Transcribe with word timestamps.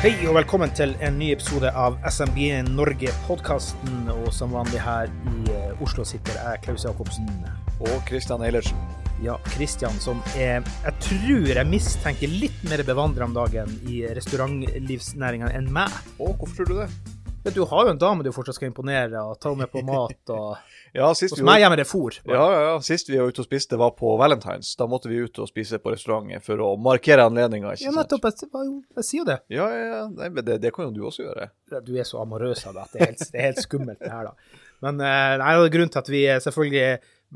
Hei 0.00 0.14
og 0.24 0.32
velkommen 0.38 0.70
til 0.72 0.94
en 1.04 1.18
ny 1.20 1.26
episode 1.34 1.68
av 1.76 1.98
SMB 2.08 2.38
Norge-podkasten. 2.70 4.06
Og 4.14 4.30
som 4.32 4.54
vanlig 4.56 4.80
her 4.80 5.10
i 5.28 5.50
eh, 5.52 5.82
Oslo 5.84 6.06
sitter 6.08 6.38
jeg, 6.40 6.62
Klaus 6.64 6.86
Jacobsen. 6.86 7.28
Og 7.84 7.98
Kristian 8.08 8.40
Eilertsen. 8.40 8.80
Ja, 9.20 9.34
Kristian, 9.52 10.00
som 10.00 10.22
er 10.32 10.64
Jeg 10.64 10.94
tror 11.04 11.50
jeg 11.52 11.68
mistenker 11.68 12.32
litt 12.32 12.64
mer 12.64 12.80
bevandra 12.88 13.28
om 13.28 13.36
dagen 13.36 13.76
i 13.92 14.00
restaurantlivsnæringa 14.16 15.52
enn 15.60 15.68
meg. 15.68 15.92
Å, 16.16 16.32
hvorfor 16.32 16.62
tror 16.62 16.72
du 16.72 16.78
det? 16.80 16.88
Vet 17.44 17.54
Du 17.56 17.62
har 17.64 17.86
jo 17.86 17.92
en 17.94 17.98
dame 18.00 18.24
du 18.24 18.30
fortsatt 18.34 18.58
skal 18.58 18.68
imponere 18.68 19.20
og 19.24 19.38
ta 19.40 19.52
med 19.56 19.70
på 19.72 19.80
mat. 19.86 20.32
og 20.34 20.58
Ja, 20.98 21.08
sist 21.14 21.36
Hos 21.36 21.44
meg 21.46 21.62
hjemme 21.62 21.76
er 21.78 21.80
det 21.84 21.86
fôr. 21.88 22.16
ja, 22.26 22.34
ja, 22.34 22.60
ja, 22.66 22.72
sist 22.84 23.08
vi 23.08 23.16
var 23.20 23.30
ute 23.30 23.44
og 23.44 23.46
spiste, 23.46 23.78
var 23.80 23.92
på 23.96 24.16
Valentines. 24.18 24.72
Da 24.76 24.88
måtte 24.90 25.08
vi 25.08 25.20
ut 25.22 25.38
og 25.38 25.48
spise 25.48 25.78
på 25.80 25.92
restaurant 25.94 26.32
for 26.44 26.60
å 26.64 26.72
markere 26.76 27.24
anledninga. 27.30 27.76
Ja, 27.80 27.94
nettopp. 27.94 28.26
Jeg, 28.28 28.50
jeg 28.98 29.06
sier 29.06 29.22
jo 29.22 29.28
det. 29.30 29.38
Ja, 29.54 29.68
ja, 29.70 29.86
ja. 29.92 30.02
Nei, 30.18 30.28
men 30.34 30.44
det, 30.48 30.58
det 30.64 30.74
kan 30.74 30.88
jo 30.90 30.96
du 30.98 31.06
også 31.08 31.28
gjøre. 31.28 31.48
Du 31.86 31.94
er 31.94 32.08
så 32.08 32.20
amorøs 32.24 32.66
av 32.66 32.76
det 32.76 32.84
at 32.84 32.92
det 32.96 33.00
er 33.00 33.12
helt, 33.12 33.24
det 33.30 33.40
er 33.40 33.48
helt 33.48 33.62
skummelt, 33.64 34.02
det 34.02 34.12
her, 34.12 34.28
da. 34.32 34.60
Men 34.84 35.00
eh, 35.04 35.38
nei, 35.44 35.54
og 35.60 35.70
grunnen 35.72 35.92
til 35.94 36.02
at 36.02 36.10
vi 36.12 36.24
eh, 36.26 36.42
selvfølgelig 36.42 36.84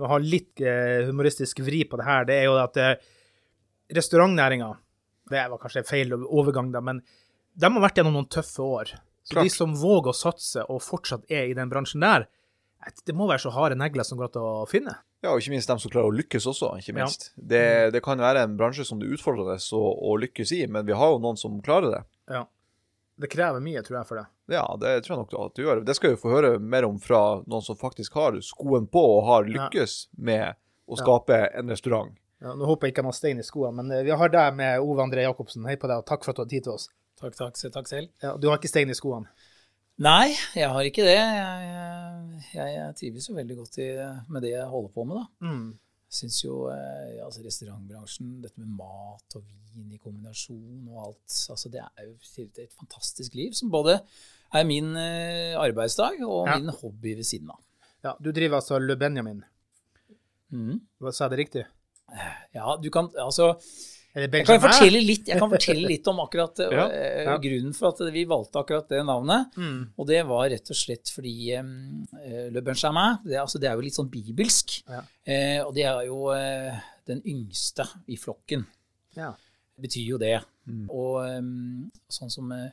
må 0.00 0.10
ha 0.10 0.20
litt 0.20 0.60
eh, 0.64 1.06
humoristisk 1.06 1.60
vri 1.64 1.84
på 1.86 2.00
det 2.00 2.06
her, 2.08 2.26
det 2.28 2.38
er 2.40 2.46
jo 2.48 2.54
at 2.58 2.78
eh, 2.82 2.94
restaurantnæringa 3.94 4.72
Det 5.30 5.42
var 5.52 5.60
kanskje 5.60 5.84
feil 5.88 6.12
overgang, 6.18 6.72
da, 6.74 6.80
men 6.84 7.00
de 7.54 7.68
har 7.70 7.84
vært 7.84 8.00
gjennom 8.00 8.16
noen 8.18 8.28
tøffe 8.32 8.64
år. 8.66 8.90
Så 9.24 9.34
Klart. 9.34 9.46
de 9.48 9.52
som 9.54 9.74
våger 9.80 10.12
å 10.12 10.16
satse 10.16 10.64
og 10.68 10.82
fortsatt 10.84 11.24
er 11.32 11.48
i 11.48 11.54
den 11.56 11.70
bransjen 11.72 12.04
der, 12.04 12.26
det 13.08 13.14
må 13.16 13.24
være 13.30 13.40
så 13.46 13.52
harde 13.54 13.76
negler 13.80 14.04
som 14.04 14.18
går 14.20 14.28
an 14.34 14.42
å 14.44 14.66
finne. 14.68 14.98
Ja, 15.24 15.30
og 15.32 15.40
ikke 15.40 15.54
minst 15.54 15.70
dem 15.70 15.78
som 15.80 15.90
klarer 15.92 16.10
å 16.10 16.16
lykkes 16.18 16.44
også, 16.50 16.74
ikke 16.76 16.92
Ja. 16.92 16.98
minst. 16.98 17.30
Det, 17.36 17.92
det 17.94 18.02
kan 18.04 18.20
være 18.20 18.42
en 18.44 18.58
bransje 18.60 18.84
som 18.84 18.98
det 19.00 19.08
er 19.08 19.14
utfordrende 19.16 19.56
å, 19.56 19.84
å 20.12 20.18
lykkes 20.20 20.52
i, 20.52 20.66
men 20.68 20.84
vi 20.84 20.92
har 20.92 21.14
jo 21.14 21.22
noen 21.24 21.38
som 21.40 21.56
klarer 21.64 21.90
det. 21.94 22.02
Ja. 22.28 22.42
Det 23.16 23.30
krever 23.30 23.62
mye, 23.62 23.80
tror 23.86 24.00
jeg, 24.00 24.06
for 24.08 24.18
det. 24.20 24.26
Ja, 24.52 24.64
det 24.76 25.04
tror 25.06 25.14
jeg 25.14 25.20
nok 25.22 25.34
at 25.46 25.54
du 25.56 25.62
gjør. 25.62 25.80
Det 25.86 25.94
skal 25.96 26.10
vi 26.12 26.20
få 26.20 26.32
høre 26.34 26.58
mer 26.58 26.84
om 26.84 26.98
fra 27.00 27.40
noen 27.46 27.62
som 27.62 27.78
faktisk 27.78 28.12
har 28.18 28.36
skoen 28.42 28.88
på 28.90 29.00
og 29.00 29.24
har 29.30 29.48
lykkes 29.48 30.08
med 30.18 30.58
å 30.90 30.98
skape 30.98 31.38
en 31.54 31.70
restaurant. 31.72 32.12
Ja, 32.42 32.52
nå 32.58 32.66
håper 32.68 32.88
jeg 32.88 32.92
ikke 32.92 33.04
han 33.04 33.08
har 33.12 33.16
stein 33.16 33.38
i 33.40 33.46
skoene, 33.46 33.78
men 33.80 33.94
eh, 33.94 34.02
vi 34.04 34.12
har 34.12 34.28
deg 34.34 34.58
med 34.58 34.82
Ove 34.84 35.00
André 35.06 35.22
Jacobsen. 35.24 35.64
Hei 35.64 35.78
på 35.80 35.88
deg, 35.88 36.02
og 36.02 36.08
takk 36.10 36.26
for 36.26 36.34
at 36.34 36.42
du 36.42 36.44
har 36.44 36.50
tid 36.50 36.66
til 36.66 36.74
oss. 36.74 36.90
Takk, 37.24 37.36
takk, 37.38 37.72
takk 37.72 37.88
selv. 37.88 38.10
Ja, 38.20 38.34
du 38.36 38.50
har 38.50 38.58
ikke 38.60 38.68
stein 38.68 38.92
i 38.92 38.96
skoene? 38.96 39.30
Nei, 40.04 40.34
jeg 40.58 40.68
har 40.68 40.84
ikke 40.84 41.04
det. 41.06 41.14
Jeg, 41.16 42.42
jeg, 42.52 42.72
jeg 42.74 42.96
trives 42.98 43.28
jo 43.30 43.36
veldig 43.36 43.56
godt 43.60 43.78
i, 43.80 43.88
med 44.28 44.44
det 44.44 44.50
jeg 44.50 44.66
holder 44.68 44.90
på 44.92 45.04
med, 45.08 45.20
da. 45.22 45.46
Mm. 45.46 45.70
Syns 46.14 46.40
jo 46.44 46.58
eh, 46.70 47.22
altså 47.24 47.44
restaurantbransjen, 47.46 48.34
dette 48.42 48.60
med 48.60 48.74
mat 48.76 49.38
og 49.38 49.46
vin 49.46 49.94
i 49.94 50.00
kombinasjon 50.02 50.90
og 50.92 51.00
alt, 51.08 51.38
altså 51.54 51.70
det 51.72 51.80
er 51.82 52.04
jo 52.06 52.12
et, 52.44 52.60
fantastisk 52.76 53.34
liv 53.38 53.54
som 53.56 53.72
både 53.72 53.96
er 54.54 54.68
min 54.68 54.92
eh, 54.98 55.56
arbeidsdag 55.58 56.20
og 56.26 56.50
Ja. 56.50 56.58
min 56.60 56.74
hobby 56.74 57.16
ved 57.16 57.26
siden 57.26 57.50
av. 57.54 57.62
Ja, 58.04 58.12
du 58.20 58.30
driver 58.36 58.60
altså 58.60 58.78
Le 58.78 58.98
Benjamin. 59.00 59.40
Mm. 60.52 60.82
Sa 61.10 61.24
jeg 61.24 61.32
det 61.32 61.40
riktig? 61.40 61.64
Ja, 62.54 62.76
du 62.78 62.90
kan 62.94 63.08
altså 63.18 63.54
Jeg 64.14 64.30
kan, 64.46 64.60
litt, 64.94 65.26
jeg 65.26 65.40
kan 65.42 65.50
fortelle 65.50 65.88
litt 65.90 66.06
om 66.06 66.20
akkurat 66.22 66.60
Ja, 66.62 66.84
eh, 66.86 67.24
ja. 67.26 67.34
grunnen 67.42 67.74
for 67.74 67.90
at 67.90 68.02
vi 68.14 68.22
valgte 68.30 68.60
akkurat 68.60 68.86
det 68.92 69.00
navnet. 69.08 69.56
Mm. 69.58 69.80
Og 69.98 70.06
det 70.06 70.20
var 70.28 70.46
rett 70.52 70.70
og 70.70 70.78
slett 70.78 71.10
fordi 71.10 71.34
um, 71.58 72.04
Le 72.54 72.62
Benjamin 72.62 73.18
det, 73.24 73.40
altså, 73.42 73.58
det 73.58 73.70
er 73.70 73.74
jo 73.74 73.82
litt 73.82 73.98
sånn 73.98 74.12
bibelsk. 74.12 74.76
Ja. 74.86 75.02
Eh, 75.26 75.58
og 75.64 75.74
det 75.74 75.88
er 75.90 76.06
jo 76.06 76.28
eh, 76.36 76.78
den 77.10 77.24
yngste 77.26 77.88
i 78.06 78.18
flokken. 78.20 78.62
Ja. 79.18 79.32
Det 79.74 79.88
betyr 79.88 80.14
jo 80.14 80.22
det. 80.22 80.36
Mm. 80.70 80.86
Og 80.94 81.18
um, 81.34 81.90
sånn 82.06 82.30
som 82.30 82.54
eh, 82.54 82.70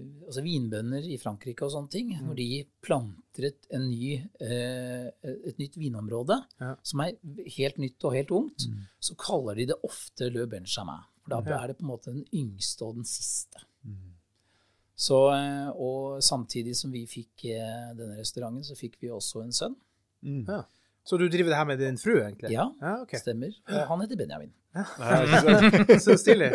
altså 0.00 0.42
vinbønder 0.42 1.04
i 1.06 1.16
Frankrike 1.22 1.62
og 1.66 1.70
sånne 1.72 1.90
ting, 1.90 2.08
Mm. 2.14 2.26
når 2.26 2.34
de 2.36 2.66
planter 2.82 3.44
et, 3.46 3.66
en 3.70 3.88
ny, 3.90 4.14
eh, 4.40 5.10
et 5.24 5.58
nytt 5.58 5.76
vinområde 5.78 6.44
Ja. 6.60 6.74
som 6.82 7.00
er 7.00 7.12
helt 7.56 7.78
nytt 7.78 8.04
og 8.04 8.12
helt 8.14 8.30
ungt, 8.30 8.66
så 9.00 9.14
kaller 9.16 9.54
de 9.54 9.66
det 9.66 9.76
ofte 9.84 10.30
Le 10.32 10.46
Benjamin. 10.46 11.04
For 11.22 11.30
da 11.42 11.50
Ja. 11.50 11.62
er 11.62 11.66
det 11.68 11.78
på 11.78 11.82
en 11.82 11.88
måte 11.88 12.12
den 12.12 12.24
yngste 12.32 12.82
og 12.84 12.94
den 12.96 13.04
siste. 13.04 13.58
Så, 14.96 15.32
eh, 15.34 15.70
og 15.74 16.22
samtidig 16.22 16.76
som 16.76 16.90
vi 16.92 17.04
fikk 17.06 17.44
eh, 17.46 17.94
denne 17.94 18.16
restauranten, 18.18 18.62
så 18.62 18.76
fikk 18.76 18.96
vi 19.00 19.08
også 19.08 19.42
en 19.42 19.50
sønn. 19.52 19.76
Mm. 20.22 20.46
Ja. 20.48 20.62
Så 21.04 21.18
du 21.18 21.28
driver 21.28 21.50
det 21.50 21.56
her 21.56 21.64
med 21.64 21.78
din 21.78 21.96
fru, 21.98 22.12
egentlig? 22.20 22.50
Ja, 22.50 22.70
ja 22.80 23.02
okay. 23.02 23.18
stemmer. 23.18 23.52
Og 23.68 23.86
han 23.88 24.00
heter 24.00 24.16
Benjamin. 24.16 24.52
Så 26.04 26.16
stilig. 26.18 26.50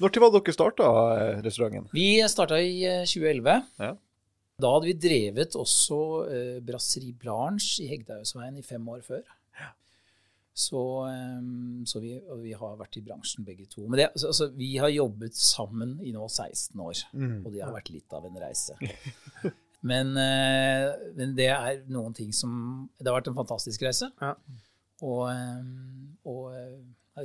Når 0.00 0.12
til 0.12 0.22
var 0.24 0.32
dere 0.34 0.54
starta 0.54 0.88
restauranten? 1.44 1.86
Vi 1.96 2.08
starta 2.28 2.58
i 2.60 2.82
eh, 2.88 3.04
2011. 3.08 3.54
Ja. 3.80 3.92
Da 4.62 4.72
hadde 4.74 4.90
vi 4.90 4.96
drevet 5.00 5.56
også 5.58 6.00
eh, 6.30 6.58
Brasserie 6.64 7.14
Blanche 7.18 7.82
i 7.84 7.88
Hegdehaugsveien 7.94 8.58
i 8.60 8.66
fem 8.66 8.84
år 8.92 9.00
før. 9.06 9.22
Så, 10.52 10.82
eh, 11.08 11.40
så 11.88 12.00
vi, 12.04 12.12
og 12.28 12.42
vi 12.44 12.52
har 12.60 12.76
vært 12.76 12.98
i 13.00 13.04
bransjen 13.06 13.46
begge 13.46 13.64
to. 13.72 13.86
Men 13.88 14.02
det, 14.02 14.10
altså, 14.12 14.28
altså, 14.34 14.50
vi 14.58 14.74
har 14.82 14.92
jobbet 14.92 15.38
sammen 15.40 15.94
i 16.04 16.12
nå 16.12 16.26
16 16.28 16.76
år, 16.84 17.00
Mm. 17.16 17.38
og 17.46 17.52
det 17.56 17.62
har 17.64 17.72
vært 17.72 17.88
litt 17.94 18.12
av 18.12 18.28
en 18.28 18.36
reise. 18.42 18.76
Men, 19.82 20.12
eh, 20.14 20.92
men 21.18 21.32
det 21.34 21.48
er 21.50 21.80
noen 21.90 22.12
ting 22.14 22.28
som 22.30 22.52
Det 23.00 23.08
har 23.10 23.16
vært 23.16 23.32
en 23.32 23.34
fantastisk 23.34 23.82
reise. 23.82 24.06
Ja. 24.22 24.28
Og, 25.02 25.24
eh, 25.32 25.64
og 26.30 26.52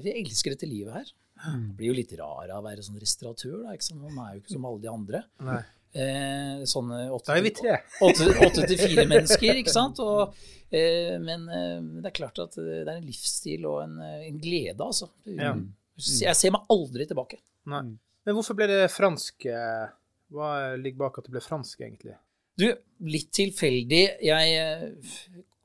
vi 0.03 0.13
elsker 0.21 0.53
dette 0.55 0.67
livet 0.69 0.93
her. 0.93 1.09
Det 1.37 1.75
blir 1.77 1.91
jo 1.91 1.95
litt 1.99 2.13
rar 2.17 2.49
av 2.49 2.59
å 2.63 2.65
være 2.65 2.81
sånn 2.85 2.97
restauratør, 2.99 3.59
da. 3.63 3.73
Ikke 3.77 3.85
sant? 3.85 4.01
Man 4.01 4.17
er 4.25 4.35
jo 4.37 4.41
ikke 4.41 4.55
som 4.55 4.65
alle 4.65 4.81
de 4.81 4.89
andre. 4.91 5.23
Nei. 5.47 5.59
Eh, 5.97 6.63
sånne 6.69 6.97
åtte, 7.15 7.29
Da 7.31 7.37
er 7.39 7.45
vi 7.45 7.51
tre. 7.55 7.75
åtte, 8.05 8.65
til 8.67 8.77
fire 8.81 9.05
mennesker, 9.09 9.59
ikke 9.61 9.71
sant? 9.73 10.01
Og, 10.03 10.33
eh, 10.73 11.15
men 11.23 11.45
eh, 11.49 11.77
det 12.03 12.09
er 12.11 12.15
klart 12.19 12.41
at 12.43 12.57
det 12.57 12.81
er 12.83 12.91
en 12.97 13.05
livsstil 13.07 13.65
og 13.69 13.83
en, 13.85 13.95
eh, 14.03 14.27
en 14.27 14.41
glede, 14.41 14.81
altså. 14.83 15.07
Ja. 15.29 15.53
Jeg 15.97 16.35
ser 16.37 16.51
meg 16.53 16.67
aldri 16.73 17.07
tilbake. 17.09 17.39
Nei. 17.71 17.83
Men 18.27 18.35
hvorfor 18.35 18.57
ble 18.59 18.67
det 18.69 18.81
fransk? 18.91 19.45
eh, 19.49 19.87
Hva 20.33 20.75
ligger 20.75 21.05
bak 21.05 21.17
at 21.21 21.29
det 21.29 21.31
ble 21.37 21.41
fransk, 21.45 21.79
egentlig? 21.85 22.17
Du, 22.59 22.65
litt 23.07 23.29
tilfeldig. 23.31 24.03
Jeg, 24.27 24.97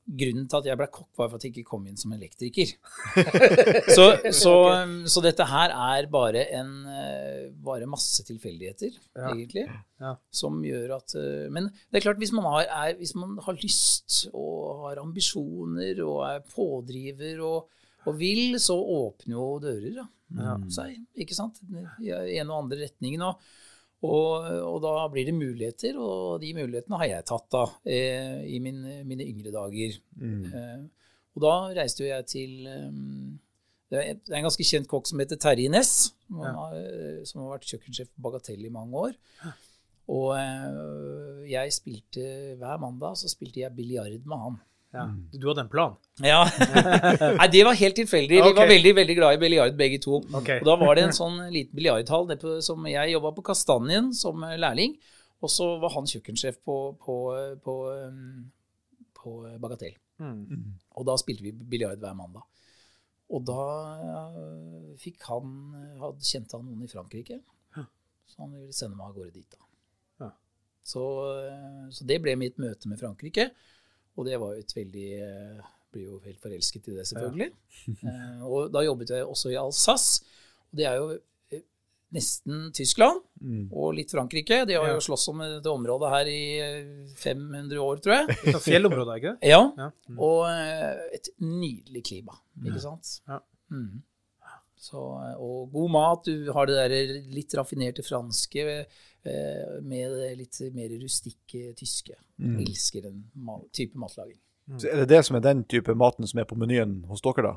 grunnen 0.06 0.48
til 0.50 0.58
at 0.58 0.66
jeg 0.66 0.78
ble 0.80 0.86
kokk, 0.90 1.08
var 1.16 1.28
for 1.30 1.38
at 1.38 1.44
jeg 1.46 1.52
ikke 1.54 1.68
kom 1.70 1.84
inn 1.86 1.96
som 2.00 2.12
elektriker. 2.16 2.72
så, 3.96 4.06
så, 4.34 4.54
så 5.08 5.22
dette 5.24 5.46
her 5.46 5.72
er 5.74 6.08
bare 6.12 6.42
en 6.58 6.72
eh, 6.90 7.44
Bare 7.62 7.86
masse 7.90 8.24
tilfeldigheter, 8.26 8.96
Ja. 9.16 9.30
egentlig, 9.30 9.66
Ja. 10.02 10.16
som 10.34 10.58
gjør 10.66 10.96
at 10.98 11.14
eh, 11.14 11.46
Men 11.54 11.68
det 11.70 12.00
er 12.00 12.06
klart, 12.08 12.18
hvis 12.18 12.32
man 12.34 12.48
har, 12.50 12.66
er, 12.66 12.96
hvis 12.98 13.14
man 13.14 13.36
har 13.46 13.54
lyst 13.62 14.26
og 14.34 14.88
har 14.88 15.00
ambisjoner 15.04 16.02
og 16.04 16.18
er 16.26 16.42
pådriver 16.50 17.40
og, 17.46 17.68
og 18.06 18.18
vil, 18.18 18.58
så 18.58 18.74
åpner 18.74 19.36
jo 19.38 19.48
dører 19.62 20.00
da, 20.02 20.08
Ja. 20.32 20.56
seg, 20.72 20.96
ikke 21.22 21.36
sant? 21.36 21.60
I 22.02 22.10
en 22.40 22.50
og 22.50 22.64
andre 22.64 22.82
retningen. 22.86 23.22
Og, 23.28 23.38
og, 24.02 24.48
og 24.66 24.80
da 24.82 24.92
blir 25.12 25.28
det 25.28 25.34
muligheter, 25.36 25.98
og 26.00 26.40
de 26.42 26.54
mulighetene 26.56 26.98
har 26.98 27.08
jeg 27.10 27.26
tatt 27.28 27.46
da, 27.54 27.64
eh, 27.86 28.40
i 28.50 28.58
min, 28.64 28.80
mine 29.06 29.26
yngre 29.30 29.52
dager. 29.54 29.98
Mm. 30.18 30.44
Eh, 30.50 30.82
og 31.36 31.44
da 31.46 31.52
reiste 31.78 32.02
jo 32.04 32.10
jeg 32.10 32.26
til 32.28 32.66
um, 32.68 33.38
det 33.92 34.00
er 34.00 34.38
en 34.38 34.46
ganske 34.46 34.64
kjent 34.64 34.88
kokk 34.88 35.06
som 35.08 35.20
heter 35.20 35.36
Terje 35.40 35.68
Næss, 35.68 35.92
som, 36.26 36.40
Ja. 36.40 36.52
har, 36.56 36.74
eh, 36.80 37.22
som 37.28 37.42
har 37.42 37.58
vært 37.58 37.68
kjøkkensjef 37.68 38.08
på 38.08 38.24
Bagatell 38.24 38.64
i 38.64 38.72
mange 38.72 38.96
år. 38.96 39.12
Og 40.12 40.30
eh, 40.36 41.50
jeg 41.52 41.72
spilte 41.76 42.24
hver 42.60 42.80
mandag 42.80 43.18
så 43.20 43.28
spilte 43.30 43.60
jeg 43.60 43.76
biljard 43.76 44.24
med 44.24 44.38
han. 44.46 44.56
Ja. 44.92 45.06
Du 45.32 45.46
hadde 45.48 45.64
en 45.64 45.70
plan? 45.72 45.94
Ja. 46.20 46.42
Nei, 47.40 47.48
det 47.52 47.62
var 47.64 47.78
helt 47.78 47.96
tilfeldig. 47.96 48.42
Vi 48.44 48.54
var 48.58 48.68
veldig 48.68 48.92
veldig 48.98 49.16
glad 49.16 49.38
i 49.38 49.40
biljard 49.40 49.78
begge 49.78 49.98
to. 50.04 50.20
Okay. 50.42 50.60
Og 50.60 50.68
da 50.68 50.76
var 50.82 50.98
det 50.98 51.06
en 51.08 51.16
sånn 51.22 51.38
liten 51.54 51.78
biljardhall 51.78 52.28
som 52.64 52.84
jeg 52.90 53.14
jobba 53.14 53.32
på 53.38 53.46
Kastanjen 53.48 54.12
som 54.16 54.44
lærling. 54.44 54.98
Og 55.42 55.50
så 55.50 55.72
var 55.82 55.94
han 55.96 56.06
kjøkkensjef 56.06 56.60
på, 56.62 56.76
på, 57.02 57.16
på, 57.64 57.76
um, 57.88 58.50
på 59.16 59.36
Bagatell. 59.64 59.96
Mm. 60.22 60.76
Og 61.00 61.08
da 61.08 61.16
spilte 61.18 61.48
vi 61.48 61.54
biljard 61.56 61.98
hver 62.02 62.14
mandag. 62.14 62.44
Og 63.32 63.44
da 63.48 63.64
eh, 63.96 64.92
fikk 65.00 65.24
han 65.30 65.52
hadde, 66.00 66.20
Kjente 66.26 66.58
han 66.58 66.66
noen 66.68 66.84
i 66.84 66.90
Frankrike, 66.90 67.40
så 68.32 68.44
han 68.44 68.54
ville 68.54 68.76
sende 68.76 68.96
meg 68.96 69.08
av 69.10 69.16
gårde 69.16 69.34
dit. 69.34 69.56
da. 69.56 70.26
Ja. 70.26 70.30
Så, 70.84 71.04
eh, 71.40 71.86
så 71.96 72.06
det 72.08 72.20
ble 72.24 72.36
mitt 72.40 72.60
møte 72.62 72.90
med 72.90 73.00
Frankrike, 73.00 73.50
og 74.16 74.26
det 74.28 74.38
var 74.40 74.54
jo 74.54 74.60
et 74.60 74.74
veldig 74.76 75.08
eh, 75.22 75.68
Blir 75.92 76.06
jo 76.08 76.18
helt 76.24 76.40
forelsket 76.40 76.86
i 76.88 76.94
det, 76.96 77.04
selvfølgelig. 77.10 77.50
Eh, 78.08 78.40
og 78.46 78.70
da 78.72 78.80
jobbet 78.84 79.10
jeg 79.12 79.26
også 79.26 79.50
i 79.52 79.58
Alsace, 79.60 80.22
og 80.70 80.78
det 80.78 80.86
er 80.88 80.94
jo 80.96 81.08
eh, 81.52 81.60
nesten 82.16 82.70
Tyskland 82.72 83.20
Mm. 83.42 83.64
og 83.74 83.94
litt 83.96 84.12
Frankrike. 84.14 84.60
De 84.68 84.76
har 84.78 84.86
Ja. 84.86 84.94
jo 84.94 85.00
slåss 85.02 85.24
om 85.32 85.40
dette 85.42 85.66
området 85.68 86.10
her 86.12 86.28
i 86.30 86.42
eh, 86.62 87.08
500 87.18 87.80
år, 87.82 87.96
tror 88.04 88.14
jeg. 88.14 88.36
Et 88.52 88.60
fjellområde, 88.62 89.16
ikke 89.18 89.32
det? 89.34 89.48
Ja, 89.50 89.62
Ja. 89.76 89.88
Mm. 90.08 90.18
og 90.18 90.46
et 91.12 91.28
nydelig 91.40 92.04
klima, 92.06 92.36
ikke 92.64 92.80
sant? 92.80 93.16
Ja. 93.28 93.40
Mm. 93.70 94.02
Så, 94.82 94.98
eh, 95.22 95.34
og 95.38 95.70
god 95.72 95.90
mat. 95.94 96.26
Du 96.26 96.52
har 96.54 96.66
det 96.66 96.78
der 96.80 97.18
litt 97.30 97.54
raffinerte 97.54 98.02
franske 98.02 98.64
eh, 98.82 99.74
med 99.82 100.16
det 100.18 100.30
litt 100.40 100.62
mer 100.74 100.94
rustikke 101.02 101.74
tyske. 101.78 102.16
Mm. 102.42 102.56
Elsker 102.64 103.06
den 103.06 103.20
type 103.70 103.98
matlaging. 103.98 104.40
Så 104.78 104.88
er 104.90 105.02
det 105.02 105.10
det 105.10 105.22
som 105.26 105.36
er 105.38 105.44
den 105.44 105.62
type 105.70 105.94
maten 105.98 106.26
som 106.26 106.40
er 106.42 106.48
på 106.48 106.58
menyen 106.58 107.02
hos 107.10 107.22
dere, 107.24 107.44
da? 107.46 107.54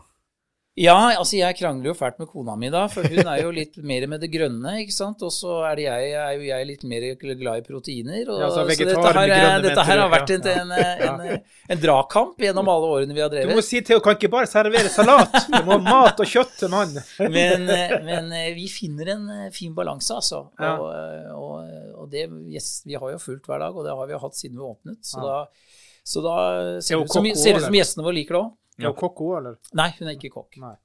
Ja, 0.76 0.96
altså 1.16 1.38
jeg 1.38 1.56
krangler 1.56 1.88
jo 1.88 1.94
fælt 1.96 2.18
med 2.20 2.28
kona 2.28 2.52
mi 2.60 2.68
da, 2.68 2.82
for 2.92 3.08
hun 3.08 3.28
er 3.32 3.38
jo 3.46 3.52
litt 3.56 3.78
mer 3.80 4.04
med 4.12 4.20
det 4.20 4.28
grønne, 4.34 4.74
ikke 4.82 4.92
sant? 4.92 5.22
Og 5.24 5.32
så 5.32 5.62
er, 5.70 5.78
det 5.80 5.86
jeg, 5.86 6.10
er 6.20 6.34
jo 6.36 6.42
jeg 6.50 6.68
litt 6.68 6.82
mer 6.92 7.06
glad 7.22 7.62
i 7.62 7.64
proteiner. 7.64 8.26
Og, 8.34 8.42
Ja, 8.44 8.50
så 8.52 8.66
så 8.66 8.76
dette 8.84 9.14
her, 9.16 9.32
er- 9.38 9.64
dette 9.64 9.86
her 9.88 10.02
har 10.04 10.12
vært 10.12 10.34
en, 10.36 10.50
en, 10.52 10.74
en, 10.76 11.40
en 11.72 11.80
dragkamp 11.86 12.44
gjennom 12.44 12.68
alle 12.74 12.90
årene 12.98 13.16
vi 13.16 13.24
har 13.24 13.32
drevet. 13.32 13.54
Du 13.56 13.62
må 13.62 13.64
si 13.64 13.80
til 13.80 13.96
henne 13.96 14.04
kan 14.10 14.18
ikke 14.20 14.32
bare 14.34 14.50
servere 14.52 14.92
salat. 14.92 15.38
Du 15.48 15.56
må 15.64 15.78
ha 15.78 15.80
mat 15.86 16.20
og 16.26 16.28
kjøtt 16.34 16.58
til 16.60 16.74
mannen. 16.76 17.08
Men, 17.38 17.66
men 18.10 18.28
eh, 18.36 18.52
vi 18.60 18.68
finner 18.68 19.14
en 19.16 19.26
eh, 19.38 19.48
fin 19.56 19.72
balanse, 19.80 20.12
altså. 20.20 20.44
Ja. 20.60 20.74
Og, 20.76 20.92
eh, 20.92 21.32
og, 21.40 22.04
og 22.04 22.12
det, 22.12 22.28
yes, 22.52 22.82
vi 22.84 23.00
har 23.00 23.16
jo 23.16 23.24
fulgt 23.24 23.48
hver 23.48 23.64
dag, 23.64 23.72
og 23.80 23.88
det 23.88 23.96
har 23.96 24.12
vi 24.12 24.18
jo 24.18 24.22
hatt 24.28 24.36
siden 24.44 24.60
vi 24.60 24.68
åpnet. 24.74 25.00
Så 25.08 25.24
Ja. 25.24 25.40
da, 25.48 25.72
så 26.06 26.22
da 26.22 26.36
ser 26.84 27.00
Er 27.00 27.00
det 27.00 27.08
ut 27.08 27.16
som, 27.16 27.32
ser 27.34 27.58
ut 27.64 27.64
som 27.70 27.80
gjestene 27.80 28.04
våre 28.06 28.20
liker 28.20 28.36
det 28.36 28.44
òg. 28.44 28.54
Er 28.82 28.92
hun 28.92 29.00
kokk 29.00 29.22
hun, 29.24 29.38
eller? 29.40 29.58
Nei, 29.78 29.90
hun 30.00 30.10
er 30.10 30.18
ikke 30.18 30.34
kokk. 30.34 30.58
Nei. 30.62 30.76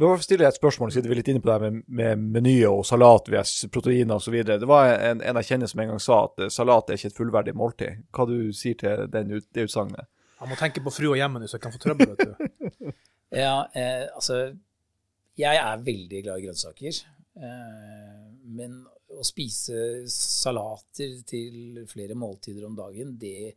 Men 0.00 0.08
Hvorfor 0.08 0.24
stiller 0.24 0.46
jeg 0.46 0.54
et 0.54 0.56
spørsmål, 0.56 0.92
siden 0.94 1.10
vi 1.10 1.12
er 1.12 1.18
litt 1.18 1.28
inne 1.28 1.42
på 1.44 1.50
det 1.50 1.54
her 1.58 1.64
med, 1.66 1.82
med 2.00 2.22
menyer 2.38 2.72
og 2.72 2.86
salat 2.88 3.26
vs. 3.28 3.66
proteiner 3.72 4.16
osv. 4.16 4.38
Det 4.48 4.68
var 4.68 4.94
en, 4.94 5.20
en 5.20 5.40
jeg 5.42 5.48
kjenner 5.50 5.68
som 5.68 5.82
en 5.84 5.92
gang 5.92 6.00
sa 6.00 6.22
at 6.24 6.40
eh, 6.46 6.52
salat 6.54 6.88
er 6.88 6.96
ikke 6.96 7.10
et 7.10 7.18
fullverdig 7.18 7.54
måltid. 7.60 7.98
Hva 8.16 8.24
du 8.30 8.36
sier 8.56 8.78
til 8.80 9.04
den, 9.12 9.34
det 9.52 9.66
utsagnet? 9.68 10.08
Jeg 10.40 10.48
må 10.48 10.56
tenke 10.56 10.80
på 10.80 10.92
frua 10.94 11.18
hjemme 11.20 11.42
nå, 11.42 11.50
så 11.50 11.58
jeg 11.58 11.64
kan 11.66 11.74
få 11.74 11.82
trøbbel, 11.82 12.14
vet 12.14 12.32
du. 12.32 12.92
Ja, 13.30 13.68
eh, 13.78 14.08
altså 14.10 14.40
Jeg 15.38 15.54
er 15.60 15.82
veldig 15.86 16.22
glad 16.24 16.40
i 16.40 16.46
grønnsaker. 16.48 16.96
Eh, 17.36 18.24
men 18.56 18.80
å 19.10 19.26
spise 19.26 20.08
salater 20.10 21.20
til 21.28 21.84
flere 21.90 22.16
måltider 22.18 22.64
om 22.66 22.74
dagen, 22.78 23.12
det 23.20 23.52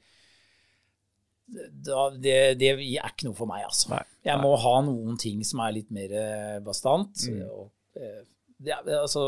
da, 1.47 2.09
det, 2.15 2.57
det 2.59 2.69
er 2.73 2.83
ikke 3.09 3.27
noe 3.27 3.35
for 3.37 3.45
meg, 3.49 3.65
altså. 3.67 3.89
Nei, 3.93 4.03
Jeg 4.25 4.39
må 4.41 4.53
ha 4.57 4.75
noen 4.85 5.17
ting 5.19 5.43
som 5.43 5.59
er 5.59 5.73
litt 5.75 5.91
mer 5.91 6.11
eh, 6.15 6.59
bastant. 6.63 7.25
Mm. 7.29 7.41
Og, 7.51 7.71
eh, 7.99 8.21
det, 8.63 8.71
er- 8.77 9.01
altså, 9.01 9.25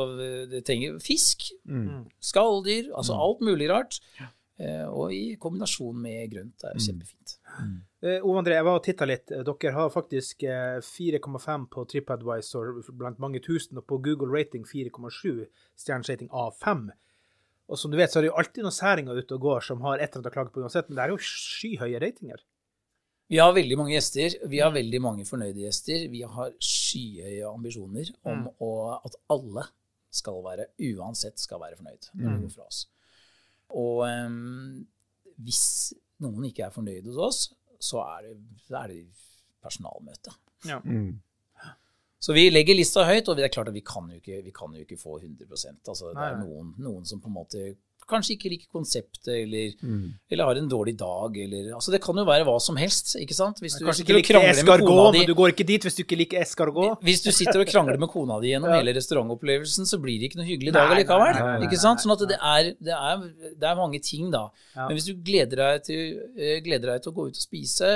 det 0.49 0.63
trenger 0.65 0.99
fisk, 1.03 1.49
Mm. 1.65 2.05
skalldyr, 2.23 2.91
altså 2.95 3.13
Mm. 3.13 3.19
alt 3.27 3.41
mulig 3.41 3.69
rart. 3.69 3.99
Eh, 4.57 4.85
og 4.87 5.11
i 5.11 5.35
kombinasjon 5.35 5.97
med 5.99 6.31
grønt 6.31 6.63
er 6.63 6.73
det 6.77 6.81
kjempefint. 6.85 7.33
Eh, 8.01 8.21
Ove 8.23 8.39
André, 8.39 8.53
jeg 8.55 8.63
var 8.63 8.75
og 8.79 8.83
titta 8.85 9.05
litt. 9.05 9.31
Eh, 9.31 9.43
Dere 9.43 9.73
har 9.73 9.89
faktisk 9.91 10.43
eh, 10.47 10.79
4,5 10.79 11.65
på 11.69 11.83
TripAdvisor 11.91 12.93
blant 12.95 13.19
mange 13.19 13.41
tusen, 13.43 13.77
og 13.77 13.85
på 13.87 13.97
Google 14.01 14.31
rating 14.31 14.63
4,7 14.63 15.47
stjernesrating 15.75 16.29
av 16.31 16.53
5. 16.63 16.91
Og 17.69 17.79
som 17.81 17.89
du 17.91 17.97
vet, 17.97 18.11
så 18.13 18.19
er 18.19 18.25
det 18.25 18.29
jo 18.29 18.37
alltid 18.37 18.61
noen 18.65 18.75
særinger 18.75 19.17
ute 19.17 19.33
og 19.37 19.41
går 19.41 19.63
som 19.65 19.79
har 19.81 19.97
et 19.97 20.09
eller 20.09 20.19
annet 20.21 20.29
å 20.31 20.33
klage 20.35 20.51
på 20.53 20.61
uansett, 20.61 20.89
men 20.89 20.97
det 20.99 21.03
er 21.05 21.13
jo 21.15 21.17
skyhøye 21.17 22.01
ratinger. 22.03 22.43
Vi 23.33 23.39
har 23.41 23.55
veldig 23.57 23.77
mange 23.79 23.95
gjester. 23.95 24.35
Vi 24.51 24.59
har 24.61 24.69
veldig 24.75 24.99
mange 25.01 25.25
fornøyde 25.25 25.63
gjester. 25.63 26.03
Vi 26.13 26.21
har 26.29 26.51
skyhøye 26.61 27.47
ambisjoner 27.49 28.11
om 28.23 28.43
Mm. 28.43 28.51
å, 28.61 28.99
at 29.03 29.15
alle 29.33 29.63
skal 30.11 30.43
være, 30.45 30.67
uansett 30.93 31.39
skal 31.41 31.59
være 31.59 31.75
fornøyd 31.79 32.09
når 32.13 32.29
Mm. 32.29 32.35
de 32.35 32.45
går 32.45 32.53
fra 32.53 32.67
oss. 32.67 32.83
Og 33.69 34.05
um, 34.05 34.85
hvis 35.41 35.93
noen 36.21 36.45
ikke 36.45 36.67
er 36.67 36.69
fornøyd 36.69 37.05
hos 37.09 37.17
oss, 37.17 37.53
så 37.81 37.97
er 38.05 38.21
det, 38.29 38.37
så 38.69 38.83
er 38.83 38.87
det 38.93 39.07
personalmøte. 39.65 40.31
Mm. 40.85 41.19
Så 42.25 42.33
vi 42.33 42.47
legger 42.49 42.77
lista 42.77 43.03
høyt, 43.05 43.27
og 43.29 43.37
det 43.37 43.45
er 43.45 43.53
klart 43.53 43.69
at 43.69 43.75
vi 43.77 43.83
kan 43.85 44.07
jo 44.09 44.17
ikke, 44.17 44.39
vi 44.47 44.53
kan 44.55 44.71
jo 44.73 44.81
ikke 44.85 44.97
få 44.97 45.19
100 45.21 45.45
altså, 45.51 46.13
Det 46.15 46.23
er 46.31 46.39
noen, 46.41 46.71
noen 46.81 47.03
som 47.05 47.21
på 47.21 47.29
en 47.29 47.37
måte 47.37 47.65
kanskje 48.05 48.35
ikke 48.35 48.49
liker 48.51 48.69
konseptet, 48.69 49.27
eller, 49.33 49.71
Mm. 49.81 50.11
eller 50.29 50.45
har 50.45 50.57
en 50.61 50.67
dårlig 50.69 50.93
dag, 50.99 51.37
eller 51.41 51.71
Altså, 51.73 51.89
det 51.91 51.99
kan 52.05 52.15
jo 52.15 52.25
være 52.27 52.45
hva 52.45 52.53
som 52.61 52.77
helst, 52.77 53.15
ikke 53.17 53.33
sant? 53.33 53.57
Hvis 53.63 53.79
du 53.79 53.85
Kanskje 53.87 54.03
ikke 54.05 54.17
liker 54.19 54.37
escargot, 54.45 55.13
men 55.15 55.25
du 55.25 55.33
går 55.33 55.49
ikke 55.55 55.65
dit 55.65 55.81
hvis 55.87 55.95
du 55.97 56.03
ikke 56.03 56.19
liker 56.19 56.41
escargot. 56.43 57.01
Hvis 57.01 57.23
du 57.25 57.31
sitter 57.33 57.63
og 57.63 57.65
krangler 57.71 57.97
med 57.97 58.09
kona 58.13 58.37
di 58.43 58.51
gjennom 58.53 58.69
Ja. 58.73 58.77
hele 58.77 58.93
restaurantopplevelsen, 58.93 59.89
så 59.89 59.97
blir 60.01 60.19
det 60.21 60.29
ikke 60.29 60.37
noe 60.41 60.45
hyggelig 60.51 60.73
Nei, 60.75 60.77
dag 60.81 60.93
allikevel. 60.93 61.33
nei, 61.33 61.41
nei, 61.41 61.57
nei, 61.59 61.65
ikke 61.67 61.81
sant? 61.81 62.03
Sånn 62.05 62.13
at 62.13 62.25
det 62.29 62.37
er, 62.37 62.69
det 62.77 62.93
er, 62.93 63.25
det 63.57 63.69
er 63.71 63.75
mange 63.81 64.01
ting, 64.05 64.29
da. 64.33 64.43
Ja. 64.75 64.85
Men 64.87 64.97
hvis 64.99 65.09
du 65.09 65.15
gleder 65.25 65.63
deg 65.63 65.83
til, 65.89 66.19
eh, 66.37 66.59
gleder 66.61 66.93
deg 66.93 67.01
til 67.07 67.11
å 67.11 67.15
gå 67.17 67.25
ut 67.31 67.41
og 67.41 67.45
spise, 67.49 67.95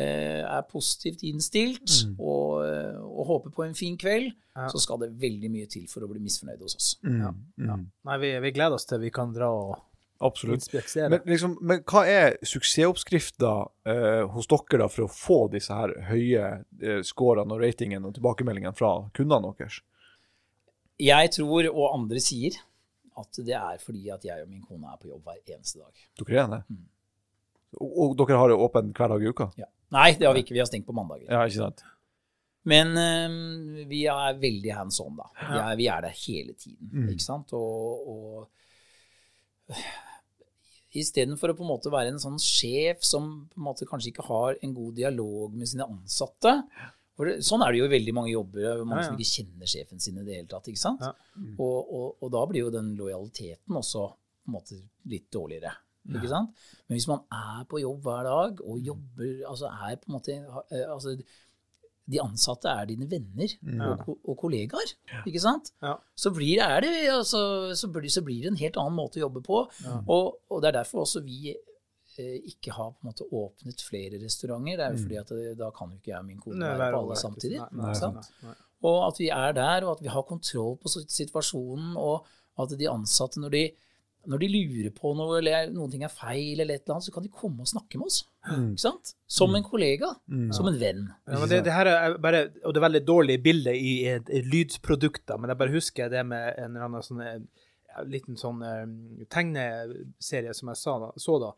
er 0.00 0.62
positivt 0.70 1.20
innstilt 1.28 1.90
Mm. 2.06 2.14
og, 2.18 2.64
eh, 2.64 2.96
og 3.02 3.26
håper 3.26 3.50
på 3.52 3.64
en 3.66 3.74
fin 3.74 3.96
kveld, 3.98 4.32
Ja. 4.56 4.68
så 4.68 4.80
skal 4.80 4.98
det 4.98 5.10
veldig 5.20 5.50
mye 5.50 5.66
til 5.68 5.86
for 5.86 6.00
å 6.00 6.08
bli 6.08 6.20
misfornøyd 6.20 6.60
hos 6.60 6.74
oss. 6.76 6.96
Mm. 7.04 7.34
Mm. 7.58 7.86
Nei, 8.04 8.18
vi, 8.18 8.38
vi 8.40 8.50
gleder 8.52 8.74
oss 8.74 8.86
til 8.86 8.98
vi 9.00 9.10
kan 9.10 9.32
dra 9.32 9.50
og 9.52 9.80
Absolutt. 10.22 10.68
Men, 10.94 11.18
liksom, 11.26 11.56
men 11.60 11.80
hva 11.82 12.04
er 12.06 12.36
suksessoppskrifta 12.46 13.68
eh, 13.90 14.22
hos 14.30 14.46
dere 14.46 14.78
da 14.78 14.86
for 14.86 15.08
å 15.08 15.10
få 15.10 15.38
disse 15.50 15.74
her 15.74 15.90
høye 16.12 16.44
eh, 16.80 17.00
scorene 17.02 17.50
og 17.50 17.60
ratingen 17.60 18.04
og 18.06 18.14
tilbakemeldingene 18.14 18.72
fra 18.78 19.10
kundene 19.12 19.50
deres? 19.58 19.80
Jeg 21.02 21.32
tror, 21.34 21.66
og 21.74 21.88
andre 21.98 22.20
sier, 22.22 22.54
at 23.18 23.32
det 23.44 23.56
er 23.58 23.78
fordi 23.82 24.10
at 24.14 24.22
jeg 24.24 24.44
og 24.44 24.48
min 24.48 24.62
kone 24.62 24.86
er 24.92 24.96
på 25.02 25.10
jobb 25.10 25.24
hver 25.26 25.42
eneste 25.56 25.80
dag. 25.82 25.92
Dere 26.22 26.38
er 26.44 26.48
det? 26.54 26.62
Mm. 26.70 26.86
Og, 27.80 27.98
og 28.12 28.16
dere 28.22 28.38
har 28.38 28.48
det 28.52 28.60
åpent 28.62 28.94
hver 28.96 29.08
dag 29.16 29.22
i 29.26 29.32
uka? 29.32 29.50
Ja. 29.58 29.66
Nei, 29.92 30.10
det 30.18 30.26
har 30.26 30.34
vi 30.36 30.42
ikke. 30.44 30.54
Vi 30.56 30.62
har 30.62 30.68
stengt 30.70 30.86
på 30.88 30.94
mandager. 30.96 31.28
Ja, 31.30 31.42
ikke 31.46 31.60
sant? 31.66 31.82
Men 32.64 32.92
um, 32.96 33.74
vi 33.90 34.04
er 34.06 34.36
veldig 34.38 34.72
hands 34.76 35.00
on, 35.02 35.16
da. 35.18 35.26
Vi 35.42 35.58
er, 35.58 35.76
vi 35.80 35.86
er 35.90 36.04
der 36.06 36.14
hele 36.26 36.54
tiden, 36.54 36.88
Mm. 36.92 37.08
ikke 37.12 37.24
sant? 37.24 37.52
Og, 37.58 38.08
og 38.08 39.76
istedenfor 40.92 41.52
å 41.52 41.56
på 41.56 41.64
en 41.64 41.70
måte 41.72 41.90
være 41.92 42.12
en 42.12 42.20
sånn 42.22 42.38
sjef 42.42 43.02
som 43.06 43.28
på 43.52 43.60
en 43.60 43.66
måte 43.66 43.86
kanskje 43.88 44.10
ikke 44.12 44.26
har 44.28 44.58
en 44.62 44.74
god 44.76 44.94
dialog 44.98 45.54
med 45.56 45.70
sine 45.70 45.86
ansatte 45.88 46.52
for 47.16 47.28
det, 47.28 47.38
Sånn 47.44 47.60
er 47.64 47.72
det 47.74 47.80
jo 47.82 47.86
i 47.90 47.92
veldig 47.92 48.12
mange 48.16 48.30
jobber, 48.32 48.62
er 48.64 48.84
mange 48.88 49.02
Ja, 49.02 49.04
ja. 49.04 49.08
som 49.10 49.18
ikke 49.20 49.34
kjenner 49.34 49.68
sjefen 49.68 50.00
sin 50.00 50.16
i 50.16 50.22
det 50.24 50.36
hele 50.38 50.48
tatt. 50.48 50.68
ikke 50.70 50.80
sant? 50.80 51.02
Ja. 51.04 51.12
Og, 51.60 51.90
og, 51.92 52.06
og 52.24 52.30
da 52.32 52.40
blir 52.48 52.62
jo 52.64 52.70
den 52.72 52.94
lojaliteten 52.96 53.76
også 53.76 54.06
på 54.14 54.48
en 54.48 54.54
måte 54.56 54.78
litt 55.12 55.26
dårligere. 55.32 55.74
Ikke 56.10 56.30
sant? 56.32 56.66
Men 56.88 56.98
hvis 56.98 57.08
man 57.10 57.22
er 57.30 57.62
på 57.70 57.80
jobb 57.82 58.02
hver 58.06 58.26
dag 58.26 58.60
og 58.66 58.78
jobber 58.82 59.48
altså 59.48 59.70
er 59.70 59.96
på 60.00 60.10
en 60.10 60.16
måte 60.16 60.34
eh, 60.34 60.86
altså 60.90 61.16
De 62.12 62.18
ansatte 62.18 62.68
er 62.68 62.88
dine 62.90 63.06
venner 63.08 63.52
og, 63.86 64.16
og 64.26 64.34
kollegaer, 64.40 64.90
ikke 65.22 65.40
sant? 65.40 65.70
Ja. 65.80 65.94
Så 66.18 66.32
blir, 66.34 66.58
det, 66.82 66.90
altså, 67.12 67.70
så, 67.78 67.88
blir, 67.94 68.10
så 68.10 68.24
blir 68.26 68.42
det 68.42 68.50
en 68.50 68.58
helt 68.58 68.76
annen 68.82 68.98
måte 68.98 69.20
å 69.20 69.28
jobbe 69.28 69.44
på. 69.46 69.60
Ja. 69.84 70.00
Og, 70.10 70.40
og 70.50 70.64
det 70.64 70.72
er 70.72 70.80
derfor 70.80 71.04
også 71.04 71.22
vi 71.22 71.54
eh, 71.54 72.40
ikke 72.50 72.74
har 72.74 72.90
på 72.90 73.06
en 73.06 73.12
måte 73.12 73.28
åpnet 73.30 73.86
flere 73.86 74.18
restauranter. 74.18 74.80
Det 74.80 74.84
er 74.88 74.96
jo 74.96 75.04
fordi 75.04 75.20
at 75.22 75.32
det, 75.38 75.54
da 75.62 75.70
kan 75.78 75.94
jo 75.94 76.00
ikke 76.00 76.10
jeg 76.10 76.18
og 76.18 76.28
min 76.32 76.42
kone 76.42 76.58
Nei, 76.58 76.74
være 76.82 76.98
på 76.98 77.04
alle 77.04 77.20
samtidig. 77.22 77.62
Nei, 77.62 77.94
nei, 77.94 78.26
nei. 78.50 78.58
Og 78.90 78.98
at 79.06 79.22
vi 79.22 79.30
er 79.30 79.56
der, 79.56 79.86
og 79.86 79.94
at 79.94 80.02
vi 80.02 80.10
har 80.10 80.26
kontroll 80.26 80.74
på 80.82 80.90
situasjonen, 80.98 81.94
og 82.02 82.26
at 82.60 82.74
de 82.82 82.90
ansatte, 82.90 83.40
når 83.40 83.54
de, 83.54 83.64
når 84.26 84.38
de 84.38 84.48
lurer 84.48 84.90
på 84.94 85.10
noe, 85.18 85.38
eller 85.40 85.70
noen 85.74 85.90
ting 85.90 86.02
er 86.06 86.08
feil, 86.12 86.60
eller 86.60 86.74
et 86.76 86.84
eller 86.84 86.94
annet, 86.94 87.04
så 87.08 87.12
kan 87.14 87.22
de 87.24 87.28
komme 87.28 87.60
og 87.60 87.66
snakke 87.66 87.98
med 87.98 88.06
oss. 88.06 88.20
Mm. 88.46 88.68
Ikke 88.72 88.84
sant? 88.84 89.14
Som 89.26 89.54
en 89.54 89.62
kollega, 89.66 90.12
Mm. 90.30 90.52
som 90.54 90.66
en 90.68 90.78
venn. 90.78 91.08
Ja, 91.26 91.38
men 91.40 91.48
det, 91.48 91.64
det 91.64 91.72
her 91.72 91.86
er 91.86 92.18
bare, 92.18 92.44
og 92.64 92.72
det 92.74 92.78
er 92.82 92.88
veldig 92.88 93.04
dårlig 93.06 93.42
bilde 93.42 93.74
i, 93.74 94.06
i 94.14 94.42
lydprodukter, 94.46 95.38
men 95.38 95.50
jeg 95.50 95.58
bare 95.58 95.74
husker 95.74 96.08
det 96.10 96.24
med 96.26 96.54
en 96.58 96.70
eller 96.76 96.86
annen 96.86 97.02
sånn, 97.02 97.20
eh, 97.26 97.40
liten 98.08 98.36
sånn 98.40 98.62
eh, 98.62 99.24
tegneserie 99.28 100.54
som 100.54 100.68
jeg 100.72 100.76
sa 100.80 100.96
så 101.20 101.38
da, 101.42 101.52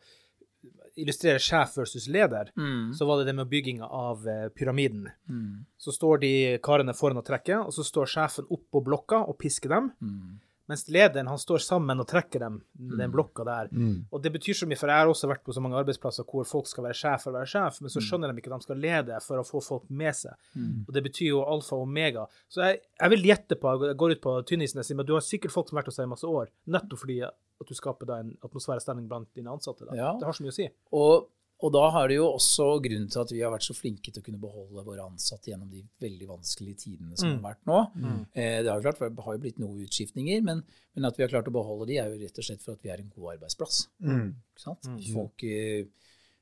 illustrerer 0.97 1.39
sjef 1.43 1.75
versus 1.77 2.07
leder, 2.07 2.49
Mm. 2.57 2.93
så 2.97 3.05
var 3.05 3.17
det 3.19 3.25
det 3.27 3.35
med 3.35 3.49
bygginga 3.49 3.85
av 3.85 4.27
eh, 4.27 4.47
pyramiden. 4.49 5.09
Mm. 5.29 5.65
Så 5.77 5.91
står 5.93 6.19
de 6.21 6.57
karene 6.63 6.93
foran 6.95 7.17
og 7.21 7.25
trekker, 7.27 7.65
og 7.67 7.73
så 7.75 7.83
står 7.85 8.05
sjefen 8.07 8.47
opp 8.49 8.63
på 8.71 8.81
blokka 8.83 9.19
og 9.27 9.37
pisker 9.37 9.69
dem, 9.69 9.91
Mm. 10.01 10.39
Mens 10.71 10.87
lederen 10.89 11.27
han 11.29 11.39
står 11.41 11.61
sammen 11.61 12.01
og 12.01 12.07
trekker 12.09 12.41
dem, 12.41 12.57
den 12.73 13.11
blokka 13.13 13.45
der. 13.45 13.69
Mm. 13.69 14.07
Og 14.09 14.21
det 14.23 14.31
betyr 14.33 14.57
så 14.57 14.67
mye, 14.69 14.79
for 14.79 14.89
jeg 14.89 15.03
har 15.03 15.11
også 15.11 15.29
vært 15.29 15.43
på 15.45 15.53
så 15.53 15.61
mange 15.61 15.77
arbeidsplasser 15.77 16.25
hvor 16.25 16.47
folk 16.49 16.69
skal 16.69 16.87
være 16.87 16.97
sjef 16.97 17.25
for 17.27 17.33
å 17.33 17.37
være 17.37 17.51
sjef, 17.51 17.77
men 17.83 17.93
så 17.93 18.01
skjønner 18.01 18.33
de 18.33 18.41
ikke 18.41 18.49
at 18.49 18.63
de 18.63 18.67
skal 18.69 18.81
lede 18.81 19.19
for 19.25 19.41
å 19.41 19.45
få 19.45 19.61
folk 19.61 19.85
med 19.89 20.17
seg. 20.17 20.33
Og 20.87 20.91
det 20.97 21.05
betyr 21.05 21.29
jo 21.29 21.43
alfa 21.45 21.77
og 21.77 21.85
omega. 21.85 22.25
Så 22.49 22.65
jeg, 22.65 22.81
jeg 22.97 23.13
vil 23.13 23.29
gjette 23.29 23.59
på, 23.61 23.75
jeg 23.85 23.99
går 24.01 24.15
ut 24.15 24.23
på 24.25 24.35
tynnisen 24.49 24.81
jeg 24.81 24.89
sier, 24.89 24.99
men 24.99 25.09
du 25.09 25.13
har 25.17 25.25
sikkert 25.25 25.53
folk 25.53 25.69
som 25.69 25.77
har 25.77 25.83
vært 25.83 25.93
hos 25.93 26.01
deg 26.01 26.09
i 26.09 26.13
masse 26.15 26.33
år, 26.41 26.49
nettopp 26.77 27.03
fordi 27.05 27.21
at 27.25 27.69
du 27.69 27.77
skaper 27.77 28.09
da 28.09 28.19
en 28.23 28.33
atmosfærestemning 28.43 29.07
blant 29.11 29.29
dine 29.37 29.53
ansatte. 29.53 29.87
Ja. 29.95 30.15
Det 30.19 30.27
har 30.27 30.35
så 30.35 30.43
mye 30.43 30.53
å 30.53 30.57
si. 30.57 30.67
Og, 30.97 31.29
og 31.63 31.71
da 31.71 31.85
har 31.95 32.07
det 32.11 32.17
jo 32.17 32.25
også 32.35 32.65
grunnen 32.83 33.07
til 33.09 33.21
at 33.21 33.31
vi 33.31 33.39
har 33.41 33.51
vært 33.53 33.63
så 33.63 33.73
flinke 33.73 34.11
til 34.11 34.19
å 34.21 34.25
kunne 34.25 34.41
beholde 34.41 34.83
våre 34.85 35.05
ansatte 35.07 35.49
gjennom 35.51 35.69
de 35.71 35.83
veldig 36.03 36.27
vanskelige 36.27 36.77
tidene 36.83 37.15
som 37.17 37.29
Mm. 37.31 37.37
har 37.41 37.53
vært 37.55 37.65
nå. 37.65 37.77
Eh, 38.35 38.57
det 38.61 38.67
har 38.69 38.81
jo 38.81 38.85
klart, 38.89 38.99
det 39.15 39.23
har 39.23 39.33
jo 39.37 39.41
blitt 39.45 39.59
noen 39.63 39.79
utskiftninger, 39.87 40.43
men, 40.43 40.63
men 40.95 41.05
at 41.07 41.15
vi 41.17 41.23
har 41.23 41.29
klart 41.31 41.47
å 41.47 41.53
beholde 41.55 41.87
de, 41.87 41.97
er 41.97 42.09
jo 42.11 42.19
rett 42.25 42.37
og 42.37 42.43
slett 42.49 42.61
for 42.61 42.73
at 42.75 42.83
vi 42.83 42.89
er 42.91 42.99
en 42.99 43.11
god 43.15 43.37
arbeidsplass. 43.37 43.87
Mm. 44.03 44.35
Ikke 44.51 44.65
sant? 44.67 44.89
Folk 45.13 45.43
eh, 45.47 45.85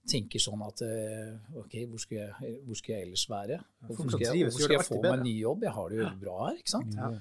tenker 0.10 0.40
sånn 0.44 0.66
at 0.66 0.82
eh, 0.82 1.38
OK, 1.62 1.78
hvor 1.94 2.02
skal, 2.02 2.18
jeg, 2.18 2.58
hvor 2.66 2.76
skal 2.82 2.96
jeg 2.96 3.06
ellers 3.08 3.28
være? 3.30 3.60
Hvorfor 3.88 4.10
skal 4.18 4.26
jeg, 4.26 4.50
hvor 4.50 4.60
skal 4.66 4.76
jeg 4.80 4.88
få 4.90 5.02
meg 5.06 5.14
en 5.20 5.24
ny 5.30 5.36
jobb? 5.40 5.64
Jeg 5.70 5.72
har 5.78 5.90
det 5.94 6.02
jo 6.02 6.10
bra 6.26 6.40
her, 6.50 6.58
ikke 6.60 6.74
sant? 6.74 6.98
Ja. 6.98 7.14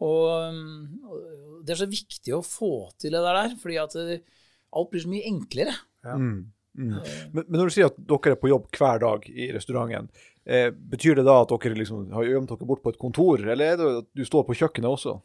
Og, 0.00 0.54
og 1.10 1.64
det 1.66 1.74
er 1.74 1.82
så 1.82 1.90
viktig 1.90 2.32
å 2.38 2.40
få 2.46 2.70
til 2.96 3.12
det 3.12 3.20
der, 3.26 3.52
fordi 3.60 3.76
at 3.82 3.98
alt 4.00 4.90
blir 4.94 5.02
så 5.02 5.10
mye 5.12 5.26
enklere. 5.28 5.74
Ja. 6.06 6.14
Mm. 6.78 6.92
Mm. 6.94 7.00
Men, 7.32 7.44
men 7.48 7.58
når 7.60 7.70
du 7.70 7.74
sier 7.74 7.88
at 7.90 7.96
dere 7.98 8.34
er 8.36 8.40
på 8.40 8.48
jobb 8.52 8.68
hver 8.78 9.00
dag 9.02 9.26
i 9.30 9.48
restauranten, 9.56 10.06
eh, 10.46 10.70
betyr 10.70 11.16
det 11.18 11.24
da 11.26 11.40
at 11.42 11.50
dere 11.56 11.74
liksom 11.78 12.10
har 12.14 12.28
gjemt 12.28 12.48
dere 12.52 12.68
bort 12.68 12.82
på 12.84 12.92
et 12.94 13.00
kontor, 13.00 13.42
eller 13.42 13.72
er 13.72 13.76
det 13.80 13.90
at 14.04 14.08
du 14.14 14.22
står 14.24 14.46
på 14.46 14.54
kjøkkenet 14.60 14.90
også? 14.92 15.16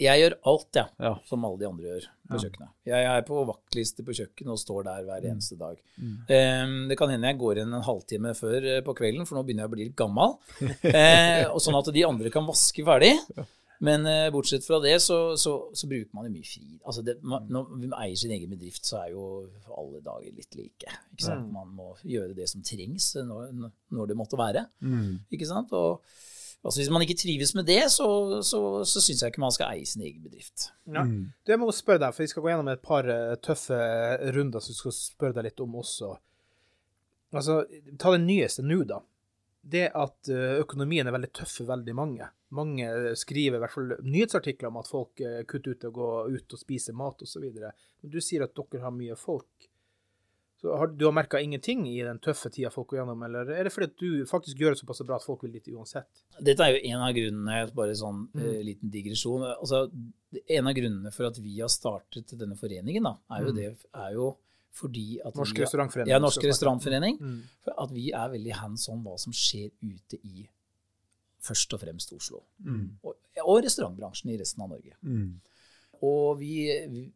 Jeg 0.00 0.16
gjør 0.22 0.34
alt, 0.48 0.68
jeg, 0.72 0.88
Ja. 1.04 1.10
som 1.28 1.42
alle 1.44 1.58
de 1.60 1.66
andre 1.68 1.84
gjør 1.90 2.04
på 2.30 2.38
kjøkkenet. 2.40 2.68
Jeg 2.88 3.04
er 3.04 3.22
på 3.28 3.42
vaktliste 3.44 4.00
på 4.06 4.14
kjøkkenet 4.16 4.54
og 4.54 4.58
står 4.58 4.84
der 4.86 5.02
Mm. 5.02 5.06
hver 5.10 5.26
eneste 5.28 5.58
dag. 5.60 5.76
Um, 6.00 6.88
det 6.88 6.96
kan 6.96 7.10
hende 7.12 7.28
jeg 7.28 7.38
går 7.38 7.58
inn 7.60 7.74
en 7.74 7.82
halvtime 7.84 8.32
før 8.34 8.64
eh, 8.64 8.80
på 8.80 8.94
kvelden, 8.96 9.26
for 9.28 9.36
nå 9.36 9.44
begynner 9.44 9.66
jeg 9.66 9.70
å 9.70 9.74
bli 9.74 9.84
litt 9.90 9.96
gammel. 10.00 10.38
Eh, 10.88 11.44
og 11.52 11.60
sånn 11.60 11.76
at 11.78 11.92
de 11.92 12.04
andre 12.08 12.30
kan 12.32 12.46
vaske 12.48 12.82
ferdig. 12.82 13.12
Men 13.80 14.04
eh, 14.04 14.26
bortsett 14.32 14.66
fra 14.66 14.76
det, 14.84 14.98
så, 15.00 15.36
så, 15.40 15.54
så 15.72 15.88
bruker 15.88 16.12
man 16.12 16.26
jo 16.28 16.34
mye 16.34 16.44
fri. 16.44 16.66
Altså 16.84 17.00
det, 17.04 17.14
man, 17.24 17.46
når 17.48 17.68
man 17.72 17.94
eier 18.02 18.18
sin 18.20 18.32
egen 18.36 18.50
bedrift, 18.52 18.84
så 18.84 18.98
er 19.00 19.14
jo 19.14 19.22
alle 19.72 20.02
dager 20.04 20.34
litt 20.36 20.56
like. 20.58 20.96
Ikke 21.14 21.24
sant? 21.24 21.46
Man 21.54 21.70
må 21.78 21.94
gjøre 22.04 22.36
det 22.36 22.50
som 22.50 22.64
trengs 22.66 23.14
når, 23.24 23.54
når 23.96 24.10
det 24.10 24.18
måtte 24.20 24.40
være. 24.40 24.66
Ikke 25.32 25.48
sant? 25.48 25.72
Og 25.72 26.02
altså 26.60 26.82
hvis 26.82 26.90
man 26.92 27.06
ikke 27.06 27.16
trives 27.22 27.54
med 27.56 27.70
det, 27.70 27.80
så, 27.94 28.08
så, 28.44 28.60
så 28.84 29.00
syns 29.00 29.24
jeg 29.24 29.32
ikke 29.32 29.44
man 29.46 29.54
skal 29.56 29.72
eie 29.72 29.88
sin 29.88 30.04
egen 30.04 30.26
bedrift. 30.26 30.68
Ja. 30.84 31.06
Du, 31.08 31.48
jeg 31.48 31.60
må 31.62 31.70
spørre 31.72 32.02
deg, 32.04 32.12
for 32.12 32.26
vi 32.26 32.32
skal 32.34 32.44
gå 32.44 32.52
gjennom 32.52 32.68
et 32.74 32.82
par 32.84 33.08
eh, 33.08 33.38
tøffe 33.40 33.78
runder 34.36 34.60
som 34.60 34.74
vi 34.74 34.80
skal 34.82 34.96
spørre 34.98 35.38
deg 35.38 35.48
litt 35.48 35.64
om 35.64 35.78
også. 35.80 36.10
Altså, 37.32 37.62
ta 37.96 38.12
det 38.12 38.20
nyeste 38.26 38.66
nå, 38.66 38.82
da. 38.90 39.00
Det 39.72 39.86
at 39.88 40.28
eh, 40.28 40.58
økonomien 40.60 41.08
er 41.08 41.16
veldig 41.16 41.32
tøff 41.40 41.62
for 41.62 41.72
veldig 41.72 41.96
mange. 41.96 42.28
Mange 42.56 43.14
skriver 43.18 43.58
i 43.58 43.62
hvert 43.62 43.74
fall 43.74 43.92
nyhetsartikler 44.02 44.70
om 44.72 44.80
at 44.80 44.90
folk 44.90 45.20
eh, 45.22 45.42
kutter 45.48 45.76
ut 45.76 45.84
og 45.90 45.98
går 46.00 46.36
ut 46.36 46.56
og 46.56 46.62
spiser 46.62 46.96
mat 46.98 47.22
osv. 47.22 47.44
Men 47.54 48.14
du 48.14 48.18
sier 48.24 48.46
at 48.46 48.56
dere 48.56 48.82
har 48.82 48.94
mye 48.94 49.18
folk. 49.18 49.68
Så 50.60 50.74
har, 50.76 50.90
du 50.92 51.06
har 51.06 51.12
merka 51.16 51.40
ingenting 51.40 51.86
i 51.88 52.02
den 52.04 52.18
tøffe 52.20 52.50
tida 52.52 52.68
folk 52.70 52.90
går 52.90 52.98
gjennom, 52.98 53.22
eller 53.24 53.48
er 53.54 53.64
det 53.64 53.70
fordi 53.72 53.94
du 53.96 54.26
faktisk 54.28 54.58
gjør 54.60 54.74
det 54.74 54.80
såpass 54.82 55.00
bra 55.08 55.16
at 55.16 55.24
folk 55.24 55.46
vil 55.46 55.54
dit 55.54 55.70
uansett? 55.72 56.20
Dette 56.36 56.66
er 56.66 56.74
jo 56.74 56.82
en 56.90 57.04
av 57.06 57.14
grunnene, 57.16 57.62
bare 57.72 57.94
sånn 57.96 58.26
eh, 58.36 58.58
liten 58.66 58.92
digresjon. 58.92 59.46
Altså, 59.54 59.86
en 60.42 60.68
av 60.68 60.76
grunnene 60.76 61.14
for 61.16 61.30
at 61.30 61.40
vi 61.40 61.54
har 61.62 61.72
startet 61.72 62.36
denne 62.36 62.58
foreningen, 62.60 63.08
da, 63.08 63.14
er 63.32 63.46
jo 63.46 63.54
det 63.56 63.70
er 63.72 64.12
jo 64.18 64.28
fordi 64.76 65.06
at 65.24 65.34
Norsk 65.34 65.56
vi, 65.56 65.64
restaurantforening. 65.64 66.12
Ja, 66.12 66.20
Norsk 66.22 66.44
restaurantforening. 66.44 67.16
Mm. 67.18 67.40
For 67.64 67.80
at 67.86 67.96
vi 67.96 68.10
er 68.12 68.34
veldig 68.36 68.58
hands 68.60 68.84
on 68.92 69.00
hva 69.06 69.16
som 69.18 69.34
skjer 69.34 69.72
ute 69.80 70.20
i 70.20 70.44
først 71.44 71.72
og 71.76 71.80
fremst 71.82 72.12
Oslo. 72.16 72.42
Og, 73.04 73.14
og 73.44 73.62
restaurantbransjen 73.64 74.32
i 74.34 74.38
resten 74.40 74.64
av 74.64 74.72
Norge. 74.74 74.96
Mm. 75.02 75.40
Og 76.06 76.38
vi, 76.40 76.54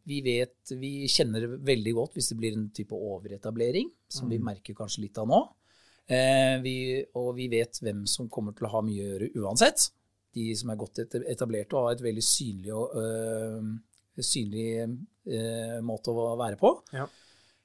vi 0.05 0.19
vet, 0.21 0.73
vi 0.77 1.07
kjenner 1.09 1.41
det 1.41 1.59
veldig 1.65 1.93
godt 1.97 2.17
hvis 2.17 2.27
det 2.29 2.37
blir 2.37 2.53
en 2.57 2.67
type 2.75 2.93
overetablering, 2.93 3.89
som 4.13 4.29
vi 4.29 4.37
merker 4.37 4.77
kanskje 4.77 5.07
litt 5.07 5.17
av 5.17 5.29
nå. 5.31 5.39
Eh, 6.05 6.59
vi, 6.61 6.75
og 7.17 7.31
vi 7.39 7.47
vet 7.49 7.79
hvem 7.81 8.03
som 8.09 8.29
kommer 8.29 8.53
til 8.53 8.67
å 8.67 8.73
ha 8.75 8.81
mye 8.85 9.01
å 9.01 9.07
gjøre 9.15 9.31
uansett. 9.41 9.87
De 10.37 10.51
som 10.59 10.69
er 10.69 10.77
godt 10.77 10.99
et- 11.01 11.15
etablerte 11.31 11.73
og 11.73 11.87
har 11.87 11.95
et 11.95 12.03
veldig 12.05 12.23
synlig, 12.27 12.73
øh, 13.01 13.71
synlig 14.21 14.67
øh, 14.85 15.79
måte 15.81 16.13
å 16.13 16.35
være 16.37 16.59
på. 16.61 16.75
Ja. 16.93 17.07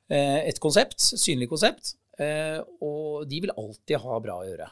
Eh, 0.08 0.48
et 0.48 0.60
konsept, 0.62 1.00
synlig 1.20 1.50
konsept. 1.52 1.96
Eh, 2.20 2.60
og 2.80 3.28
de 3.28 3.42
vil 3.44 3.52
alltid 3.56 4.00
ha 4.00 4.18
bra 4.24 4.40
å 4.40 4.48
gjøre. 4.48 4.70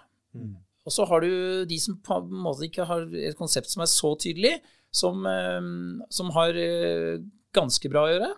Og 0.88 0.94
så 0.94 1.04
har 1.04 1.20
du 1.20 1.30
de 1.68 1.78
som 1.80 1.98
på 2.00 2.16
en 2.22 2.42
måte 2.46 2.64
ikke 2.64 2.86
har 2.88 3.04
et 3.20 3.36
konsept 3.36 3.68
som 3.68 3.84
er 3.84 3.90
så 3.92 4.14
tydelig, 4.16 4.54
som, 4.88 5.20
eh, 5.28 5.60
som 6.08 6.32
har 6.32 6.56
eh, 6.56 7.20
ganske 7.54 7.90
bra 7.92 8.06
å 8.06 8.12
gjøre. 8.14 8.30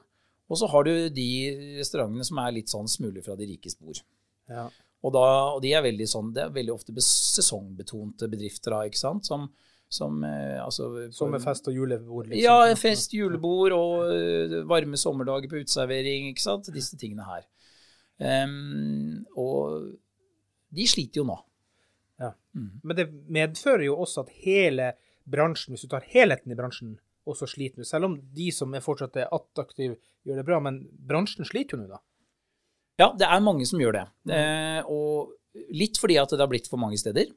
Og 0.50 0.58
så 0.58 0.66
har 0.72 0.86
du 0.88 0.94
de 1.14 1.30
restaurantene 1.78 2.26
som 2.26 2.40
er 2.42 2.56
litt 2.56 2.72
sånn 2.72 2.90
smuler 2.90 3.22
fra 3.22 3.36
de 3.38 3.46
rikes 3.52 3.78
bord. 3.78 4.02
Ja. 4.50 4.66
Og, 5.00 5.12
da, 5.14 5.26
og 5.54 5.60
de 5.62 5.70
er 5.78 5.84
veldig 5.86 6.08
sånn, 6.10 6.32
det 6.34 6.42
er 6.42 6.56
veldig 6.56 6.74
ofte 6.74 6.94
sesongbetonte 7.06 8.26
bedrifter 8.32 8.74
da, 8.74 8.80
ikke 8.90 8.98
sant? 8.98 9.30
Som, 9.30 9.46
som 9.86 10.18
eh, 10.26 10.58
altså, 10.58 10.90
Sommerfest 11.14 11.70
og 11.70 11.78
julebord, 11.78 12.32
liksom. 12.32 12.42
Ja, 12.42 12.74
fest, 12.74 13.14
julebord 13.14 13.76
og 13.78 14.66
varme 14.68 14.98
sommerdager 14.98 15.52
på 15.52 15.62
uteservering, 15.62 16.32
ikke 16.34 16.48
sant? 16.48 16.72
Disse 16.74 16.98
tingene 16.98 17.30
her. 17.30 17.46
Um, 18.20 19.22
og 19.38 19.94
de 20.74 20.90
sliter 20.90 21.22
jo 21.22 21.30
nå. 21.30 21.38
Ja. 22.56 22.66
Men 22.82 22.98
det 22.98 23.06
medfører 23.30 23.86
jo 23.86 23.98
også 24.02 24.24
at 24.24 24.34
hele 24.44 24.92
bransjen, 25.30 25.74
hvis 25.74 25.86
du 25.86 25.92
tar 25.92 26.06
helheten 26.10 26.52
i 26.52 26.58
bransjen, 26.58 26.94
også 27.28 27.48
sliter 27.50 27.82
nå. 27.82 27.86
Selv 27.86 28.08
om 28.08 28.16
de 28.36 28.48
som 28.54 28.72
er 28.74 28.84
fortsatt 28.84 29.18
er 29.20 29.32
attraktive, 29.34 29.98
gjør 30.26 30.40
det 30.40 30.46
bra, 30.48 30.60
men 30.64 30.80
bransjen 31.10 31.46
sliter 31.48 31.76
jo 31.76 31.84
nå, 31.84 31.90
da. 31.92 32.00
Ja, 33.00 33.12
det 33.16 33.28
er 33.28 33.44
mange 33.44 33.64
som 33.68 33.80
gjør 33.80 33.96
det. 33.96 34.06
Eh, 34.36 34.80
og 34.90 35.62
litt 35.72 35.96
fordi 36.00 36.18
at 36.20 36.32
det 36.34 36.42
har 36.42 36.50
blitt 36.50 36.68
for 36.68 36.80
mange 36.80 36.98
steder. 37.00 37.30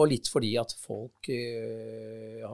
Og 0.00 0.08
litt 0.08 0.28
fordi 0.32 0.54
at 0.56 0.70
folk 0.80 1.28
eh, 1.28 2.44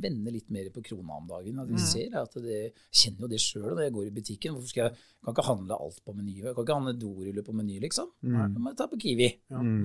vender 0.00 0.32
litt 0.32 0.48
mer 0.54 0.70
på 0.72 0.80
krona 0.86 1.18
om 1.18 1.26
dagen. 1.28 1.58
At 1.60 1.68
vi 1.68 1.80
ser 1.82 2.14
at 2.22 2.38
det, 2.40 2.60
kjenner 2.88 3.26
jo 3.26 3.30
det 3.34 3.40
sjøl 3.42 3.74
når 3.74 3.82
jeg 3.84 3.94
går 3.98 4.06
i 4.06 4.14
butikken. 4.16 4.54
Hvorfor 4.56 4.70
skal 4.70 4.86
jeg 4.86 4.94
kan 5.26 5.34
ikke 5.34 5.44
handle 5.50 5.76
alt 5.86 5.98
på 6.00 6.14
Meny? 6.16 6.38
Jeg 6.38 6.54
kan 6.56 6.64
ikke 6.64 6.78
handle 6.78 6.94
doruller 7.02 7.44
på 7.44 7.56
Meny, 7.58 7.76
liksom. 7.84 8.08
Da 8.22 8.48
må 8.54 8.72
jeg 8.72 8.78
ta 8.80 8.86
på 8.88 9.00
Kiwi. 9.02 9.28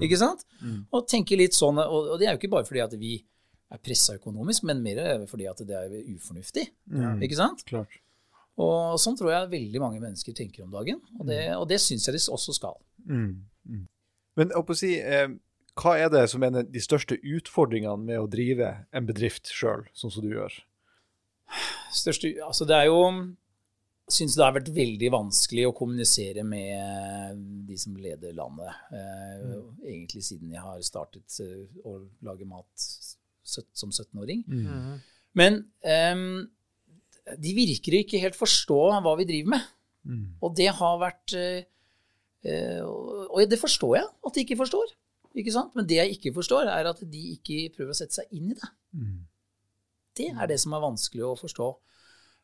Ikke 0.08 0.22
sant? 0.22 0.46
Og 0.94 1.04
tenke 1.12 1.40
litt 1.40 1.58
sånn, 1.58 1.82
og, 1.84 2.14
og 2.14 2.22
det 2.22 2.30
er 2.30 2.38
jo 2.38 2.42
ikke 2.42 2.54
bare 2.56 2.70
fordi 2.70 2.86
at 2.86 2.96
vi 3.02 3.18
er 3.72 3.84
pressa 3.84 4.16
økonomisk, 4.20 4.66
men 4.68 4.82
mer 4.84 5.26
fordi 5.32 5.52
at 5.52 5.66
det 5.68 5.78
er 5.84 6.00
ufornuftig. 6.16 6.66
Ikke 7.28 7.40
sant? 7.40 7.66
Klart. 7.68 8.00
Og 8.62 9.00
sånn 9.02 9.16
tror 9.20 9.32
jeg 9.34 9.52
veldig 9.52 9.82
mange 9.82 10.02
mennesker 10.04 10.36
tenker 10.38 10.66
om 10.66 10.74
dagen. 10.74 11.00
Og 11.20 11.28
det, 11.30 11.40
og 11.56 11.68
det 11.72 11.80
syns 11.82 12.08
jeg 12.08 12.18
de 12.18 12.22
også 12.36 12.56
skal. 12.58 12.76
Mm. 13.08 13.32
Mm. 13.68 13.86
Men 14.40 14.54
jeg 14.54 14.68
på 14.68 14.76
å 14.76 14.80
si, 14.80 14.92
eh, 15.00 15.32
hva 15.80 15.94
er 15.98 16.10
det 16.10 16.30
som 16.30 16.44
er 16.44 16.50
den- 16.52 16.72
de 16.72 16.80
største 16.80 17.18
utfordringene 17.22 17.98
med 18.04 18.20
å 18.20 18.30
drive 18.30 18.86
en 18.94 19.06
bedrift 19.08 19.48
sjøl, 19.52 19.86
sånn 19.96 20.12
som 20.12 20.22
du 20.24 20.30
gjør? 20.36 20.52
Største, 21.92 22.32
altså 22.46 22.66
det 22.68 22.76
er 22.76 22.86
jo 22.92 23.36
Syns 24.12 24.34
det 24.36 24.44
har 24.44 24.52
vært 24.52 24.68
veldig 24.76 25.08
vanskelig 25.14 25.68
å 25.70 25.76
kommunisere 25.78 26.44
med 26.44 27.38
de 27.66 27.78
som 27.78 27.94
leder 27.96 28.34
landet. 28.36 28.74
Eh, 28.92 29.54
Egentlig 29.88 30.24
siden 30.26 30.52
jeg 30.52 30.60
har 30.60 30.82
startet 30.84 31.32
eh, 31.40 31.62
å 31.88 31.94
lage 32.22 32.44
mat 32.46 32.68
som 32.76 33.90
17-åring. 33.94 34.42
Men 35.34 35.62
em, 35.86 36.50
de 37.40 37.54
virker 37.56 38.02
ikke 38.02 38.20
helt 38.20 38.36
forstå 38.36 38.82
hva 39.06 39.16
vi 39.22 39.24
driver 39.30 39.54
med. 39.56 39.70
Og 40.42 40.56
det 40.58 40.68
har 40.76 41.00
vært 41.00 41.34
eh, 41.38 41.64
eh, 42.44 42.82
Og 42.84 43.48
det 43.48 43.60
forstår 43.62 43.96
jeg 44.02 44.08
at 44.28 44.34
de 44.34 44.44
ikke 44.44 44.58
forstår. 44.60 44.92
Ikke 45.36 45.52
sant? 45.54 45.76
Men 45.76 45.86
det 45.88 45.96
jeg 45.96 46.18
ikke 46.18 46.34
forstår, 46.36 46.68
er 46.68 46.90
at 46.90 47.00
de 47.12 47.22
ikke 47.38 47.70
prøver 47.76 47.94
å 47.94 47.98
sette 47.98 48.14
seg 48.20 48.26
inn 48.36 48.52
i 48.52 48.58
det. 48.58 48.70
Det 50.18 50.28
er 50.36 50.48
det 50.48 50.60
som 50.60 50.74
er 50.76 50.82
vanskelig 50.84 51.24
å 51.24 51.38
forstå. 51.40 51.70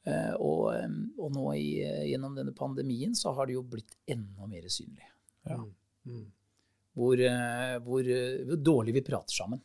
Eh, 0.07 0.33
Og, 0.39 0.71
og 1.19 1.31
nå 1.35 1.49
i, 1.57 1.81
eh, 1.83 2.05
gjennom 2.13 2.35
denne 2.35 2.53
pandemien 2.55 3.13
så 3.15 3.33
har 3.35 3.45
det 3.45 3.53
jo 3.57 3.63
blitt 3.63 3.97
enda 4.07 4.47
mer 4.47 4.63
synlig. 4.71 5.03
Hvor, 6.95 7.19
eh, 7.19 7.77
hvor, 7.83 8.07
eh, 8.07 8.45
hvor 8.47 8.55
dårlig 8.63 8.93
vi 8.93 9.01
prater 9.01 9.35
sammen, 9.35 9.59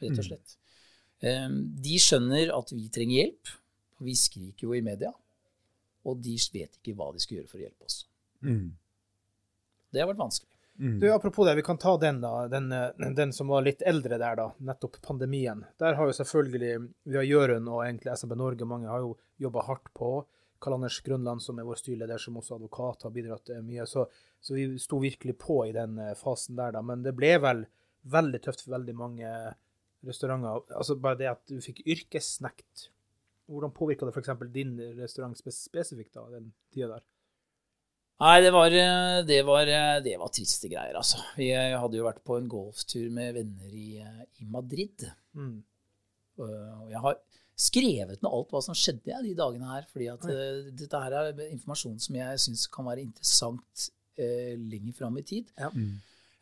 rett 0.00 0.18
og 0.18 0.24
slett. 0.24 0.56
Em, 1.22 1.74
De 1.82 1.98
skjønner 1.98 2.54
at 2.56 2.70
vi 2.70 2.88
trenger 2.88 3.24
hjelp. 3.24 3.46
for 3.98 4.04
Vi 4.04 4.14
skriker 4.14 4.62
jo 4.68 4.72
i 4.72 4.80
media. 4.80 5.12
Og 6.06 6.22
de 6.22 6.36
vet 6.54 6.78
ikke 6.78 6.94
hva 6.96 7.12
de 7.12 7.18
skal 7.20 7.36
gjøre 7.38 7.48
for 7.50 7.58
å 7.58 7.64
hjelpe 7.66 7.84
oss. 7.84 8.06
Mm. 8.42 8.70
Det 9.92 10.00
har 10.00 10.08
vært 10.08 10.22
vanskelig. 10.22 10.54
Du, 10.80 11.12
Apropos 11.12 11.46
det, 11.46 11.54
vi 11.54 11.62
kan 11.62 11.78
ta 11.78 11.96
den, 12.00 12.20
da. 12.20 12.48
Den, 12.48 12.72
eh, 12.72 13.10
den 13.16 13.32
som 13.36 13.48
var 13.52 13.62
litt 13.62 13.82
eldre 13.82 14.16
der, 14.16 14.36
da. 14.36 14.46
Nettopp 14.64 15.02
pandemien. 15.04 15.66
Der 15.76 15.98
har 15.98 16.08
jo 16.08 16.14
selvfølgelig 16.16 16.70
vi 17.04 17.18
har 17.18 17.26
Jørund 17.26 17.68
og 17.68 17.82
egentlig 17.84 18.14
SMB 18.16 18.32
Norge, 18.40 18.68
mange 18.68 18.88
har 18.88 19.04
jo 19.04 19.10
jobba 19.44 19.66
hardt 19.66 19.90
på. 19.92 20.12
Karl 20.60 20.78
Anders 20.78 20.96
Grønland, 21.04 21.42
som 21.44 21.60
er 21.60 21.68
vår 21.68 21.82
styreleder, 21.82 22.20
som 22.20 22.38
også 22.40 22.56
advokat, 22.56 23.04
har 23.04 23.12
bidratt 23.12 23.52
eh, 23.52 23.60
mye. 23.64 23.84
Så, 23.88 24.06
så 24.40 24.56
vi 24.56 24.64
sto 24.80 25.02
virkelig 25.04 25.36
på 25.44 25.58
i 25.68 25.76
den 25.76 25.98
eh, 26.00 26.16
fasen 26.16 26.56
der, 26.56 26.72
da. 26.78 26.84
Men 26.84 27.04
det 27.04 27.12
ble 27.18 27.34
vel 27.44 27.66
veldig 28.08 28.40
tøft 28.46 28.64
for 28.64 28.78
veldig 28.78 28.96
mange 28.96 29.34
restauranter. 30.08 30.64
Altså 30.72 30.96
bare 30.96 31.20
det 31.20 31.28
at 31.34 31.44
du 31.52 31.60
fikk 31.60 31.84
yrkesnekt. 31.84 32.88
Hvordan 33.52 33.76
påvirka 33.76 34.08
det 34.08 34.16
f.eks. 34.16 34.32
din 34.54 34.78
restaurant 34.96 35.36
spesifikt 35.36 36.16
da, 36.16 36.24
den 36.32 36.54
tida 36.72 36.94
der? 36.94 37.04
Nei, 38.20 38.36
det 38.44 38.50
var, 38.52 38.74
eh, 38.76 39.22
det, 39.24 39.40
var, 39.48 39.70
eh, 39.70 39.96
det 40.04 40.18
var 40.20 40.32
triste 40.34 40.68
greier, 40.68 40.96
altså. 41.00 41.22
Vi 41.38 41.48
eh, 41.56 41.72
hadde 41.80 41.96
jo 41.96 42.04
vært 42.04 42.20
på 42.26 42.36
en 42.36 42.50
golftur 42.52 43.08
med 43.16 43.32
venner 43.38 43.72
i, 43.72 43.96
i 44.42 44.48
Madrid. 44.48 45.06
Mm. 45.36 45.58
Og 46.40 46.90
jeg 46.92 47.00
har 47.04 47.16
skrevet 47.60 48.20
ned 48.22 48.30
alt 48.30 48.52
hva 48.52 48.60
som 48.64 48.76
skjedde 48.76 49.12
jeg, 49.12 49.24
de 49.24 49.38
dagene 49.38 49.72
her. 49.74 49.88
fordi 49.90 50.08
at 50.12 50.24
uh, 50.24 50.68
dette 50.72 51.00
her 51.02 51.16
er 51.18 51.42
informasjon 51.50 51.98
som 52.00 52.16
jeg 52.16 52.44
syns 52.44 52.66
kan 52.72 52.88
være 52.88 53.04
interessant 53.04 53.90
eh, 54.20 54.54
lenger 54.56 54.96
fram 54.96 55.18
i 55.20 55.26
tid. 55.26 55.50
Ja. 55.58 55.70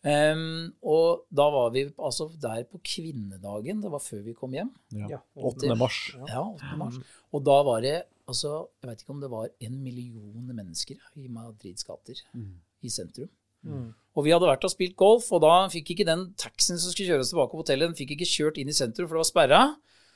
Um, 0.07 0.69
og 0.87 1.25
da 1.35 1.49
var 1.51 1.73
vi 1.75 1.83
altså 1.99 2.29
der 2.41 2.63
på 2.71 2.79
kvinnedagen. 2.87 3.81
Det 3.83 3.91
var 3.91 4.03
før 4.03 4.23
vi 4.29 4.35
kom 4.39 4.53
hjem. 4.55 4.71
Ja. 4.95 5.09
Ja, 5.17 5.19
8. 5.35 5.75
mars. 5.77 5.99
Ja, 6.29 6.45
8. 6.55 6.77
mars. 6.79 7.01
Og 7.35 7.43
da 7.45 7.57
var 7.67 7.83
det 7.83 7.97
altså, 8.29 8.69
Jeg 8.83 8.91
vet 8.93 9.03
ikke 9.03 9.17
om 9.17 9.21
det 9.25 9.31
var 9.33 9.49
en 9.61 9.81
million 9.83 10.47
mennesker 10.55 10.97
i 11.17 11.27
Madrids 11.29 11.85
gater 11.89 12.21
i 12.83 12.89
sentrum. 12.93 13.29
Mm. 13.67 13.89
Og 14.15 14.25
vi 14.25 14.31
hadde 14.31 14.47
vært 14.47 14.65
og 14.65 14.71
spilt 14.71 14.95
golf, 14.99 15.33
og 15.35 15.43
da 15.43 15.67
fikk 15.73 15.91
ikke 15.95 16.07
den 16.07 16.29
taxien 16.39 16.79
som 16.79 16.93
skulle 16.95 17.11
kjøre 17.11 17.25
oss 17.25 17.33
tilbake 17.33 17.51
på 17.51 17.63
hotellet, 17.65 17.91
den 17.91 17.99
fikk 17.99 18.15
ikke 18.15 18.29
kjørt 18.31 18.59
inn 18.63 18.71
i 18.71 18.77
sentrum, 18.77 19.09
for 19.09 19.19
det 19.19 19.25
var 19.25 19.31
sperra. 19.33 19.63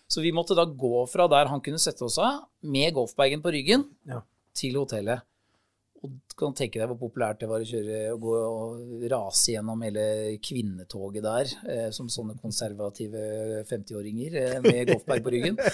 Så 0.06 0.22
vi 0.22 0.30
måtte 0.34 0.54
da 0.58 0.64
gå 0.66 1.06
fra 1.10 1.26
der 1.30 1.50
han 1.50 1.62
kunne 1.64 1.80
sette 1.82 2.04
oss 2.06 2.18
av, 2.22 2.44
med 2.62 2.94
golfbagen 2.94 3.42
på 3.42 3.50
ryggen, 3.54 3.88
Ja. 4.06 4.20
til 4.54 4.76
hotellet. 4.78 5.22
Og 6.02 6.10
du 6.10 6.34
kan 6.38 6.54
tenke 6.58 6.80
deg 6.80 6.88
hvor 6.90 6.98
populært 6.98 7.42
det 7.42 7.48
var 7.50 7.62
å 7.62 7.66
kjøre 7.66 7.98
og 8.16 8.24
gå 8.24 8.32
og 8.42 9.04
rase 9.12 9.52
gjennom 9.54 9.84
hele 9.86 10.06
kvinnetoget 10.42 11.22
der, 11.22 11.52
eh, 11.70 11.88
som 11.94 12.08
sånne 12.10 12.34
konservative 12.42 13.62
50-åringer 13.68 14.38
eh, 14.40 14.56
med 14.64 14.90
golfbag 14.90 15.22
på 15.22 15.34
ryggen. 15.36 15.60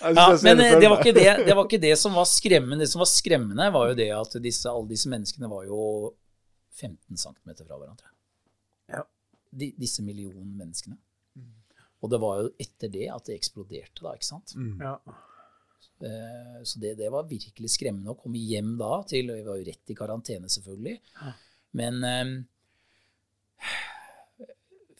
Ja, 0.00 0.38
men 0.40 0.56
det 0.56 0.66
eh, 0.70 0.78
det 0.80 0.88
var, 0.88 1.02
ikke 1.02 1.12
det, 1.12 1.24
det 1.44 1.54
var 1.56 1.66
ikke 1.66 1.80
det 1.82 1.92
som 2.00 2.14
var 2.16 2.24
skremmende. 2.24 2.78
Det 2.80 2.88
som 2.88 3.02
var 3.02 3.10
skremmende, 3.10 3.66
var 3.74 3.90
jo 3.90 3.96
det 3.98 4.08
at 4.16 4.36
disse, 4.40 4.70
alle 4.70 4.88
disse 4.88 5.10
menneskene 5.12 5.50
var 5.50 5.66
jo 5.68 5.80
15 6.80 7.20
cm 7.20 7.50
fra 7.58 7.76
hverandre. 7.76 8.12
Ja. 8.88 9.02
De, 9.50 9.68
disse 9.76 10.04
millionen 10.06 10.54
menneskene. 10.56 10.96
Og 12.00 12.12
det 12.12 12.20
var 12.22 12.40
jo 12.40 12.52
etter 12.62 12.88
det 12.92 13.10
at 13.12 13.28
det 13.28 13.36
eksploderte, 13.36 14.00
da, 14.00 14.14
ikke 14.16 14.30
sant. 14.30 14.56
Ja. 14.80 14.96
Eh, 16.00 16.60
Så 16.64 16.80
det, 16.80 16.94
det 16.98 17.10
var 17.12 17.28
virkelig 17.28 17.70
skremmende 17.74 18.12
å 18.14 18.18
komme 18.20 18.40
hjem 18.40 18.76
da 18.80 19.02
til 19.08 19.28
Vi 19.32 19.42
var 19.46 19.58
jo 19.60 19.66
rett 19.68 19.92
i 19.92 19.96
karantene, 19.98 20.48
selvfølgelig. 20.52 20.96
Men 21.78 22.04
eh, 22.04 22.32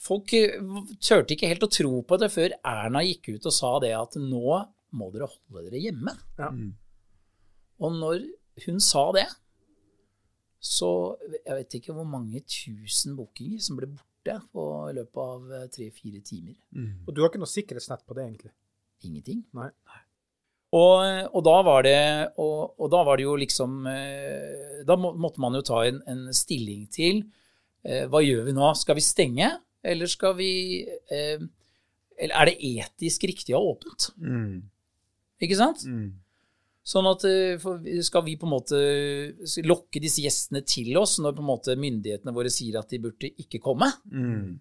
folk 0.01 0.31
tørte 0.33 0.99
turte 1.01 1.37
ikke 1.37 1.51
helt 1.51 1.67
å 1.67 1.73
tro 1.73 2.03
på 2.07 2.19
det 2.21 2.31
før 2.33 2.55
Erna 2.67 3.03
gikk 3.07 3.33
ut 3.37 3.49
og 3.51 3.55
sa 3.57 3.73
det 3.83 3.93
at 3.97 4.17
nå 4.21 4.43
må 4.97 5.11
dere 5.15 5.29
holde 5.31 5.69
dere 5.69 5.81
hjemme. 5.85 6.17
Ja. 6.41 6.51
Og 7.81 7.95
når 7.97 8.25
hun 8.67 8.81
sa 8.85 9.07
det, 9.17 9.29
så 10.61 11.17
Jeg 11.47 11.55
vet 11.57 11.75
ikke 11.79 11.95
hvor 11.97 12.05
mange 12.05 12.43
tusen 12.45 13.15
bookinger 13.17 13.63
som 13.65 13.79
ble 13.79 13.87
borte 13.95 14.35
på, 14.53 14.65
i 14.91 14.97
løpet 14.99 15.21
av 15.23 15.53
eh, 15.57 15.69
tre-fire 15.73 16.21
timer. 16.21 16.59
Og 17.07 17.15
du 17.17 17.23
har 17.23 17.31
ikke 17.31 17.41
noe 17.41 17.49
sikkerhetsnett 17.49 18.05
på 18.05 18.17
det, 18.19 18.27
egentlig? 18.27 18.53
Ingenting. 19.09 19.39
Nei. 19.57 19.71
Nei. 19.89 20.03
Og, 20.71 21.03
og, 21.35 21.41
da 21.43 21.57
var 21.67 21.83
det, 21.83 22.01
og, 22.39 22.77
og 22.79 22.91
da 22.93 23.01
var 23.07 23.19
det 23.19 23.25
jo 23.25 23.33
liksom 23.41 23.89
eh, 23.91 24.85
Da 24.87 24.95
måtte 24.95 25.43
man 25.43 25.57
jo 25.59 25.65
ta 25.67 25.81
en, 25.89 25.99
en 26.07 26.29
stilling 26.37 26.85
til 26.95 27.25
eh, 27.83 28.05
hva 28.07 28.21
gjør 28.23 28.47
vi 28.47 28.55
nå? 28.55 28.69
Skal 28.79 29.01
vi 29.01 29.03
stenge, 29.03 29.49
eller 29.83 30.11
skal 30.11 30.37
vi 30.39 30.53
eh, 30.87 31.43
Eller 32.15 32.37
er 32.37 32.53
det 32.53 32.71
etisk 32.71 33.27
riktig 33.27 33.57
å 33.57 33.65
ha 33.65 33.73
åpent? 33.73 34.13
Mm. 34.23 34.63
Ikke 35.43 35.59
sant? 35.59 35.83
Mm. 35.91 36.13
Sånn 36.87 37.09
at 37.11 37.27
Skal 38.07 38.25
vi 38.29 38.39
på 38.39 38.47
en 38.47 38.55
måte 38.55 38.79
lokke 39.67 40.01
disse 40.03 40.23
gjestene 40.23 40.63
til 40.63 40.95
oss 41.03 41.19
når 41.19 41.35
på 41.35 41.43
en 41.43 41.51
måte 41.51 41.79
myndighetene 41.79 42.35
våre 42.37 42.53
sier 42.53 42.79
at 42.79 42.95
de 42.95 43.03
burde 43.03 43.35
ikke 43.43 43.59
komme? 43.65 43.91
Mm. 44.07 44.61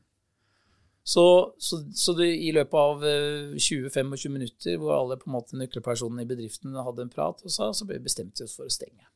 Så, 1.10 1.54
så, 1.58 1.80
så 1.96 2.14
det, 2.14 2.28
i 2.38 2.52
løpet 2.54 2.78
av 2.78 3.06
eh, 3.08 3.56
20-25 3.58 4.30
minutter, 4.30 4.76
hvor 4.78 4.94
alle 4.94 5.18
på 5.18 5.30
en 5.30 5.34
måte 5.40 5.58
nøkkelpersonene 5.58 6.22
i 6.22 6.30
bedriften 6.30 6.76
hadde 6.78 7.08
en 7.08 7.10
prat, 7.10 7.42
og 7.42 7.54
sa, 7.54 7.72
så 7.74 7.88
ble 7.90 7.98
vi 7.98 8.06
bestemt 8.06 8.42
oss 8.46 8.54
for 8.60 8.70
å 8.70 8.74
stenge. 8.74 9.08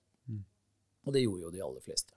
Og 1.03 1.13
det 1.13 1.23
gjorde 1.25 1.45
jo 1.45 1.53
de 1.53 1.61
aller 1.61 1.83
fleste. 1.85 2.15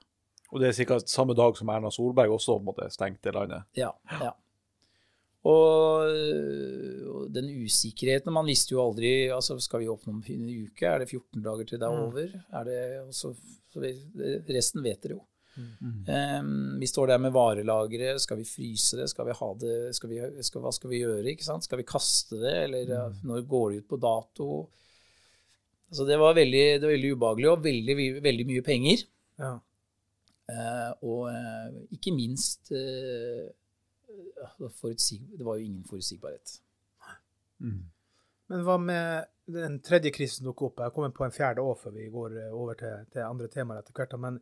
Og 0.54 0.62
det 0.62 0.70
er 0.70 0.76
sikkert 0.78 1.10
samme 1.10 1.34
dag 1.36 1.56
som 1.58 1.70
Erna 1.74 1.90
Solberg 1.92 2.32
også 2.36 2.56
måtte 2.62 2.88
stengte 2.94 3.34
landet. 3.34 3.66
Ja. 3.76 3.90
ja. 4.22 4.32
Og, 5.46 6.08
øh, 6.08 7.02
og 7.10 7.30
den 7.34 7.52
usikkerheten 7.62 8.34
Man 8.34 8.48
visste 8.48 8.72
jo 8.72 8.80
aldri 8.82 9.28
altså 9.30 9.54
Skal 9.62 9.84
vi 9.84 9.90
åpne 9.92 10.16
om 10.16 10.22
en 10.32 10.48
uke? 10.64 10.88
Er 10.88 11.04
det 11.04 11.12
14 11.12 11.44
dager 11.44 11.68
til 11.68 11.78
det 11.78 11.86
er 11.86 12.00
over? 12.02 12.32
Er 12.50 12.66
det, 12.66 12.78
også, 13.04 13.30
så, 13.30 13.60
så 13.70 13.84
vi, 13.84 13.92
resten 14.56 14.82
vet 14.82 15.04
dere 15.04 15.20
jo. 15.20 15.22
Ehm, 15.56 16.78
vi 16.80 16.86
står 16.86 17.12
der 17.12 17.20
med 17.22 17.32
varelagre. 17.32 18.18
Skal 18.20 18.40
vi 18.40 18.48
fryse 18.48 18.98
det? 19.00 19.08
Skal 19.08 19.28
vi 19.28 19.36
ha 19.38 19.50
det? 19.60 19.76
Skal 19.96 20.12
vi, 20.12 20.20
skal, 20.44 20.64
hva 20.64 20.72
skal 20.74 20.92
vi 20.92 21.02
gjøre? 21.02 21.24
ikke 21.32 21.46
sant? 21.46 21.64
Skal 21.64 21.80
vi 21.80 21.88
kaste 21.88 22.40
det? 22.40 22.56
Eller 22.66 22.92
mm. 22.92 23.20
når 23.28 23.46
går 23.48 23.70
det 23.70 23.82
ut 23.82 23.88
på 23.92 24.00
dato? 24.02 24.48
Så 25.90 26.04
det, 26.04 26.18
var 26.18 26.34
veldig, 26.34 26.64
det 26.80 26.84
var 26.84 26.96
veldig 26.96 27.12
ubehagelig 27.14 27.50
og 27.50 27.64
veldig, 27.64 27.96
veldig 28.24 28.46
mye 28.48 28.66
penger. 28.66 29.06
Ja. 29.40 29.54
Uh, 30.46 30.90
og 31.02 31.22
uh, 31.34 31.72
ikke 31.90 32.12
minst 32.14 32.70
uh, 32.70 33.46
det, 34.62 35.42
var 35.42 35.56
jo 35.56 35.64
ingen 35.64 35.84
forutsigbarhet. 35.86 36.60
Men 38.46 38.62
hva 38.66 38.76
med 38.78 39.26
den 39.50 39.80
tredje 39.82 40.12
krisen 40.14 40.40
som 40.40 40.50
dukker 40.50 40.68
opp? 40.68 40.82
Jeg 40.84 40.94
kommer 40.94 41.14
på 41.14 41.24
en 41.26 41.34
fjerde 41.34 41.64
år 41.66 41.78
før 41.80 41.94
vi 41.96 42.06
går 42.12 42.36
eh, 42.42 42.52
over 42.54 42.78
til, 42.78 43.08
til 43.12 43.26
andre 43.26 43.48
temaer 43.50 43.82
etter 43.82 43.96
hvert. 43.96 44.14
Men 44.22 44.38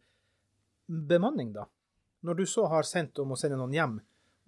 bemanning, 0.89 1.53
da? 1.55 1.67
Når 2.25 2.39
du 2.41 2.45
så 2.49 2.67
har 2.73 2.87
sendt 2.89 3.19
om 3.21 3.33
å 3.35 3.39
sende 3.39 3.59
noen 3.61 3.75
hjem, 3.77 3.95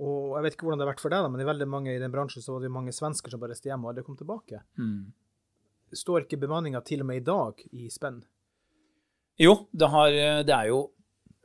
og 0.00 0.34
jeg 0.36 0.44
vet 0.44 0.56
ikke 0.56 0.66
hvordan 0.66 0.80
det 0.80 0.84
har 0.86 0.92
vært 0.92 1.02
for 1.04 1.12
deg, 1.12 1.24
da, 1.24 1.28
men 1.32 1.40
i 1.40 1.48
veldig 1.48 1.66
mange 1.72 1.92
i 1.94 2.00
den 2.00 2.12
bransjen 2.12 2.44
så 2.44 2.52
var 2.54 2.60
det 2.64 2.68
jo 2.70 2.74
mange 2.76 2.92
svensker 2.92 3.32
som 3.32 3.40
bare 3.40 3.54
reiste 3.54 3.70
hjem 3.70 3.84
og 3.84 3.92
aldri 3.92 4.04
kom 4.04 4.16
tilbake. 4.18 4.60
Mm. 4.76 5.12
Står 5.96 6.24
ikke 6.26 6.40
bemanninga 6.42 6.82
til 6.84 7.00
og 7.04 7.08
med 7.08 7.20
i 7.22 7.24
dag 7.24 7.62
i 7.72 7.86
spenn? 7.92 8.18
Jo, 9.40 9.54
det, 9.72 9.88
har, 9.92 10.10
det 10.48 10.54
er 10.54 10.70
jo 10.72 10.78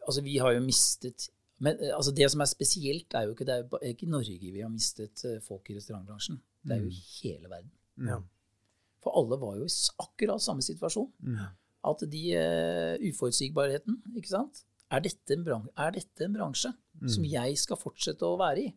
Altså, 0.07 0.21
vi 0.25 0.37
har 0.41 0.53
jo 0.55 0.61
mistet 0.63 1.27
Men 1.61 1.75
altså, 1.93 2.13
det 2.15 2.25
som 2.31 2.41
er 2.41 2.47
spesielt, 2.49 3.13
er 3.13 3.27
jo 3.27 3.35
ikke 3.35 3.45
det 3.45 3.53
er 3.59 3.65
ba- 3.69 3.81
ikke 3.85 4.07
i 4.07 4.09
Norge 4.09 4.37
vi 4.41 4.63
har 4.63 4.71
mistet 4.71 5.21
eh, 5.29 5.35
folk 5.45 5.67
i 5.69 5.75
restaurantbransjen. 5.75 6.39
Det 6.65 6.73
er 6.73 6.81
jo 6.81 6.89
i 6.89 7.01
hele 7.21 7.51
verden. 7.51 7.69
Ja. 8.07 8.17
For 9.03 9.13
alle 9.19 9.37
var 9.41 9.59
jo 9.59 9.67
i 9.67 9.75
akkurat 10.01 10.41
samme 10.41 10.65
situasjon. 10.65 11.11
At 11.85 12.01
de 12.09 12.23
uh, 12.33 12.95
Uforutsigbarheten, 13.11 13.99
ikke 14.17 14.31
sant. 14.31 14.63
Er 14.91 15.03
dette, 15.05 15.35
en 15.37 15.43
bransje, 15.45 15.71
er 15.79 15.93
dette 15.95 16.25
en 16.25 16.33
bransje 16.35 16.69
som 17.13 17.23
jeg 17.25 17.59
skal 17.59 17.79
fortsette 17.79 18.27
å 18.27 18.35
være 18.39 18.65
i? 18.65 18.71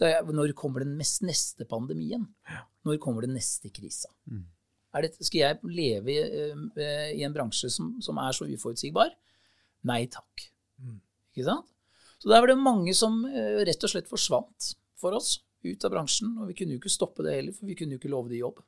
Jeg, 0.00 0.24
når 0.32 0.54
kommer 0.56 0.84
den 0.86 0.94
neste 0.96 1.66
pandemien? 1.68 2.24
Når 2.88 3.00
kommer 3.02 3.26
den 3.26 3.36
neste 3.36 3.68
krisa? 3.74 4.08
Det, 5.04 5.10
skal 5.18 5.40
jeg 5.40 5.74
leve 5.74 6.14
i, 6.14 6.18
uh, 6.54 7.10
i 7.12 7.24
en 7.26 7.34
bransje 7.34 7.68
som, 7.72 7.92
som 8.04 8.18
er 8.22 8.36
så 8.36 8.48
uforutsigbar? 8.48 9.12
Nei 9.90 10.04
takk. 10.08 10.46
Ikke 11.34 11.48
sant? 11.50 11.68
Så 12.22 12.30
der 12.30 12.40
var 12.40 12.48
det 12.48 12.56
mange 12.62 12.94
som 12.96 13.20
uh, 13.26 13.60
rett 13.66 13.84
og 13.84 13.92
slett 13.92 14.08
forsvant 14.08 14.70
for 14.96 15.18
oss 15.18 15.42
ut 15.66 15.84
av 15.84 15.92
bransjen. 15.92 16.32
Og 16.40 16.48
vi 16.52 16.56
kunne 16.56 16.76
jo 16.76 16.80
ikke 16.80 16.92
stoppe 16.92 17.26
det 17.26 17.36
heller, 17.36 17.56
for 17.56 17.68
vi 17.68 17.76
kunne 17.76 17.96
jo 17.96 18.00
ikke 18.00 18.12
love 18.12 18.32
det 18.32 18.40
jobb. 18.40 18.62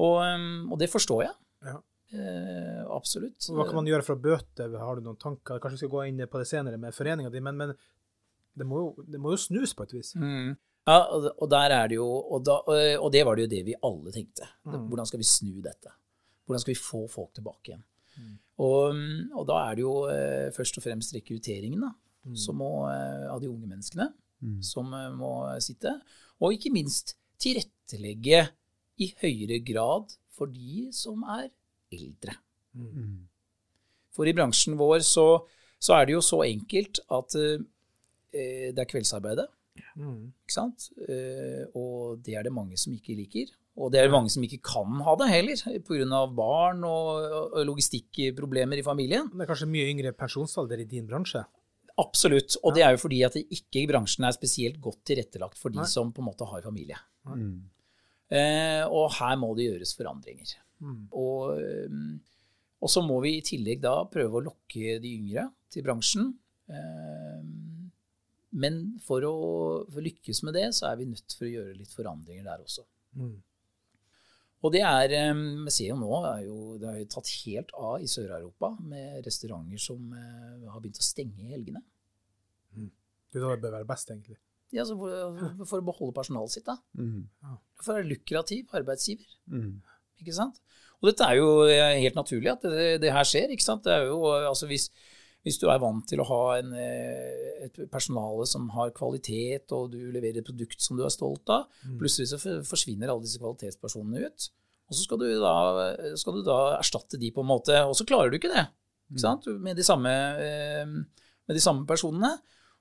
Og, 0.00 0.16
um, 0.22 0.70
og 0.72 0.78
det 0.80 0.88
forstår 0.92 1.26
jeg. 1.26 1.34
Ja. 1.68 1.80
Eh, 2.12 2.82
absolutt. 2.92 3.48
Hva 3.48 3.64
kan 3.68 3.78
man 3.80 3.88
gjøre 3.88 4.04
for 4.04 4.18
å 4.18 4.22
bøte? 4.22 4.68
Har 4.76 4.98
du 4.98 5.06
noen 5.06 5.20
tanker? 5.20 5.60
Kanskje 5.62 5.78
vi 5.78 5.82
skal 5.84 5.94
gå 5.94 6.04
inn 6.10 6.26
på 6.28 6.42
det 6.42 6.48
senere 6.50 6.80
med 6.80 6.96
foreninga 6.96 7.32
di, 7.32 7.40
men, 7.44 7.58
men 7.58 7.72
det, 7.72 8.66
må 8.68 8.82
jo, 8.82 9.06
det 9.08 9.20
må 9.22 9.32
jo 9.32 9.40
snus 9.40 9.72
på 9.76 9.86
et 9.88 9.96
vis. 9.96 10.12
Mm. 10.20 10.52
Ja, 10.88 10.98
og, 11.14 11.46
der 11.50 11.72
er 11.76 11.90
det 11.92 11.96
jo 12.00 12.08
og, 12.08 12.40
da, 12.42 12.56
og, 12.98 13.08
det 13.14 13.22
var 13.26 13.38
det 13.38 13.44
jo 13.44 13.50
det 13.52 13.62
vi 13.70 13.78
alle 13.86 14.12
tenkte. 14.14 14.48
Mm. 14.66 14.88
Hvordan 14.90 15.08
skal 15.08 15.22
vi 15.22 15.28
snu 15.30 15.60
dette? 15.64 15.94
Hvordan 16.44 16.64
skal 16.64 16.74
vi 16.74 16.82
få 16.82 17.04
folk 17.10 17.32
tilbake 17.38 17.72
igjen? 17.72 17.84
Og, 18.60 18.98
og 19.32 19.46
da 19.48 19.58
er 19.70 19.78
det 19.78 19.82
jo 19.82 19.92
eh, 20.12 20.48
først 20.52 20.76
og 20.78 20.84
fremst 20.84 21.14
rekrutteringen 21.16 21.80
da, 21.80 21.94
som 22.38 22.58
må, 22.60 22.68
eh, 22.90 23.24
av 23.32 23.40
de 23.40 23.48
unge 23.48 23.70
menneskene 23.70 24.10
som 24.64 24.92
eh, 24.94 25.08
må 25.16 25.32
sitte. 25.62 25.94
Og 26.42 26.56
ikke 26.56 26.74
minst 26.74 27.14
tilrettelegge 27.42 28.44
i 29.02 29.08
høyere 29.22 29.62
grad 29.64 30.12
for 30.32 30.50
de 30.52 30.88
som 30.94 31.24
er 31.38 31.48
eldre. 31.96 32.36
For 34.12 34.28
i 34.28 34.34
bransjen 34.36 34.76
vår 34.80 35.04
så, 35.06 35.26
så 35.80 35.96
er 35.98 36.08
det 36.08 36.16
jo 36.16 36.22
så 36.24 36.42
enkelt 36.44 37.02
at 37.12 37.38
uh, 37.38 37.64
det 38.32 38.78
er 38.78 38.88
kveldsarbeidet. 38.88 39.48
Mm. 39.96 40.32
Ikke 40.44 40.54
sant? 40.54 40.90
Uh, 41.00 41.64
og 41.78 42.22
det 42.24 42.36
er 42.36 42.46
det 42.48 42.54
mange 42.54 42.78
som 42.80 42.94
ikke 42.96 43.16
liker. 43.16 43.52
Og 43.80 43.88
det 43.92 44.02
er 44.02 44.08
det 44.08 44.12
mange 44.12 44.28
som 44.32 44.44
ikke 44.44 44.60
kan 44.68 45.00
ha 45.06 45.14
det 45.16 45.30
heller, 45.30 45.60
pga. 45.86 46.22
barn 46.36 46.82
og, 46.84 47.24
og 47.56 47.62
logistikkproblemer 47.70 48.82
i 48.82 48.84
familien. 48.84 49.30
Det 49.32 49.46
er 49.46 49.48
kanskje 49.48 49.70
mye 49.72 49.88
yngre 49.94 50.12
pensjonsalder 50.16 50.82
i 50.82 50.88
din 50.88 51.08
bransje? 51.08 51.40
Absolutt. 52.00 52.58
Og 52.64 52.76
det 52.76 52.84
er 52.84 52.94
jo 52.94 53.00
fordi 53.00 53.22
at 53.24 53.36
det 53.36 53.46
ikke 53.52 53.86
bransjen 53.88 54.26
er 54.28 54.36
spesielt 54.36 54.80
godt 54.82 55.00
tilrettelagt 55.08 55.60
for 55.60 55.72
de 55.72 55.80
Nei. 55.80 55.88
som 55.88 56.12
på 56.12 56.20
en 56.20 56.28
måte 56.28 56.48
har 56.48 56.64
familie. 56.64 57.00
Mm. 57.28 57.62
Uh, 58.32 58.84
og 58.88 59.12
her 59.16 59.40
må 59.40 59.52
det 59.56 59.70
gjøres 59.70 59.96
forandringer. 59.96 60.52
Mm. 60.82 61.02
Og, 61.18 61.60
eh, 61.62 61.98
og 62.82 62.90
så 62.90 63.02
må 63.06 63.20
vi 63.24 63.36
i 63.38 63.44
tillegg 63.46 63.82
da 63.84 64.00
prøve 64.10 64.40
å 64.40 64.46
lokke 64.48 64.98
de 65.02 65.14
yngre 65.20 65.46
til 65.72 65.86
bransjen. 65.86 66.32
Eh, 66.72 67.38
men 68.62 68.82
for 69.06 69.24
å, 69.24 69.36
for 69.88 70.04
lykkes 70.04 70.42
med 70.46 70.58
det, 70.58 70.66
så 70.76 70.90
er 70.90 71.00
vi 71.00 71.08
nødt 71.08 71.38
for 71.38 71.48
å 71.48 71.54
gjøre 71.54 71.78
litt 71.78 71.94
forandringer 71.94 72.50
der 72.50 72.66
også. 72.66 72.84
Mm. 73.16 73.38
Og 74.62 74.70
det 74.70 74.82
er 74.86 75.12
eh, 75.18 75.40
Vi 75.66 75.72
ser 75.74 75.88
jo 75.90 75.96
nå 76.00 76.10
er 76.28 76.44
jo, 76.46 76.58
det 76.80 76.90
har 76.90 77.00
jo 77.00 77.08
tatt 77.14 77.32
helt 77.42 77.72
av 77.78 78.02
i 78.02 78.10
Sør-Europa 78.10 78.74
med 78.82 79.22
restauranter 79.26 79.80
som 79.80 80.12
har 80.12 80.78
begynt 80.82 81.00
å 81.00 81.06
stenge 81.06 81.46
i 81.46 81.54
helgene. 81.54 81.82
Det 83.32 83.40
er 83.40 83.46
da 83.46 83.54
det 83.54 83.62
bør 83.64 83.78
være 83.78 83.88
best, 83.88 84.10
egentlig. 84.12 84.36
Ja, 84.72 84.84
så 84.88 84.96
for, 84.96 85.64
for 85.68 85.80
å 85.80 85.84
beholde 85.84 86.16
personalet 86.16 86.54
sitt, 86.54 86.68
da. 86.68 86.76
Mm. 86.96 87.24
For 87.80 87.94
å 87.94 87.96
være 87.98 88.08
lukrativ 88.10 88.72
arbeidsgiver. 88.76 89.28
Mm. 89.52 89.80
Ikke 90.22 90.36
sant? 90.36 90.62
Og 91.02 91.10
dette 91.10 91.26
er 91.26 91.40
jo 91.40 91.48
helt 91.66 92.18
naturlig 92.18 92.52
at 92.52 92.62
det, 92.62 93.00
det 93.02 93.10
her 93.10 93.26
skjer. 93.26 93.50
ikke 93.50 93.66
sant? 93.66 93.82
Det 93.84 93.90
er 93.90 94.06
jo, 94.06 94.20
altså 94.46 94.68
hvis, 94.70 94.86
hvis 95.42 95.58
du 95.58 95.66
er 95.66 95.80
vant 95.82 96.04
til 96.06 96.22
å 96.22 96.26
ha 96.28 96.42
en, 96.60 96.70
eh, 96.78 97.64
et 97.66 97.80
personale 97.90 98.46
som 98.46 98.68
har 98.76 98.94
kvalitet, 98.94 99.74
og 99.74 99.90
du 99.90 99.98
leverer 100.14 100.38
et 100.38 100.46
produkt 100.46 100.78
som 100.82 100.98
du 100.98 101.02
er 101.02 101.10
stolt 101.14 101.50
av, 101.50 101.66
plutselig 101.98 102.30
så 102.30 102.38
forsvinner 102.68 103.10
alle 103.10 103.26
disse 103.26 103.42
kvalitetspersonene 103.42 104.22
ut. 104.28 104.48
Og 104.92 104.94
så 104.94 105.06
skal 105.08 105.22
du, 105.22 105.26
da, 105.42 105.56
skal 106.20 106.38
du 106.38 106.46
da 106.46 106.60
erstatte 106.76 107.18
de 107.18 107.32
på 107.34 107.42
en 107.42 107.50
måte, 107.50 107.82
og 107.88 107.96
så 107.98 108.06
klarer 108.06 108.30
du 108.30 108.38
ikke 108.38 108.52
det. 108.52 108.66
Ikke 109.10 109.24
sant? 109.24 109.50
Med 109.60 109.78
de 109.78 109.86
samme, 109.86 110.14
eh, 110.38 110.86
med 110.86 111.58
de 111.58 111.64
samme 111.64 111.86
personene. 111.88 112.36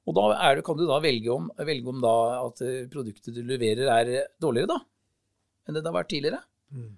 Og 0.09 0.17
da 0.17 0.53
det, 0.55 0.63
kan 0.65 0.77
du 0.77 0.85
da 0.89 1.01
velge 1.01 1.33
om, 1.33 1.49
velge 1.61 1.89
om 1.89 2.01
da 2.01 2.15
at 2.43 2.61
eh, 2.65 2.87
produktet 2.91 3.33
du 3.33 3.41
leverer 3.45 3.89
er 3.97 4.13
dårligere 4.41 4.73
da, 4.73 4.79
enn 5.65 5.77
det 5.77 5.83
det 5.83 5.91
har 5.91 5.97
vært 5.97 6.13
tidligere. 6.13 6.41
Mm. 6.73 6.89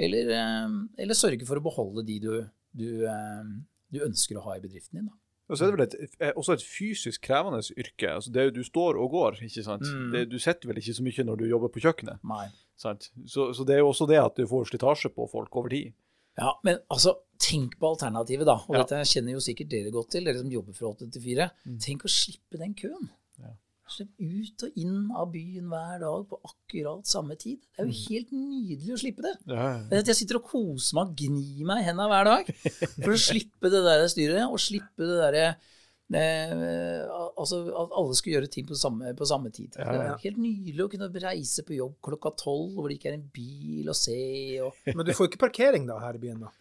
Eller, 0.00 0.30
eh, 0.32 0.76
eller 1.04 1.18
sørge 1.18 1.46
for 1.48 1.60
å 1.60 1.64
beholde 1.64 2.06
de 2.08 2.18
du, 2.24 2.30
du, 2.76 2.88
eh, 3.04 3.50
du 3.92 4.00
ønsker 4.06 4.38
å 4.40 4.44
ha 4.48 4.56
i 4.56 4.62
bedriften 4.64 5.00
din. 5.00 5.10
Da. 5.10 5.16
Og 5.50 5.58
så 5.58 5.66
er 5.66 5.72
det 5.72 5.78
vel 5.78 5.86
et, 5.88 6.16
eh, 6.22 6.32
også 6.38 6.54
et 6.54 6.62
fysisk 6.62 7.24
krevende 7.26 7.58
yrke. 7.74 8.12
Altså 8.14 8.30
det 8.32 8.44
du 8.54 8.62
står 8.64 8.98
og 9.02 9.10
går, 9.16 9.40
ikke 9.48 9.64
sant. 9.66 9.82
Mm. 9.82 10.12
Det, 10.14 10.24
du 10.30 10.38
sitter 10.38 10.70
vel 10.70 10.78
ikke 10.78 10.94
så 10.94 11.02
mye 11.06 11.24
når 11.26 11.40
du 11.42 11.48
jobber 11.50 11.72
på 11.74 11.82
kjøkkenet. 11.82 12.22
Nei. 12.30 12.46
Så, 12.80 12.94
så 13.26 13.66
det 13.66 13.74
er 13.76 13.82
jo 13.82 13.90
også 13.90 14.06
det 14.08 14.20
at 14.22 14.38
du 14.38 14.46
får 14.48 14.70
slitasje 14.70 15.10
på 15.12 15.26
folk 15.28 15.58
over 15.58 15.74
tid. 15.74 15.90
Ja, 16.38 16.54
men 16.64 16.78
altså, 16.88 17.16
tenk 17.42 17.74
på 17.80 17.90
alternativet, 17.90 18.46
da. 18.46 18.60
Og 18.70 18.76
Ja. 18.78 18.84
dette 18.84 19.02
kjenner 19.10 19.34
jo 19.34 19.42
sikkert 19.44 19.68
dere 19.68 19.90
godt 19.92 20.12
til, 20.14 20.24
dere 20.24 20.38
som 20.38 20.48
jobber 20.54 20.72
fra 20.72 20.92
8 20.94 21.10
til 21.12 21.22
4. 21.26 21.50
Tenk 21.82 22.06
å 22.06 22.12
slippe 22.14 22.56
den 22.62 22.72
køen. 22.78 23.10
Ja. 23.42 23.52
Ut 24.00 24.64
og 24.66 24.78
inn 24.78 25.10
av 25.16 25.32
byen 25.32 25.66
hver 25.70 25.98
dag 26.02 26.26
på 26.30 26.38
akkurat 26.46 27.08
samme 27.10 27.36
tid. 27.40 27.58
Det 27.74 27.84
er 27.84 27.90
jo 27.90 28.04
helt 28.10 28.30
nydelig 28.34 28.94
å 28.94 29.00
slippe 29.02 29.24
det. 29.26 29.34
Ja, 29.50 29.66
ja. 29.90 30.02
Jeg 30.10 30.18
sitter 30.20 30.38
og 30.40 30.46
koser 30.50 30.98
meg 30.98 31.10
og 31.10 31.18
gnir 31.24 31.66
meg 31.68 31.82
i 31.82 31.88
hendene 31.88 32.08
hver 32.12 32.30
dag 32.30 32.54
for 33.00 33.16
å 33.16 33.20
slippe 33.30 33.72
det 33.72 33.82
der 33.86 34.06
styret, 34.12 34.46
og 34.46 34.62
slippe 34.62 35.08
det 35.08 35.18
derre 35.20 35.44
eh, 35.50 37.02
altså 37.40 37.60
at 37.66 37.98
alle 37.98 38.16
skulle 38.18 38.36
gjøre 38.38 38.52
ting 38.52 38.68
på 38.68 38.78
samme, 38.78 39.12
på 39.18 39.28
samme 39.28 39.52
tid. 39.54 39.74
Ja, 39.78 39.90
Det 39.90 40.06
er 40.06 40.24
helt 40.28 40.40
nydelig 40.42 40.86
å 40.86 40.90
kunne 40.94 41.10
reise 41.26 41.66
på 41.66 41.76
jobb 41.78 41.98
klokka 42.04 42.34
tolv 42.38 42.78
hvor 42.78 42.90
det 42.90 43.00
ikke 43.00 43.12
er 43.12 43.18
en 43.18 43.28
bil 43.34 43.90
å 43.90 43.96
se. 43.96 44.20
Og... 44.64 44.80
Men 44.92 45.06
du 45.06 45.14
får 45.16 45.30
ikke 45.30 45.44
parkering 45.48 45.90
da 45.90 46.00
her 46.02 46.18
i 46.18 46.22
byen, 46.22 46.46
da? 46.46 46.54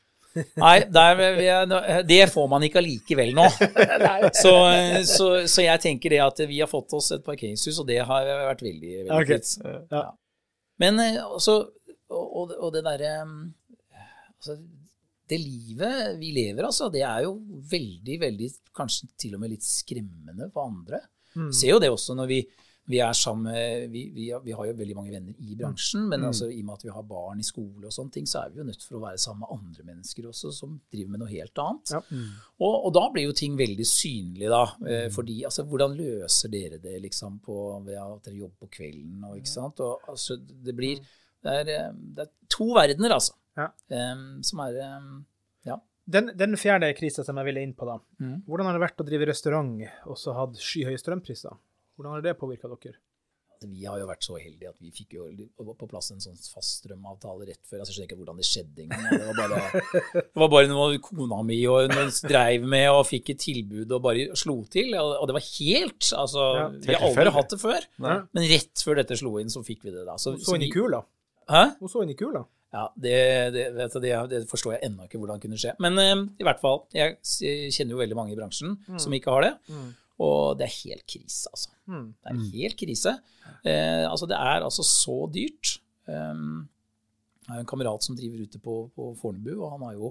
Nei, 0.60 0.76
der, 0.92 1.16
vil 1.20 1.44
jeg- 1.46 2.06
det 2.08 2.22
får 2.34 2.48
man 2.52 2.66
ikke 2.66 2.80
allikevel 2.82 3.34
nå. 3.38 3.46
Så, 4.42 4.54
så, 5.10 5.28
så 5.50 5.64
jeg 5.64 5.82
tenker 5.84 6.14
det 6.14 6.20
at 6.24 6.42
vi 6.50 6.60
har 6.62 6.70
fått 6.70 6.94
oss 6.98 7.12
et 7.16 7.24
parkeringshus, 7.26 7.80
og 7.82 7.88
det 7.90 8.00
har 8.06 8.28
vært 8.46 8.64
veldig, 8.66 8.92
veldig 9.04 9.16
okay. 9.20 9.40
fint. 9.40 9.90
Ja. 9.92 10.04
Men 10.80 11.00
eh, 11.04 11.20
altså, 11.24 11.60
og, 12.10 12.26
og, 12.26 12.54
og 12.58 12.74
det 12.74 12.84
derre 12.86 13.14
altså, 13.22 14.56
Det 15.30 15.40
livet 15.42 16.16
vi 16.20 16.32
lever, 16.34 16.66
altså, 16.66 16.90
det 16.94 17.04
er 17.06 17.26
jo 17.28 17.36
veldig, 17.72 18.20
veldig 18.24 18.50
Kanskje 18.80 19.12
til 19.20 19.36
og 19.36 19.44
med 19.44 19.54
litt 19.54 19.66
skremmende 19.68 20.50
for 20.54 20.70
andre. 20.70 21.04
Mm. 21.36 21.52
Ser 21.54 21.76
jo 21.76 21.82
det 21.84 21.92
også 21.92 22.16
når 22.18 22.30
vi, 22.32 22.40
vi 22.90 22.98
er 23.06 23.14
sammen 23.14 23.54
vi, 23.94 24.02
vi, 24.16 24.24
har- 24.34 24.42
vi 24.42 24.52
har 24.58 24.66
jo 24.66 24.74
veldig 24.80 24.96
mange 24.98 25.12
venner 25.14 25.36
i 25.46 25.56
bransjen, 25.60 26.08
men 26.10 26.20
Mm. 26.24 26.28
altså, 26.32 26.48
i 26.50 26.60
og 26.60 26.66
med 26.66 26.74
at 26.80 26.84
vi 26.88 26.94
har 26.96 27.04
barn 27.04 27.40
i 27.40 27.46
skole 27.46 27.86
og 27.86 27.94
sånne 27.94 28.12
ting, 28.16 28.26
så 28.26 28.42
er 28.46 28.50
vi 28.50 28.58
jo 28.60 28.66
nødt 28.66 28.82
for 28.88 28.98
å 28.98 29.04
være 29.04 29.20
sammen 29.22 29.44
med 29.46 29.54
andre 29.60 29.84
mennesker 29.92 30.26
også 30.32 30.52
som 30.58 30.74
driver 30.92 31.12
med 31.14 31.20
noe 31.22 31.30
helt 31.30 31.62
annet. 31.62 31.92
Ja. 31.94 32.02
Og, 32.60 32.76
og 32.88 32.94
da 32.98 33.04
blir 33.14 33.28
jo 33.30 33.36
ting 33.38 33.56
veldig 33.60 33.86
synlig, 33.86 34.50
da. 34.50 34.64
Mm. 34.82 34.88
Eh, 34.90 35.08
fordi, 35.14 35.38
altså, 35.46 35.64
hvordan 35.70 35.96
løser 36.00 36.50
dere 36.52 36.80
det 36.82 36.98
liksom 37.06 37.40
på, 37.46 37.60
ved 37.86 37.96
at 38.02 38.24
dere 38.26 38.42
jobber 38.42 38.66
på 38.66 38.72
kvelden 38.80 39.24
og 39.30 39.38
ikke 39.38 39.54
sant? 39.54 39.80
Og, 39.86 40.02
altså, 40.10 40.40
det 40.42 40.76
blir 40.76 41.00
det 41.46 41.54
er, 41.62 41.70
eh, 41.78 41.92
det 42.18 42.26
er 42.26 42.32
to 42.50 42.74
verdener, 42.76 43.14
altså. 43.16 43.34
Ja. 43.60 43.70
um, 44.14 44.42
som 44.44 44.60
er 44.66 44.76
um, 44.98 45.26
Ja. 45.68 45.76
Den, 46.10 46.32
den 46.38 46.56
fjerde 46.58 46.88
krisa 46.98 47.24
som 47.26 47.38
jeg 47.38 47.46
ville 47.46 47.62
inn 47.62 47.74
på, 47.78 47.86
da. 47.86 48.00
Mm. 48.20 48.42
Hvordan 48.48 48.66
har 48.66 48.74
det 48.74 48.82
vært 48.90 49.02
å 49.04 49.06
drive 49.06 49.28
restaurant 49.30 49.82
og 50.08 50.18
så 50.18 50.34
hatt 50.34 50.56
skyhøye 50.58 50.98
strømpriser? 50.98 51.54
Hvordan 52.00 52.16
har 52.16 52.22
det 52.24 52.38
påvirka 52.40 52.70
dere? 52.72 52.96
Altså, 53.60 53.68
Vi 53.76 53.84
har 53.84 54.00
jo 54.00 54.06
vært 54.08 54.24
så 54.24 54.38
heldige 54.40 54.70
at 54.72 54.78
vi 54.80 54.90
fikk 54.96 55.18
jo 55.18 55.26
på 55.76 55.88
plass 55.92 56.14
en 56.14 56.22
sånn 56.24 56.38
fast 56.40 56.78
strømavtale 56.80 57.48
rett 57.50 57.60
før. 57.68 57.82
Altså, 57.82 57.92
jeg 57.92 57.98
skjønner 57.98 58.08
ikke 58.08 58.20
hvordan 58.22 58.40
det 58.40 58.48
skjedde 58.48 58.86
engang. 58.86 59.10
Det 59.12 59.26
var 59.28 59.36
bare, 59.42 59.82
det 60.30 60.44
var 60.46 60.52
bare 60.54 60.70
noe 60.72 61.02
kona 61.04 61.42
mi 61.44 61.58
og 61.68 61.92
noen 61.92 62.14
dreiv 62.24 62.64
med 62.72 62.88
og 62.94 63.04
fikk 63.10 63.34
et 63.36 63.44
tilbud 63.44 63.92
og 63.98 64.06
bare 64.06 64.30
slo 64.40 64.62
til. 64.72 64.96
Og 64.96 65.28
det 65.28 65.36
var 65.42 65.48
helt 65.50 66.12
Altså, 66.24 66.48
Ja, 66.56 66.70
vi 66.88 66.96
har 66.96 67.06
aldri 67.10 67.36
hatt 67.36 67.52
det 67.58 67.60
før. 67.66 67.90
Nei. 68.08 68.18
Men 68.32 68.50
rett 68.56 68.88
før 68.88 69.02
dette 69.04 69.20
slo 69.20 69.36
inn, 69.44 69.52
så 69.52 69.66
fikk 69.68 69.84
vi 69.90 69.98
det 69.98 70.08
da. 70.08 70.16
Så, 70.16 70.38
Hun 70.38 70.48
så 70.48 70.56
inn 70.56 70.70
i 70.70 70.72
kula. 70.72 71.04
Hæ? 71.52 71.66
Hun 71.84 71.92
så 71.92 72.08
inn 72.08 72.16
i 72.16 72.20
kula. 72.20 72.46
Ja, 72.72 72.86
det, 72.96 73.16
det, 73.52 73.70
du, 73.74 74.00
det, 74.00 74.18
det 74.30 74.46
forstår 74.48 74.78
jeg 74.78 74.88
ennå 74.88 75.08
ikke 75.10 75.20
hvordan 75.20 75.42
kunne 75.42 75.60
skje. 75.60 75.74
Men 75.84 76.00
eh, 76.00 76.20
i 76.40 76.46
hvert 76.48 76.62
fall, 76.64 76.86
jeg 76.96 77.18
kjenner 77.76 77.98
jo 77.98 78.04
veldig 78.06 78.18
mange 78.22 78.36
i 78.36 78.38
bransjen 78.40 78.78
som 79.02 79.16
ikke 79.18 79.34
har 79.36 79.50
det. 79.50 79.58
Mm. 79.74 79.90
Og 80.20 80.58
det 80.60 80.68
er 80.68 80.80
helt 80.84 81.06
krise, 81.08 81.48
altså. 81.54 81.70
Mm. 81.88 82.08
Det 82.20 82.32
er 82.32 82.40
helt 82.54 82.80
krise. 82.80 83.14
Eh, 83.64 84.04
altså, 84.04 84.28
det 84.28 84.36
er 84.36 84.66
altså 84.66 84.84
så 84.84 85.30
dyrt. 85.32 85.78
Um, 86.06 86.68
jeg 87.46 87.54
har 87.54 87.62
en 87.64 87.70
kamerat 87.70 88.04
som 88.04 88.18
driver 88.18 88.42
ute 88.44 88.60
på, 88.62 88.74
på 88.96 89.14
Fornebu, 89.22 89.54
og 89.56 89.72
han 89.72 89.86
har 89.88 89.94
jo 89.96 90.10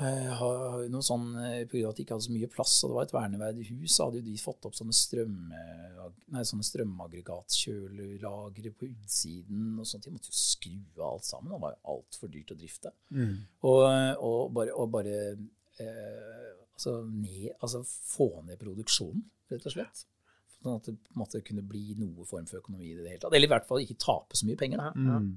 eh, 0.00 0.30
har 0.38 0.86
noe 0.92 1.04
sånn, 1.04 1.26
eh, 1.42 1.66
På 1.66 1.76
grunn 1.76 1.88
av 1.88 1.92
at 1.92 1.98
de 1.98 2.06
ikke 2.06 2.16
hadde 2.16 2.28
så 2.28 2.36
mye 2.36 2.54
plass, 2.54 2.76
og 2.84 2.92
det 2.92 2.96
var 2.96 3.08
et 3.08 3.16
verneverdig 3.16 3.66
hus, 3.72 3.96
så 3.96 4.06
hadde 4.06 4.22
jo 4.22 4.28
de 4.30 4.36
fått 4.40 4.70
opp 4.70 4.78
sånne, 4.78 4.96
strøm, 4.96 5.36
nei, 5.50 6.46
sånne 6.46 6.68
strømaggregatkjølelagre 6.70 8.74
på 8.78 8.90
utsiden. 8.92 9.74
og 9.76 9.90
sånt. 9.90 10.06
De 10.06 10.14
måtte 10.14 10.30
jo 10.30 10.38
skru 10.38 10.78
av 11.00 11.08
alt 11.10 11.26
sammen. 11.26 11.52
Det 11.52 11.62
var 11.66 11.74
jo 11.74 11.98
altfor 11.98 12.32
dyrt 12.38 12.54
å 12.54 12.60
drifte. 12.62 12.94
Mm. 13.10 13.36
Og, 13.66 13.82
og 14.30 14.40
bare, 14.56 14.78
og 14.78 14.94
bare 14.94 15.18
eh, 15.34 16.63
altså, 16.74 16.96
ned, 17.08 17.48
altså 17.60 17.84
få 17.86 18.28
ned 18.46 18.58
produksjonen, 18.60 19.24
rett 19.52 19.66
og 19.70 19.74
slett. 19.76 20.04
Sånn 20.60 20.78
at 20.78 20.86
det 20.88 20.94
på 20.96 21.12
en 21.16 21.22
måte 21.24 21.42
kunne 21.44 21.64
bli 21.68 21.94
noe 22.00 22.24
form 22.28 22.46
for 22.48 22.60
økonomi 22.62 22.92
i 22.92 22.94
det 22.96 23.10
hele 23.10 23.20
tatt. 23.24 23.34
Eller 23.36 23.48
i 23.50 23.52
hvert 23.52 23.66
fall 23.68 23.82
ikke 23.84 23.98
tape 24.00 24.36
så 24.38 24.46
mye 24.48 24.56
penger. 24.60 24.80
Da. 24.80 24.92
Mm. 24.96 25.34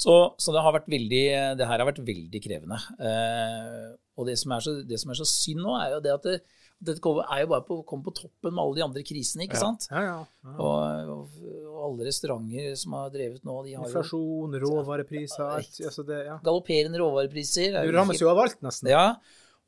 Så, 0.00 0.14
så 0.40 0.54
det 0.56 0.62
har 0.64 0.72
vært 0.72 0.86
veldig, 0.88 1.24
det 1.60 1.66
her 1.68 1.82
har 1.82 1.88
vært 1.90 2.00
veldig 2.06 2.40
krevende. 2.40 2.78
Eh, 3.04 3.90
og 4.16 4.24
det 4.30 4.38
som, 4.40 4.54
er 4.56 4.64
så, 4.64 4.72
det 4.88 4.96
som 5.02 5.12
er 5.12 5.18
så 5.18 5.26
synd 5.28 5.60
nå, 5.60 5.74
er 5.76 5.92
jo 5.92 5.98
det 6.06 6.14
at 6.14 6.24
det, 6.24 6.36
dette 6.80 7.02
kommer- 7.04 7.28
er 7.28 7.42
jo 7.42 7.50
bare 7.52 7.66
på, 7.66 7.76
kommer 7.88 8.06
på 8.08 8.14
toppen 8.22 8.54
med 8.56 8.62
alle 8.62 8.78
de 8.78 8.84
andre 8.86 9.02
krisene, 9.04 9.44
ikke 9.44 9.58
Ja. 9.58 9.64
sant? 9.66 9.84
Ja, 9.92 10.00
ja. 10.06 10.16
ja. 10.48 10.54
Og, 10.56 11.12
og, 11.12 11.36
og 11.68 11.82
alle 11.90 12.08
restauranter 12.08 12.72
som 12.80 12.96
har 12.96 13.12
drevet 13.12 13.44
nå, 13.44 13.58
de 13.66 13.74
har 13.76 13.84
jo 13.84 13.90
Inflasjon, 13.92 14.56
råvarepriser 14.64 15.44
alt. 15.58 15.76
Altså 15.90 16.06
ja. 16.08 16.38
galopperende 16.48 17.04
råvarepriser. 17.04 17.76
Er 17.76 17.84
Du 17.84 17.92
rammes 17.98 18.24
jo 18.24 18.32
av 18.32 18.40
alt, 18.46 18.56
nesten. 18.64 18.88
Ja. 18.94 19.04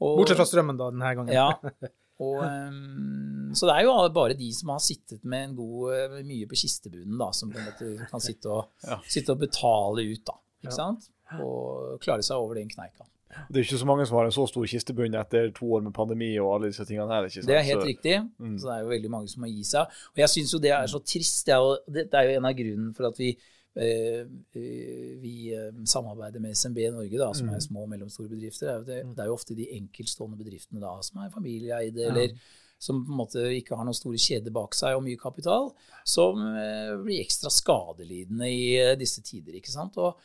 Og, 0.03 0.17
Bortsett 0.19 0.41
fra 0.41 0.47
strømmen, 0.49 0.79
da, 0.81 0.89
denne 0.95 1.13
gangen. 1.19 1.33
Ja. 1.37 1.51
Og, 2.23 2.39
um, 2.45 3.51
så 3.57 3.67
det 3.67 3.75
er 3.81 3.87
jo 3.89 3.95
bare 4.15 4.35
de 4.39 4.49
som 4.55 4.69
har 4.71 4.83
sittet 4.85 5.25
med 5.27 5.49
en 5.49 5.55
god, 5.59 5.95
eh, 5.97 6.19
mye 6.29 6.47
på 6.51 6.59
kistebunnen, 6.61 7.17
da, 7.19 7.31
som 7.35 7.51
på 7.51 7.59
en 7.59 7.67
måte 7.71 7.89
kan 8.11 8.23
sitte 8.23 8.51
og, 8.53 8.69
Ja. 8.87 8.99
sitte 9.11 9.35
og 9.35 9.41
betale 9.41 10.05
ut, 10.13 10.23
da. 10.29 10.37
Ikke 10.63 10.71
Ja. 10.71 10.77
sant? 10.77 11.09
Og 11.41 11.99
klare 12.05 12.23
seg 12.23 12.37
over 12.37 12.55
den 12.61 12.69
kneika. 12.71 13.09
Det 13.49 13.57
er 13.57 13.65
ikke 13.65 13.79
så 13.81 13.87
mange 13.89 14.05
som 14.07 14.19
har 14.19 14.27
en 14.29 14.35
så 14.37 14.45
stor 14.47 14.67
kistebunn 14.69 15.15
etter 15.17 15.51
to 15.57 15.65
år 15.73 15.83
med 15.83 15.95
pandemi 15.97 16.35
og 16.39 16.51
alle 16.55 16.69
disse 16.69 16.85
tingene 16.85 17.09
her. 17.09 17.25
ikke 17.25 17.41
sant? 17.41 17.47
Det 17.49 17.57
er 17.57 17.63
helt 17.63 17.81
Så- 17.81 17.89
riktig. 17.89 18.17
Så 18.61 18.69
det 18.69 18.75
er 18.77 18.83
jo 18.85 18.89
veldig 18.93 19.11
mange 19.11 19.29
som 19.33 19.43
må 19.43 19.49
gi 19.49 19.65
seg. 19.65 19.81
Og 20.13 20.17
jeg 20.21 20.29
syns 20.29 20.53
jo 20.53 20.59
det 20.61 20.71
er 20.71 20.85
så 20.87 21.01
trist. 21.03 21.47
Det 21.47 21.55
er 21.55 21.59
jo, 21.59 21.79
det 21.91 22.13
er 22.15 22.23
jo 22.29 22.37
en 22.37 22.45
av 22.45 22.53
grunnen 22.55 22.95
for 22.95 23.07
at 23.09 23.17
vi, 23.19 23.37
vi 23.75 25.35
eh, 25.57 25.71
samarbeider 25.89 26.41
med 26.45 26.55
SMB 26.57 26.79
Norge, 26.93 27.19
da, 27.19 27.31
som 27.35 27.47
Mm. 27.49 27.55
er 27.55 27.61
små 27.65 27.83
og 27.87 27.89
mellomstore 27.89 28.29
bedrifter. 28.29 28.83
Det 28.85 28.97
er, 28.99 29.03
jo 29.07 29.13
det, 29.15 29.19
er 29.23 29.31
jo 29.31 29.37
ofte 29.39 29.55
de 29.57 29.69
enkeltstående 29.79 30.37
bedriftene 30.37 30.81
da, 30.83 30.91
som 31.03 31.23
er 31.23 31.31
familieeide, 31.33 32.01
Ja. 32.03 32.11
eller 32.11 32.37
som 32.83 33.05
på 33.07 33.13
en 33.13 33.17
måte 33.17 33.39
ikke 33.55 33.77
har 33.79 33.85
noen 33.87 33.95
store 33.95 34.19
kjeder 34.19 34.51
bak 34.53 34.75
seg 34.75 34.97
og 34.97 35.05
mye 35.05 35.17
kapital, 35.17 35.71
som 36.05 36.41
eh, 36.57 36.97
blir 37.05 37.23
ekstra 37.23 37.49
skadelidende 37.51 38.49
i 38.51 38.77
eh, 38.77 38.97
disse 38.99 39.23
tider. 39.23 39.55
ikke 39.55 39.71
sant? 39.71 39.97
Og, 39.97 40.19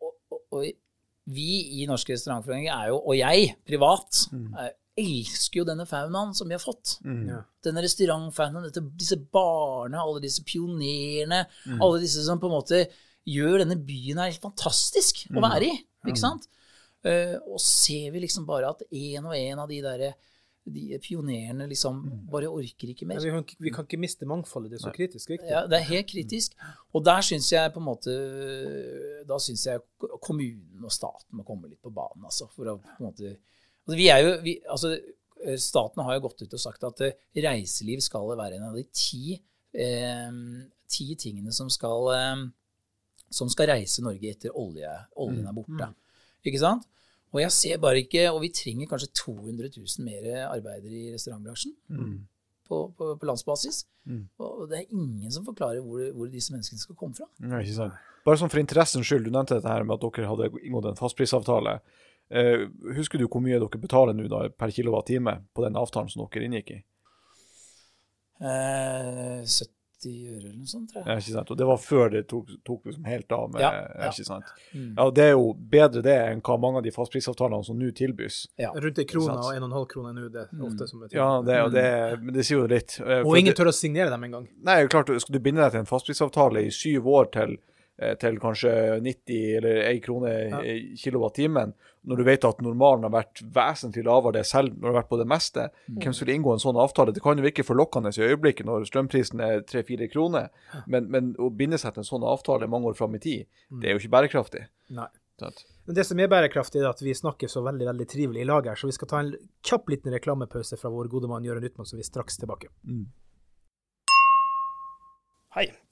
og, 0.00 0.14
og, 0.30 0.40
og 0.52 0.64
vi 1.26 1.80
i 1.82 1.86
Norske 1.88 2.12
restaurantforeninger 2.12 2.72
er 2.74 2.88
jo, 2.92 2.98
og 3.00 3.16
jeg 3.16 3.54
privat, 3.66 4.26
er, 4.60 4.74
elsker 4.96 5.60
jo 5.60 5.64
denne 5.66 5.86
faunaen 5.90 6.34
som 6.38 6.46
vi 6.48 6.54
har 6.54 6.62
fått. 6.62 6.98
Mm. 7.04 7.22
Ja. 7.28 7.40
Denne 7.66 7.82
restaurantfaunaen, 7.82 8.68
disse 8.98 9.16
barna, 9.18 10.02
alle 10.04 10.20
disse 10.22 10.44
pionerene, 10.46 11.44
alle 11.80 12.00
disse 12.04 12.22
som 12.26 12.38
på 12.42 12.46
en 12.50 12.56
måte 12.58 12.84
gjør 13.26 13.62
denne 13.64 13.78
byen 13.80 14.20
her 14.20 14.30
helt 14.30 14.42
fantastisk 14.44 15.24
å 15.34 15.40
være 15.42 15.70
i. 15.70 15.74
ikke 16.06 16.20
sant? 16.20 16.46
Uh, 17.04 17.36
og 17.52 17.58
ser 17.60 18.10
vi 18.14 18.22
liksom 18.22 18.46
bare 18.48 18.70
at 18.70 18.80
en 18.90 19.26
og 19.28 19.34
en 19.36 19.58
av 19.64 19.68
de 19.68 19.80
der 19.84 20.12
de 20.64 20.96
pionerene 21.04 21.66
liksom 21.68 21.98
bare 22.32 22.48
orker 22.48 22.88
ikke 22.94 23.04
mer. 23.04 23.18
Ja, 23.18 23.24
vi, 23.26 23.32
kan, 23.34 23.42
ikke- 23.44 23.64
vi 23.66 23.72
kan 23.74 23.84
ikke 23.84 23.98
miste 24.00 24.24
mangfoldet, 24.24 24.70
det 24.72 24.78
er 24.78 24.84
så 24.86 24.92
kritisk 24.96 25.28
viktig. 25.34 25.50
Ja, 25.50 25.66
det 25.68 25.76
er 25.76 25.84
helt 25.90 26.06
kritisk. 26.08 26.54
Og 26.96 27.04
der 27.04 27.20
syns 27.20 27.50
jeg 27.52 27.72
på 27.74 27.82
en 27.82 27.88
måte 27.90 28.14
Da 29.28 29.36
syns 29.40 29.66
jeg 29.66 29.80
kommunen 30.24 30.84
og 30.84 30.92
staten 30.92 31.36
må 31.36 31.44
komme 31.44 31.68
litt 31.68 31.82
på 31.84 31.92
banen, 31.92 32.24
altså. 32.24 32.48
For 32.54 32.64
å 32.72 32.78
på 32.80 32.96
en 33.00 33.06
måte 33.10 33.34
altså, 33.84 33.98
Vi 33.98 34.08
er 34.12 34.24
jo 34.24 34.32
vi, 34.44 34.58
Altså, 34.70 34.94
staten 35.60 36.04
har 36.04 36.16
jo 36.16 36.24
gått 36.24 36.44
ut 36.44 36.56
og 36.56 36.62
sagt 36.62 36.84
at 36.88 37.02
eh, 37.04 37.16
reiseliv 37.44 38.00
skal 38.04 38.30
være 38.32 38.58
en 38.58 38.68
av 38.70 38.78
de 38.78 38.84
ti, 38.96 39.36
eh, 39.76 40.30
ti 40.88 41.08
tingene 41.20 41.52
som 41.52 41.68
skal 41.72 42.10
eh, 42.14 42.44
som 43.34 43.50
skal 43.50 43.72
reise 43.72 44.04
Norge 44.04 44.30
etter 44.30 44.54
olje, 44.54 44.90
oljen 45.20 45.48
er 45.48 45.56
borte. 45.56 45.88
Ikke 46.46 46.60
sant? 46.62 46.86
Og 47.34 47.40
jeg 47.40 47.50
ser 47.50 47.80
bare 47.82 47.98
ikke 48.04 48.28
Og 48.30 48.44
vi 48.44 48.52
trenger 48.54 48.86
kanskje 48.86 49.08
200 49.18 49.72
000 49.74 50.04
mer 50.06 50.26
arbeidere 50.52 50.94
i 50.94 51.12
restaurantbransjen 51.16 51.72
på, 52.68 52.76
på, 52.94 53.08
på 53.18 53.26
landsbasis. 53.26 53.82
Og 54.38 54.68
det 54.70 54.78
er 54.78 54.92
ingen 54.94 55.32
som 55.34 55.44
forklarer 55.44 55.82
hvor, 55.82 56.04
hvor 56.14 56.30
disse 56.30 56.52
menneskene 56.54 56.78
skal 56.78 56.94
komme 57.00 57.16
fra. 57.16 57.26
Nei, 57.42 57.64
ikke 57.64 57.80
sant. 57.80 57.98
Bare 58.24 58.40
sånn 58.40 58.52
for 58.52 58.62
interessens 58.62 59.08
skyld, 59.08 59.26
du 59.26 59.34
nevnte 59.34 59.58
dette 59.58 59.68
her 59.72 59.84
med 59.84 59.98
at 59.98 60.04
dere 60.04 60.30
hadde 60.30 60.48
inngått 60.62 60.92
en 60.92 61.00
fastprisavtale. 61.00 61.78
Eh, 62.34 62.64
husker 62.96 63.20
du 63.22 63.28
hvor 63.30 63.42
mye 63.44 63.60
dere 63.62 63.78
betaler 63.82 64.16
nå 64.18 64.26
da 64.32 64.48
per 64.50 64.72
kilowattime 64.74 65.36
på 65.54 65.62
den 65.66 65.76
avtalen 65.78 66.10
som 66.10 66.24
dere 66.26 66.48
inngikk 66.48 66.74
i? 66.74 66.80
Eh, 68.42 69.44
70 69.46 69.70
øre 70.04 70.40
eller 70.50 70.56
noe 70.58 70.68
sånt, 70.68 70.90
tror 70.90 71.00
jeg. 71.00 71.06
Ja, 71.08 71.14
ikke 71.22 71.32
sant? 71.36 71.50
Og 71.54 71.56
det 71.56 71.66
var 71.68 71.78
før 71.80 72.10
det 72.12 72.20
tok, 72.28 72.50
tok 72.66 72.88
liksom 72.90 73.06
helt 73.08 73.30
av 73.32 73.46
med 73.54 73.62
Ja, 73.62 73.70
ja, 73.72 73.84
ja. 74.02 74.08
ikke 74.10 74.26
sant? 74.26 74.50
Mm. 74.74 74.90
Ja, 74.98 75.06
Det 75.16 75.24
er 75.24 75.30
jo 75.32 75.46
bedre 75.76 76.02
det 76.04 76.16
enn 76.26 76.42
hva 76.44 76.56
mange 76.60 76.82
av 76.82 76.84
de 76.84 76.92
fastprisavtalene 76.92 77.64
som 77.64 77.78
nå 77.80 77.88
tilbys. 77.96 78.42
Ja. 78.60 78.72
Rundt 78.74 78.98
en 79.00 79.08
krone 79.08 79.38
og 79.38 79.52
en 79.54 79.62
og 79.64 79.68
en 79.70 79.76
halv 79.78 79.86
krone 79.94 80.12
nå, 80.18 80.26
det 80.34 80.42
er 80.44 80.66
ofte 80.68 80.88
som 80.90 81.00
betyr. 81.06 81.16
Ja, 81.16 81.28
det, 81.46 81.60
og 81.68 81.72
det, 81.72 81.86
men 82.20 82.34
det 82.36 82.44
sier 82.44 82.60
jo 82.60 82.66
litt. 82.68 82.98
eh, 83.00 83.22
Og 83.22 83.38
ingen 83.38 83.54
det, 83.54 83.60
tør 83.62 83.70
å 83.72 83.76
signere 83.78 84.10
dem 84.12 84.26
engang. 84.28 84.50
Nei, 84.66 84.82
klart, 84.92 85.14
skal 85.22 85.38
du 85.38 85.40
binde 85.46 85.62
deg 85.64 85.72
til 85.78 85.84
en 85.86 85.88
fastprisavtale 85.88 86.66
i 86.66 86.74
syv 86.74 87.08
år 87.14 87.30
til, 87.38 87.56
eh, 87.56 87.73
til 88.18 88.38
kanskje 88.42 88.70
90 89.00 89.56
eller 89.60 89.76
1 89.92 90.00
krone 90.02 90.30
Ja. 90.50 90.60
kilowattimen, 90.98 91.74
når 92.04 92.16
du 92.16 92.24
vet 92.26 92.44
at 92.44 92.60
normalen 92.60 93.04
har 93.06 93.12
vært 93.14 93.40
vesentlig 93.54 94.02
lavere 94.04 94.32
det 94.40 94.46
selv 94.46 94.74
når 94.74 94.80
det 94.82 94.90
har 94.90 94.96
vært 95.02 95.08
på 95.12 95.18
det 95.20 95.26
meste, 95.30 95.68
hvem 95.88 96.12
skulle 96.12 96.34
inngå 96.34 96.52
en 96.52 96.58
sånn 96.64 96.76
avtale? 96.76 97.14
Det 97.14 97.22
kan 97.22 97.38
jo 97.38 97.44
virke 97.46 97.62
forlokkende 97.64 98.10
i 98.10 98.26
øyeblikket 98.26 98.66
når 98.66 98.84
strømprisen 98.90 99.40
er 99.40 99.62
3-4 99.62 100.10
kroner, 100.12 100.50
men, 100.86 101.06
men 101.08 101.34
å 101.38 101.48
binde 101.54 101.78
seg 101.78 101.94
til 101.94 102.02
en 102.02 102.10
sånn 102.10 102.26
avtale 102.26 102.66
mange 102.68 102.90
år 102.90 102.98
fram 102.98 103.14
i 103.14 103.22
tid, 103.22 103.46
det 103.80 103.88
er 103.88 103.94
jo 103.94 104.02
ikke 104.02 104.14
bærekraftig. 104.18 104.66
Nei. 104.90 105.06
Sånn. 105.38 105.54
Men 105.86 105.96
det 105.96 106.04
som 106.06 106.20
er 106.22 106.28
bærekraftig, 106.30 106.78
er 106.82 106.90
at 106.92 107.00
vi 107.02 107.10
snakker 107.14 107.48
så 107.50 107.62
veldig 107.64 107.86
veldig 107.88 108.04
trivelig 108.06 108.42
i 108.42 108.46
lag 108.46 108.66
her, 108.70 108.76
så 108.78 108.86
vi 108.86 108.92
skal 108.94 109.08
ta 109.10 109.18
en 109.22 109.32
kjapp 109.66 109.88
liten 109.90 110.12
reklamepause 110.14 110.76
fra 110.78 110.90
vår 110.94 111.08
gode 111.10 111.26
mann 111.30 111.42
Jørund 111.46 111.64
Utmann, 111.66 111.86
så 111.86 111.96
vi 111.98 112.04
er 112.04 112.10
straks 112.10 112.38
tilbake. 112.38 112.68
Hei, 115.54 115.66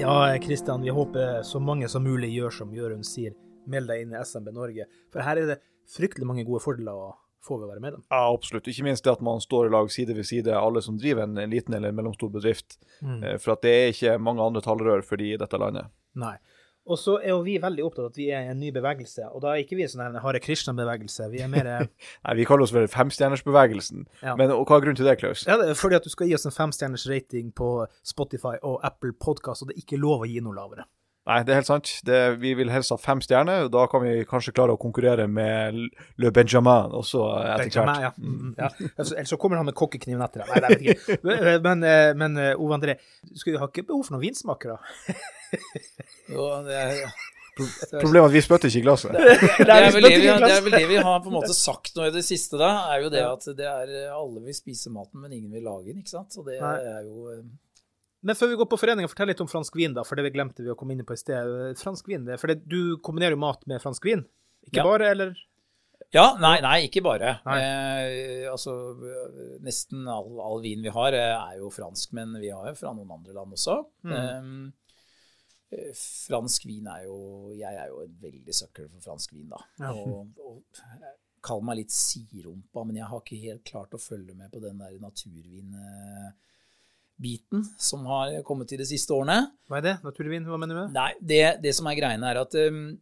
Ja, 0.00 0.38
Kristian, 0.42 0.82
vi 0.82 0.88
håper 0.88 1.42
så 1.42 1.60
mange 1.60 1.88
som 1.88 2.04
mulig 2.04 2.30
gjør 2.32 2.54
som 2.54 2.70
Jørund 2.72 3.04
sier, 3.04 3.34
meld 3.68 3.90
deg 3.90 4.06
inn 4.06 4.14
i 4.14 4.20
SMB 4.24 4.46
Norge. 4.56 4.86
For 5.12 5.20
her 5.20 5.36
er 5.36 5.50
det 5.50 5.56
fryktelig 5.92 6.24
mange 6.24 6.44
gode 6.48 6.62
fordeler 6.64 6.96
å 6.96 7.10
få 7.44 7.58
ved 7.58 7.66
å 7.66 7.70
være 7.74 7.82
medlem. 7.84 8.04
Ja, 8.08 8.22
absolutt. 8.32 8.70
Ikke 8.72 8.86
minst 8.86 9.04
det 9.04 9.12
at 9.12 9.20
man 9.24 9.42
står 9.44 9.68
i 9.68 9.74
lag 9.74 9.90
side 9.92 10.16
ved 10.16 10.28
side, 10.28 10.54
alle 10.56 10.80
som 10.84 10.96
driver 11.00 11.26
en 11.26 11.52
liten 11.52 11.76
eller 11.76 11.92
mellomstor 11.92 12.32
bedrift. 12.32 12.78
Mm. 13.04 13.20
For 13.42 13.52
at 13.52 13.66
det 13.66 13.74
er 13.76 13.92
ikke 13.92 14.16
mange 14.24 14.46
andre 14.46 14.64
talerør 14.64 15.04
for 15.04 15.20
de 15.20 15.34
i 15.34 15.38
dette 15.40 15.60
landet. 15.60 15.92
Nei. 16.20 16.38
Og 16.88 16.98
så 16.98 17.18
er 17.20 17.34
jo 17.34 17.42
vi 17.44 17.58
veldig 17.60 17.84
opptatt 17.84 18.06
av 18.06 18.10
at 18.10 18.18
vi 18.18 18.30
er 18.34 18.48
en 18.50 18.60
ny 18.60 18.70
bevegelse, 18.74 19.26
og 19.30 19.42
da 19.44 19.52
er 19.52 19.64
ikke 19.64 19.76
vi 19.78 19.84
en 19.84 19.92
sånn 19.92 20.04
en 20.06 20.20
Hare 20.24 20.40
Krishna-bevegelse. 20.42 21.28
Vi 21.32 21.42
er 21.44 21.50
mer 21.52 21.68
Nei, 22.24 22.36
Vi 22.38 22.46
kaller 22.48 22.64
oss 22.64 22.74
vel 22.74 22.88
Femstjernersbevegelsen. 22.90 24.06
Ja. 24.24 24.34
Men 24.40 24.54
og 24.54 24.64
hva 24.64 24.80
er 24.80 24.86
grunnen 24.86 24.98
til 24.98 25.08
det, 25.10 25.18
Klaus? 25.20 25.44
Ja, 25.46 25.58
det 25.60 25.68
er 25.70 25.78
fordi 25.78 26.00
at 26.00 26.08
du 26.08 26.12
skal 26.12 26.30
gi 26.30 26.38
oss 26.38 26.48
en 26.48 26.56
femstjerners 26.56 27.06
rating 27.10 27.52
på 27.56 27.74
Spotify 28.06 28.56
og 28.62 28.80
Apple 28.86 29.12
Podcast, 29.12 29.62
og 29.62 29.70
det 29.70 29.76
er 29.76 29.84
ikke 29.84 30.00
lov 30.00 30.24
å 30.24 30.30
gi 30.30 30.40
noe 30.44 30.56
lavere. 30.56 30.88
Nei, 31.28 31.42
det 31.44 31.52
er 31.52 31.58
helt 31.60 31.68
sant. 31.68 31.90
Det, 32.06 32.18
vi 32.40 32.54
vil 32.56 32.70
helst 32.72 32.94
ha 32.94 32.96
fem 32.98 33.20
stjerner. 33.22 33.66
og 33.66 33.72
Da 33.74 33.84
kan 33.92 34.02
vi 34.02 34.24
kanskje 34.28 34.54
klare 34.56 34.74
å 34.74 34.80
konkurrere 34.80 35.26
med 35.28 35.76
Le 36.20 36.30
Benjamin 36.34 36.94
også 36.96 37.26
etter 37.44 37.84
hvert. 37.84 38.06
ja. 38.06 38.12
Mm, 38.16 38.54
ja. 38.56 38.70
Altså, 38.96 39.14
Ellers 39.14 39.34
så 39.34 39.38
kommer 39.40 39.60
han 39.60 39.68
med 39.68 39.76
kokkekniven 39.78 40.24
etter 40.24 40.42
deg. 40.42 40.50
Nei, 40.50 40.62
det 40.62 40.70
vet 40.72 40.86
jeg 40.86 40.96
ikke. 40.96 41.18
Men, 41.28 41.50
men, 41.66 41.84
eh, 41.90 42.12
men 42.16 42.40
eh, 42.40 42.54
Ove 42.56 42.78
André, 42.78 42.96
du 43.28 43.52
har 43.52 43.66
ha 43.66 43.68
ikke 43.68 43.86
behov 43.92 44.06
for 44.08 44.16
noen 44.16 44.24
vinsmakere? 44.24 44.80
Jo, 46.32 46.48
det 46.68 46.80
er, 46.80 47.04
Problemet 47.60 48.22
er 48.22 48.28
at 48.30 48.34
vi 48.38 48.40
spytter 48.46 48.70
ikke 48.70 48.80
i 48.80 48.84
glasset. 48.86 49.12
det, 49.12 49.66
er 49.68 49.90
vel 49.92 50.06
det, 50.06 50.12
vi, 50.16 50.28
det 50.30 50.52
er 50.54 50.62
vel 50.64 50.76
det 50.78 50.86
vi 50.88 51.00
har 51.04 51.18
på 51.20 51.28
en 51.28 51.36
måte 51.36 51.52
sagt 51.52 51.98
nå 51.98 52.06
i 52.08 52.14
det 52.14 52.22
siste, 52.24 52.56
da. 52.56 52.70
er 52.94 53.04
jo 53.04 53.10
det 53.12 53.24
at 53.26 53.50
det 53.58 53.66
er 53.68 54.14
alle 54.14 54.40
vil 54.46 54.56
spise 54.56 54.92
maten, 54.94 55.20
men 55.20 55.34
ingen 55.36 55.52
vil 55.52 55.66
lage 55.68 55.90
den. 55.90 56.00
ikke 56.00 56.14
sant? 56.14 56.32
Så 56.32 56.46
det 56.46 56.56
er 56.56 57.02
jo 57.04 57.28
eh, 57.34 57.42
Men 58.22 58.36
før 58.36 58.50
vi 58.52 58.56
går 58.60 58.68
på 58.68 58.76
foreninga, 58.80 59.08
fortell 59.08 59.30
litt 59.32 59.40
om 59.40 59.48
fransk 59.48 59.76
vin, 59.80 59.94
da, 59.96 60.02
for 60.04 60.20
det 60.20 60.32
glemte 60.34 60.64
vi 60.64 60.72
å 60.72 60.76
komme 60.76 60.92
inn 60.92 61.06
på 61.08 61.16
i 61.16 61.20
sted. 61.20 61.76
Fransk 61.80 62.10
vin, 62.10 62.26
det, 62.28 62.36
for 62.40 62.52
det, 62.52 62.58
du 62.68 62.98
kombinerer 63.04 63.32
jo 63.36 63.40
mat 63.40 63.62
med 63.70 63.80
fransk 63.80 64.04
vin? 64.04 64.26
Ikke 64.68 64.82
Ja. 64.82 64.84
bare, 64.84 65.08
eller? 65.14 65.38
Ja, 66.12 66.36
nei, 66.42 66.56
nei 66.60 66.76
ikke 66.88 67.02
bare. 67.06 67.36
Nei. 67.46 67.56
Eh, 67.62 68.50
altså, 68.50 68.72
eh, 69.06 69.58
nesten 69.62 70.08
all, 70.10 70.40
all 70.42 70.60
vin 70.60 70.82
vi 70.82 70.90
har, 70.90 71.14
eh, 71.14 71.36
er 71.52 71.58
jo 71.62 71.70
fransk, 71.70 72.12
men 72.12 72.34
vi 72.40 72.50
har 72.50 72.66
jo 72.68 72.74
fra 72.74 72.92
noen 72.92 73.10
andre 73.14 73.32
land 73.36 73.52
også. 73.54 73.76
Mm. 74.04 74.12
Eh, 74.18 75.78
eh, 75.78 75.92
fransk 75.94 76.66
vin 76.66 76.86
er 76.90 77.04
jo 77.04 77.52
Jeg 77.54 77.74
er 77.76 77.88
jo 77.88 78.02
en 78.02 78.16
veldig 78.20 78.54
sucker 78.54 78.88
for 78.90 79.00
fransk 79.00 79.32
vin, 79.32 79.48
da. 79.48 79.62
Ja. 79.78 79.92
Og, 79.94 80.28
og 80.44 80.62
eh, 80.82 81.16
Kall 81.40 81.62
meg 81.64 81.78
litt 81.78 81.94
sirumpa, 81.94 82.84
men 82.84 82.96
jeg 82.96 83.06
har 83.08 83.22
ikke 83.22 83.40
helt 83.46 83.64
klart 83.64 83.94
å 83.96 84.02
følge 84.02 84.34
med 84.36 84.50
på 84.52 84.60
den 84.60 84.76
der 84.82 84.92
naturvinbiten 87.20 87.64
som 87.78 88.06
har 88.06 88.42
kommet 88.42 88.72
i 88.72 88.76
de 88.76 88.86
siste 88.86 89.12
årene. 89.12 89.50
Hva 89.68 89.78
er 89.78 89.82
det? 89.82 89.96
Naturvin? 90.02 90.44
Hva 90.44 90.58
mener 90.58 90.74
du 90.74 90.80
med? 90.80 90.92
Nei, 90.94 91.12
det, 91.20 91.60
det 91.62 91.74
som 91.74 91.86
er 91.86 91.96
greiene 91.98 92.30
er 92.30 92.40
at 92.40 92.54
um, 92.54 92.98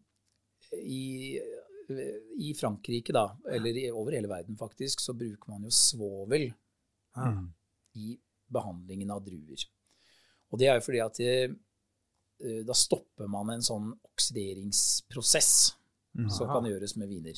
i, 0.74 1.38
i 2.38 2.54
Frankrike, 2.54 3.12
da, 3.12 3.36
eller 3.50 3.76
i, 3.76 3.90
over 3.90 4.12
hele 4.12 4.28
verden 4.28 4.56
faktisk, 4.56 5.00
så 5.00 5.14
bruker 5.14 5.50
man 5.50 5.64
jo 5.64 5.70
svovel 5.70 6.50
mm. 7.16 7.46
i 7.96 8.18
behandlingen 8.48 9.10
av 9.10 9.24
druer. 9.24 9.64
Og 10.50 10.58
det 10.58 10.68
er 10.68 10.78
jo 10.78 10.84
fordi 10.84 11.00
at 11.04 11.18
det, 11.18 11.32
eh, 12.42 12.62
da 12.64 12.74
stopper 12.74 13.28
man 13.28 13.50
en 13.52 13.62
sånn 13.64 13.90
oksideringsprosess 13.92 15.74
som 16.32 16.48
kan 16.50 16.66
gjøres 16.66 16.96
med 16.98 17.10
viner. 17.10 17.36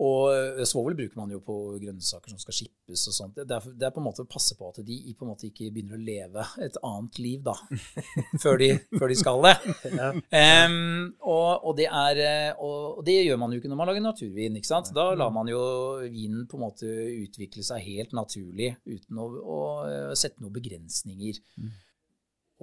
Og 0.00 0.30
eh, 0.32 0.62
svovel 0.68 0.94
bruker 0.96 1.18
man 1.18 1.32
jo 1.34 1.42
på 1.44 1.54
grønnsaker 1.82 2.32
som 2.32 2.40
skal 2.40 2.56
skippes 2.56 3.02
og 3.10 3.16
sånt. 3.16 3.36
Det 3.36 3.52
er, 3.52 3.66
det 3.76 3.88
er 3.88 3.92
på 3.92 4.00
en 4.00 4.06
måte 4.06 4.24
å 4.24 4.30
passe 4.30 4.56
på 4.56 4.70
at 4.70 4.80
de 4.86 4.96
på 5.12 5.26
en 5.26 5.32
måte 5.34 5.50
ikke 5.50 5.68
begynner 5.74 5.98
å 5.98 6.00
leve 6.00 6.46
et 6.64 6.78
annet 6.86 7.20
liv, 7.20 7.42
da. 7.44 7.56
før, 8.42 8.56
de, 8.62 8.70
før 8.96 9.12
de 9.12 9.18
skal 9.20 9.44
det. 9.44 9.54
Um, 9.90 11.10
og, 11.20 11.66
og, 11.66 11.74
det 11.76 11.90
er, 11.90 12.22
eh, 12.24 12.48
og, 12.56 13.02
og 13.02 13.04
det 13.04 13.18
gjør 13.18 13.42
man 13.42 13.52
jo 13.52 13.60
ikke 13.60 13.72
når 13.72 13.82
man 13.82 13.92
lager 13.92 14.06
naturvin. 14.06 14.56
ikke 14.56 14.72
sant? 14.72 14.90
Da 14.96 15.10
lar 15.20 15.36
man 15.36 15.52
jo 15.52 15.60
vinen 16.06 16.48
på 16.48 16.56
en 16.56 16.64
måte 16.64 16.88
utvikle 17.20 17.66
seg 17.66 17.84
helt 17.84 18.16
naturlig 18.16 18.72
uten 18.88 19.20
å, 19.20 19.28
å 19.28 19.62
eh, 19.84 20.10
sette 20.16 20.40
noen 20.40 20.56
begrensninger. 20.56 21.44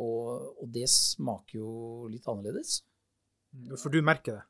og, 0.01 0.27
og 0.57 0.67
det 0.73 0.89
smaker 0.89 1.61
jo 1.61 1.71
litt 2.09 2.25
annerledes. 2.25 2.79
For 3.77 3.93
du 3.93 4.01
merker 4.05 4.39
det. 4.39 4.45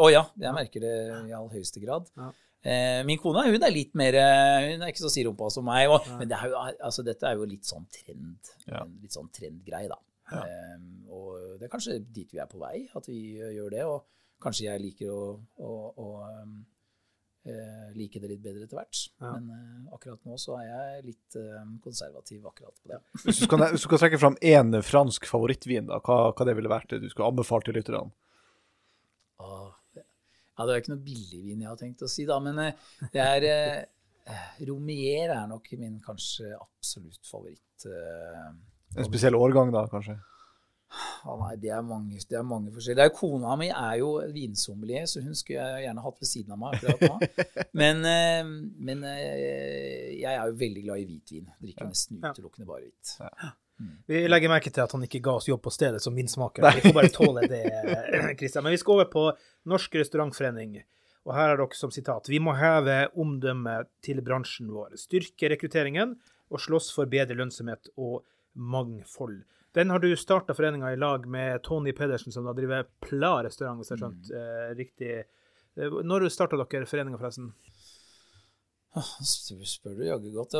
Å 0.00 0.08
ja, 0.08 0.22
jeg 0.40 0.56
merker 0.56 0.80
det 0.80 0.94
i 1.28 1.34
all 1.36 1.50
høyeste 1.52 1.82
grad. 1.82 2.08
Ja. 2.16 2.30
Eh, 2.62 3.00
min 3.04 3.18
kone 3.18 3.42
hun 3.48 3.64
er 3.66 3.72
litt 3.74 3.96
mer 3.98 4.14
eh, 4.14 4.68
Hun 4.70 4.84
er 4.84 4.92
ikke 4.92 5.02
så 5.02 5.10
sirumpa 5.10 5.48
som 5.50 5.66
meg. 5.66 5.90
Og, 5.90 6.06
men 6.20 6.30
det 6.30 6.38
er 6.38 6.52
jo, 6.52 6.62
altså, 6.86 7.04
dette 7.06 7.26
er 7.28 7.36
jo 7.36 7.48
litt 7.48 7.68
sånn 7.68 7.84
trend. 7.92 8.52
Ja. 8.68 8.84
En 8.84 8.96
litt 9.02 9.16
sånn 9.16 9.28
trendgreie, 9.34 9.90
da. 9.90 9.98
Eh, 10.32 10.76
og 11.12 11.58
det 11.60 11.66
er 11.66 11.72
kanskje 11.72 11.98
dit 12.14 12.30
vi 12.32 12.40
er 12.40 12.48
på 12.50 12.60
vei, 12.62 12.86
at 12.96 13.08
vi 13.10 13.18
gjør 13.36 13.74
det. 13.74 13.82
Og 13.90 14.06
kanskje 14.42 14.68
jeg 14.70 14.82
liker 14.82 15.10
å, 15.12 15.24
å, 15.62 15.72
å 16.02 16.06
um, 16.42 16.54
eh, 17.44 17.90
like 17.98 18.22
det 18.22 18.30
litt 18.32 18.42
bedre 18.46 18.64
etter 18.64 18.78
hvert. 18.80 19.02
Ja. 19.20 19.34
Men 19.36 19.52
eh, 19.58 19.92
akkurat 19.98 20.24
nå 20.24 20.38
så 20.40 20.56
er 20.62 20.70
jeg 20.70 21.04
litt 21.10 21.38
um, 21.42 21.76
konservativ 21.84 22.48
akkurat 22.48 22.74
på 22.80 22.94
det. 22.94 23.02
Hvis 23.26 23.42
du 23.42 23.46
skal, 23.50 23.66
hvis 23.74 23.84
du 23.84 23.90
skal 23.90 24.02
trekke 24.06 24.22
fram 24.22 24.38
én 24.40 24.80
fransk 24.86 25.28
favorittvin, 25.28 25.90
da, 25.92 26.00
hva, 26.00 26.22
hva 26.32 26.48
det 26.48 26.56
ville 26.58 26.72
vært 26.72 26.94
det 26.94 27.02
du 27.04 27.10
skulle 27.12 27.28
anbefalt 27.34 27.68
til 27.68 27.76
lytterne? 27.78 28.08
Det- 29.42 29.78
ja, 30.58 30.66
det 30.66 30.74
er 30.74 30.82
ikke 30.82 30.92
noe 30.94 31.04
billigvin 31.06 31.62
jeg 31.64 31.68
har 31.70 31.78
tenkt 31.80 32.02
å 32.04 32.10
si, 32.10 32.26
da, 32.28 32.38
men 32.44 32.58
eh, 32.58 32.90
det 33.14 33.22
er 33.24 33.46
eh, 33.48 34.42
Romier 34.68 35.32
er 35.34 35.46
nok 35.50 35.70
min 35.80 35.96
kanskje 36.04 36.52
absolutt 36.58 37.24
favoritt. 37.26 37.86
eh, 37.88 38.50
En 38.98 39.08
spesiell 39.08 39.34
årgang, 39.38 39.72
da, 39.72 39.86
kanskje? 39.90 40.18
Ja, 41.24 41.34
nei, 41.40 41.54
det 41.62 41.70
er 41.72 41.82
mange, 41.86 42.18
det 42.28 42.36
er 42.36 42.44
mange 42.44 42.72
forskjellige. 42.74 42.98
Det 43.00 43.04
er 43.08 43.16
kona 43.16 43.54
mi 43.56 43.68
er 43.70 43.94
jo 44.00 44.10
vinsommelier, 44.34 45.06
så 45.08 45.22
hun 45.24 45.34
skulle 45.38 45.62
jeg 45.64 45.86
gjerne 45.86 46.04
hatt 46.04 46.20
ved 46.20 46.28
siden 46.28 46.52
av 46.52 46.60
meg 46.60 46.76
akkurat 46.76 47.02
nå. 47.06 47.46
Men, 47.80 48.04
eh, 48.04 48.42
men 48.88 49.04
eh, 49.08 50.12
jeg 50.20 50.28
er 50.34 50.42
jo 50.50 50.58
veldig 50.60 50.82
glad 50.84 51.00
i 51.00 51.06
hvitvin. 51.08 51.46
Drikker 51.62 51.88
nesten 51.88 52.20
Ja. 52.20 52.32
utelukkende 52.34 52.68
bare 52.68 52.84
hvitt. 52.84 53.16
Vi 54.06 54.20
legger 54.28 54.52
merke 54.52 54.70
til 54.70 54.84
at 54.84 54.92
han 54.94 55.02
ikke 55.06 55.22
ga 55.24 55.32
oss 55.40 55.48
jobb 55.48 55.62
på 55.64 55.72
stedet 55.74 56.02
som 56.04 56.14
vinsmaker. 56.14 56.62
Vi 56.76 56.84
får 56.84 56.94
bare 56.94 57.10
tåle 57.14 57.46
det, 57.50 57.62
Kristian. 58.38 58.62
Men 58.66 58.76
vi 58.76 58.82
skal 58.82 58.98
over 58.98 59.08
på 59.10 59.24
Norsk 59.72 59.96
Restaurantforening. 59.98 60.76
Og 61.24 61.34
her 61.34 61.52
er 61.54 61.58
dere 61.58 61.78
som 61.78 61.90
sitat 61.94 62.28
Vi 62.30 62.38
må 62.42 62.52
heve 62.58 63.06
omdømmet 63.18 63.88
til 64.04 64.20
bransjen 64.26 64.70
vår, 64.74 64.94
styrke 65.00 65.50
rekrutteringen 65.54 66.16
og 66.52 66.60
slåss 66.60 66.90
for 66.94 67.10
bedre 67.10 67.38
lønnsomhet 67.38 67.88
og 67.96 68.24
mangfold. 68.54 69.40
Den 69.72 69.90
har 69.90 70.02
du 70.02 70.10
starta 70.20 70.54
foreninga 70.54 70.92
i 70.92 70.98
lag 71.00 71.24
med 71.28 71.62
Tony 71.64 71.92
Pedersen, 71.96 72.32
som 72.32 72.44
da 72.44 72.52
driver 72.56 72.84
Pla 73.00 73.38
restaurant, 73.46 73.80
hvis 73.80 73.92
jeg 73.92 73.98
har 73.98 74.02
skjønt 74.04 74.32
eh, 74.36 74.72
riktig. 74.76 75.12
Eh, 75.80 76.00
Når 76.04 76.28
starta 76.32 76.58
dere 76.60 76.88
foreninga, 76.88 77.20
forresten? 77.20 77.52
Spør, 78.92 79.94
du 79.96 80.04
jaggu 80.04 80.28
godt. 80.34 80.52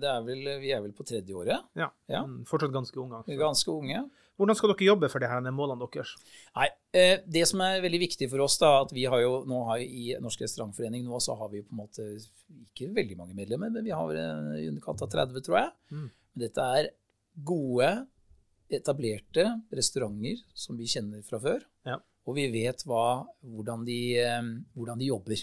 Det, 0.00 0.08
er 0.08 0.22
vel, 0.24 0.46
vi 0.62 0.70
er 0.72 0.80
vel 0.80 0.94
på 0.96 1.04
tredje 1.04 1.36
året. 1.36 1.66
Ja. 1.76 1.90
Ja. 2.08 2.22
mm, 2.24 2.46
Fortsatt 2.48 2.72
ganske 2.72 2.96
unge. 3.02 3.18
Altså. 3.20 3.36
ganske 3.36 3.74
unge. 3.74 4.04
Hvordan 4.40 4.56
skal 4.56 4.72
dere 4.72 4.86
jobbe 4.86 5.10
for 5.12 5.20
det 5.20 5.28
her, 5.28 5.42
de 5.44 5.52
målene 5.52 5.84
deres? 5.92 6.14
Nei, 6.56 6.70
eh, 6.96 7.18
Det 7.28 7.42
som 7.50 7.60
er 7.60 7.82
veldig 7.84 8.00
viktig 8.00 8.30
for 8.32 8.40
oss, 8.46 8.56
da, 8.62 8.70
at 8.86 8.94
vi 8.96 9.04
har 9.04 9.20
jo 9.20 9.42
nå 9.44 9.58
har 9.68 9.82
i 9.84 10.14
Norsk 10.24 10.46
Restaurantforening 10.46 11.04
nå 11.04 11.20
så 11.20 11.36
har 11.36 11.50
vi 11.52 11.60
på 11.60 11.76
en 11.76 11.82
måte 11.82 12.06
ikke 12.64 12.88
veldig 12.96 13.18
mange 13.18 13.36
medlemmer, 13.36 13.68
men 13.68 13.84
vi 13.84 13.92
har 13.92 14.16
i 14.16 14.64
underkant 14.70 15.04
av 15.04 15.12
30, 15.12 15.44
tror 15.44 15.58
jeg. 15.60 15.70
Mm. 15.92 16.08
Men 16.08 16.46
dette 16.46 16.70
er 16.80 16.88
gode, 17.44 17.90
etablerte 18.76 19.44
restauranter 19.74 20.40
som 20.54 20.78
vi 20.78 20.88
kjenner 20.90 21.22
fra 21.26 21.40
før. 21.42 21.64
Ja. 21.86 21.98
Og 22.28 22.36
vi 22.36 22.46
vet 22.52 22.84
hva, 22.86 23.24
hvordan, 23.42 23.84
de, 23.88 23.98
eh, 24.20 24.50
hvordan 24.76 25.00
de 25.00 25.08
jobber. 25.10 25.42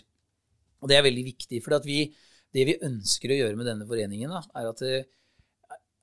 Og 0.82 0.90
det 0.90 0.98
er 0.98 1.06
veldig 1.08 1.26
viktig, 1.26 1.62
for 1.66 1.82
vi, 1.86 2.04
det 2.54 2.66
vi 2.70 2.78
ønsker 2.86 3.34
å 3.34 3.40
gjøre 3.40 3.58
med 3.58 3.68
denne 3.68 3.88
foreningen, 3.90 4.30
da, 4.30 4.44
er 4.56 4.70
at 4.70 4.84
det, 4.86 5.00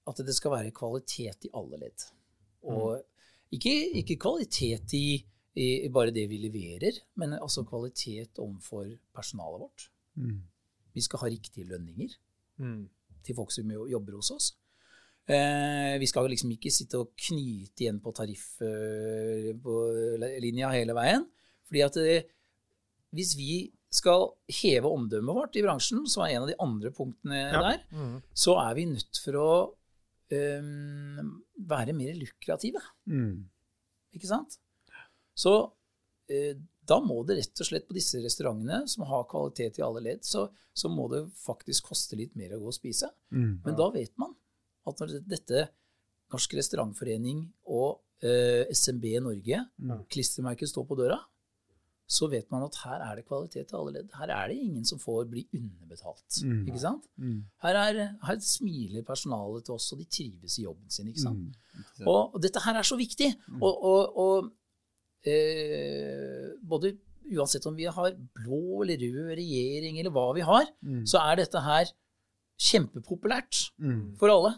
at 0.04 0.24
det 0.26 0.34
skal 0.36 0.52
være 0.56 0.74
kvalitet 0.76 1.46
i 1.46 1.52
alle 1.54 1.78
ledd. 1.80 2.08
Og 2.68 2.98
ikke, 3.54 3.72
ikke 4.02 4.18
kvalitet 4.20 4.92
i, 4.98 5.06
i, 5.54 5.68
bare 5.94 6.12
det 6.12 6.26
vi 6.28 6.40
leverer, 6.42 6.98
men 7.20 7.36
altså 7.38 7.62
kvalitet 7.68 8.40
overfor 8.42 8.90
personalet 9.14 9.62
vårt. 9.62 9.86
Vi 10.94 11.02
skal 11.06 11.24
ha 11.24 11.32
riktige 11.32 11.70
lønninger 11.70 12.18
Mm. 12.54 12.88
til 13.24 13.34
folk 13.34 13.50
som 13.50 13.66
jobber 13.66 14.14
hos 14.14 14.30
oss. 14.30 14.52
Eh, 15.26 15.94
vi 16.02 16.06
skal 16.10 16.26
liksom 16.28 16.50
ikke 16.52 16.70
sitte 16.74 16.98
og 17.00 17.14
knyte 17.16 17.80
igjen 17.86 18.00
på 18.04 18.12
tarifflinja 18.12 20.68
hele 20.74 20.92
veien. 20.96 21.24
Fordi 21.68 21.82
at 21.86 21.96
eh, 22.02 22.26
hvis 23.14 23.32
vi 23.38 23.52
skal 23.94 24.26
heve 24.50 24.90
omdømmet 24.90 25.34
vårt 25.38 25.54
i 25.56 25.62
bransjen, 25.64 26.02
som 26.10 26.24
er 26.26 26.30
en 26.34 26.42
av 26.44 26.48
de 26.50 26.58
andre 26.60 26.90
punktene 26.94 27.38
Ja. 27.52 27.60
der, 27.62 27.78
Mm. 27.94 28.18
så 28.34 28.56
er 28.58 28.74
vi 28.74 28.84
nødt 28.90 29.16
for 29.22 29.32
å 29.38 29.74
um, 30.34 31.42
være 31.56 31.92
mer 31.94 32.14
lukrative. 32.18 32.80
Mm. 33.06 33.44
Ikke 34.16 34.26
sant? 34.26 34.58
Så 35.34 35.70
eh, 36.28 36.54
da 36.84 36.98
må 37.00 37.22
det 37.24 37.36
rett 37.38 37.60
og 37.60 37.66
slett 37.68 37.86
på 37.86 37.94
disse 37.94 38.18
restaurantene 38.20 38.88
som 38.88 39.04
har 39.06 39.24
kvalitet 39.30 39.78
i 39.78 39.82
alle 39.82 40.00
ledd, 40.02 40.24
så, 40.24 40.48
så 40.74 40.88
må 40.90 41.08
det 41.12 41.28
faktisk 41.38 41.84
koste 41.92 42.16
litt 42.18 42.34
mer 42.36 42.54
å 42.56 42.60
gå 42.60 42.66
og 42.66 42.74
spise. 42.74 43.06
Mm. 43.30 43.60
Men 43.64 43.74
da 43.78 43.90
vet 43.94 44.12
man 44.18 44.33
at 44.86 45.00
når 45.00 45.14
dette 45.28 45.68
Norsk 46.34 46.54
Restaurantforening 46.58 47.44
og 47.70 48.00
eh, 48.24 48.64
SMB 48.74 49.04
Norge, 49.22 49.60
mm. 49.78 50.04
klistremerket 50.10 50.68
står 50.70 50.86
på 50.88 50.96
døra, 50.98 51.20
så 52.14 52.26
vet 52.28 52.50
man 52.52 52.66
at 52.66 52.76
her 52.84 53.00
er 53.00 53.16
det 53.16 53.24
kvalitet 53.28 53.70
i 53.72 53.76
alle 53.78 53.92
ledd. 53.94 54.10
Her 54.18 54.28
er 54.34 54.50
det 54.50 54.56
ingen 54.60 54.84
som 54.84 54.98
får 55.00 55.24
bli 55.30 55.46
underbetalt. 55.56 56.36
Mm. 56.44 56.66
Ikke 56.68 56.82
sant? 56.82 57.06
Mm. 57.16 57.38
Her, 57.64 57.78
er, 57.80 58.00
her 58.28 58.40
smiler 58.44 59.02
personalet 59.08 59.64
til 59.64 59.74
oss, 59.78 59.86
og 59.94 60.02
de 60.02 60.04
trives 60.12 60.58
i 60.60 60.66
jobben 60.66 60.90
sin. 60.92 61.08
ikke 61.08 61.22
sant? 61.24 61.54
Mm. 61.72 62.04
Og, 62.04 62.34
og 62.36 62.42
dette 62.44 62.60
her 62.66 62.76
er 62.76 62.84
så 62.84 62.98
viktig. 63.00 63.30
Og, 63.56 63.72
og, 63.72 64.18
og 64.20 64.50
eh, 65.24 66.52
både 66.62 66.92
uansett 67.34 67.64
om 67.70 67.76
vi 67.78 67.86
har 67.88 68.12
blå 68.36 68.82
eller 68.84 69.00
rød 69.00 69.32
regjering, 69.40 69.96
eller 70.02 70.12
hva 70.12 70.26
vi 70.36 70.44
har, 70.44 70.66
Mm. 70.84 71.06
så 71.08 71.22
er 71.24 71.40
dette 71.40 71.60
her 71.64 71.88
kjempepopulært 72.60 73.70
Mm. 73.80 74.16
for 74.20 74.28
alle. 74.28 74.54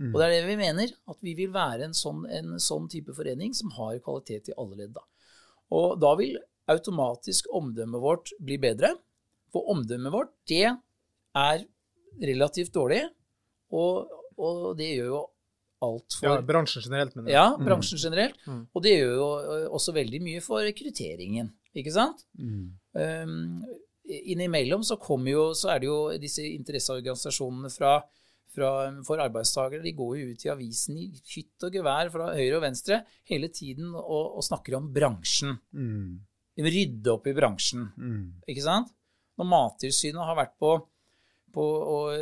Mm. 0.00 0.10
Og 0.10 0.18
det 0.18 0.26
er 0.26 0.32
det 0.34 0.48
vi 0.48 0.56
mener, 0.58 0.94
at 1.10 1.20
vi 1.22 1.34
vil 1.38 1.52
være 1.54 1.86
en 1.88 1.94
sånn, 1.94 2.24
en 2.26 2.56
sånn 2.62 2.88
type 2.90 3.14
forening 3.14 3.54
som 3.54 3.70
har 3.76 4.00
kvalitet 4.02 4.50
i 4.50 4.56
alle 4.58 4.80
ledd. 4.80 4.94
Da. 4.96 5.04
Og 5.74 5.98
da 6.02 6.14
vil 6.18 6.38
automatisk 6.70 7.50
omdømmet 7.54 8.02
vårt 8.02 8.32
bli 8.42 8.58
bedre. 8.58 8.94
For 9.54 9.68
omdømmet 9.70 10.14
vårt, 10.14 10.32
det 10.50 10.64
er 10.66 11.64
relativt 12.24 12.74
dårlig, 12.74 13.04
og, 13.74 14.10
og 14.38 14.66
det 14.78 14.88
gjør 14.96 15.12
jo 15.12 15.22
alt 15.84 16.16
for 16.18 16.30
Ja, 16.30 16.42
bransjen 16.46 16.84
generelt, 16.86 17.14
mener 17.14 17.30
jeg. 17.30 17.36
ja, 17.36 17.46
bransjen 17.68 18.00
generelt. 18.00 18.38
Mm. 18.48 18.60
Og 18.72 18.84
det 18.84 18.96
gjør 18.96 19.14
jo 19.18 19.28
også 19.78 19.94
veldig 19.94 20.20
mye 20.24 20.42
for 20.44 20.64
rekrutteringen, 20.64 21.50
ikke 21.76 21.92
sant? 21.94 22.24
Mm. 22.38 22.68
Um, 22.98 23.64
innimellom 24.04 24.84
så 24.86 24.98
kommer 25.00 25.32
jo, 25.34 25.44
så 25.58 25.74
er 25.74 25.82
det 25.82 25.90
jo 25.90 25.98
disse 26.22 26.44
interesseorganisasjonene 26.54 27.70
fra, 27.74 27.98
fra, 28.54 28.70
for 29.06 29.22
arbeidstakere, 29.24 29.82
de 29.84 29.92
går 29.98 30.12
jo 30.20 30.28
ut 30.32 30.44
i 30.46 30.52
avisen 30.52 30.98
i 31.00 31.08
hytt 31.34 31.66
og 31.66 31.74
gevær 31.74 32.10
fra 32.14 32.30
høyre 32.36 32.60
og 32.60 32.64
venstre 32.64 33.00
hele 33.30 33.50
tiden 33.52 33.90
og, 33.94 34.38
og 34.38 34.46
snakker 34.46 34.78
om 34.78 34.90
bransjen. 34.94 35.56
Mm. 35.74 36.20
De 36.54 36.66
vil 36.66 36.76
rydde 36.78 37.14
opp 37.16 37.26
i 37.26 37.34
bransjen, 37.34 37.88
Mm. 37.98 38.26
ikke 38.46 38.62
sant? 38.62 38.92
Når 39.34 39.48
Mattilsynet 39.50 40.22
har 40.22 40.36
vært 40.38 40.54
på, 40.62 40.76
på, 41.54 41.64
og, 41.64 42.12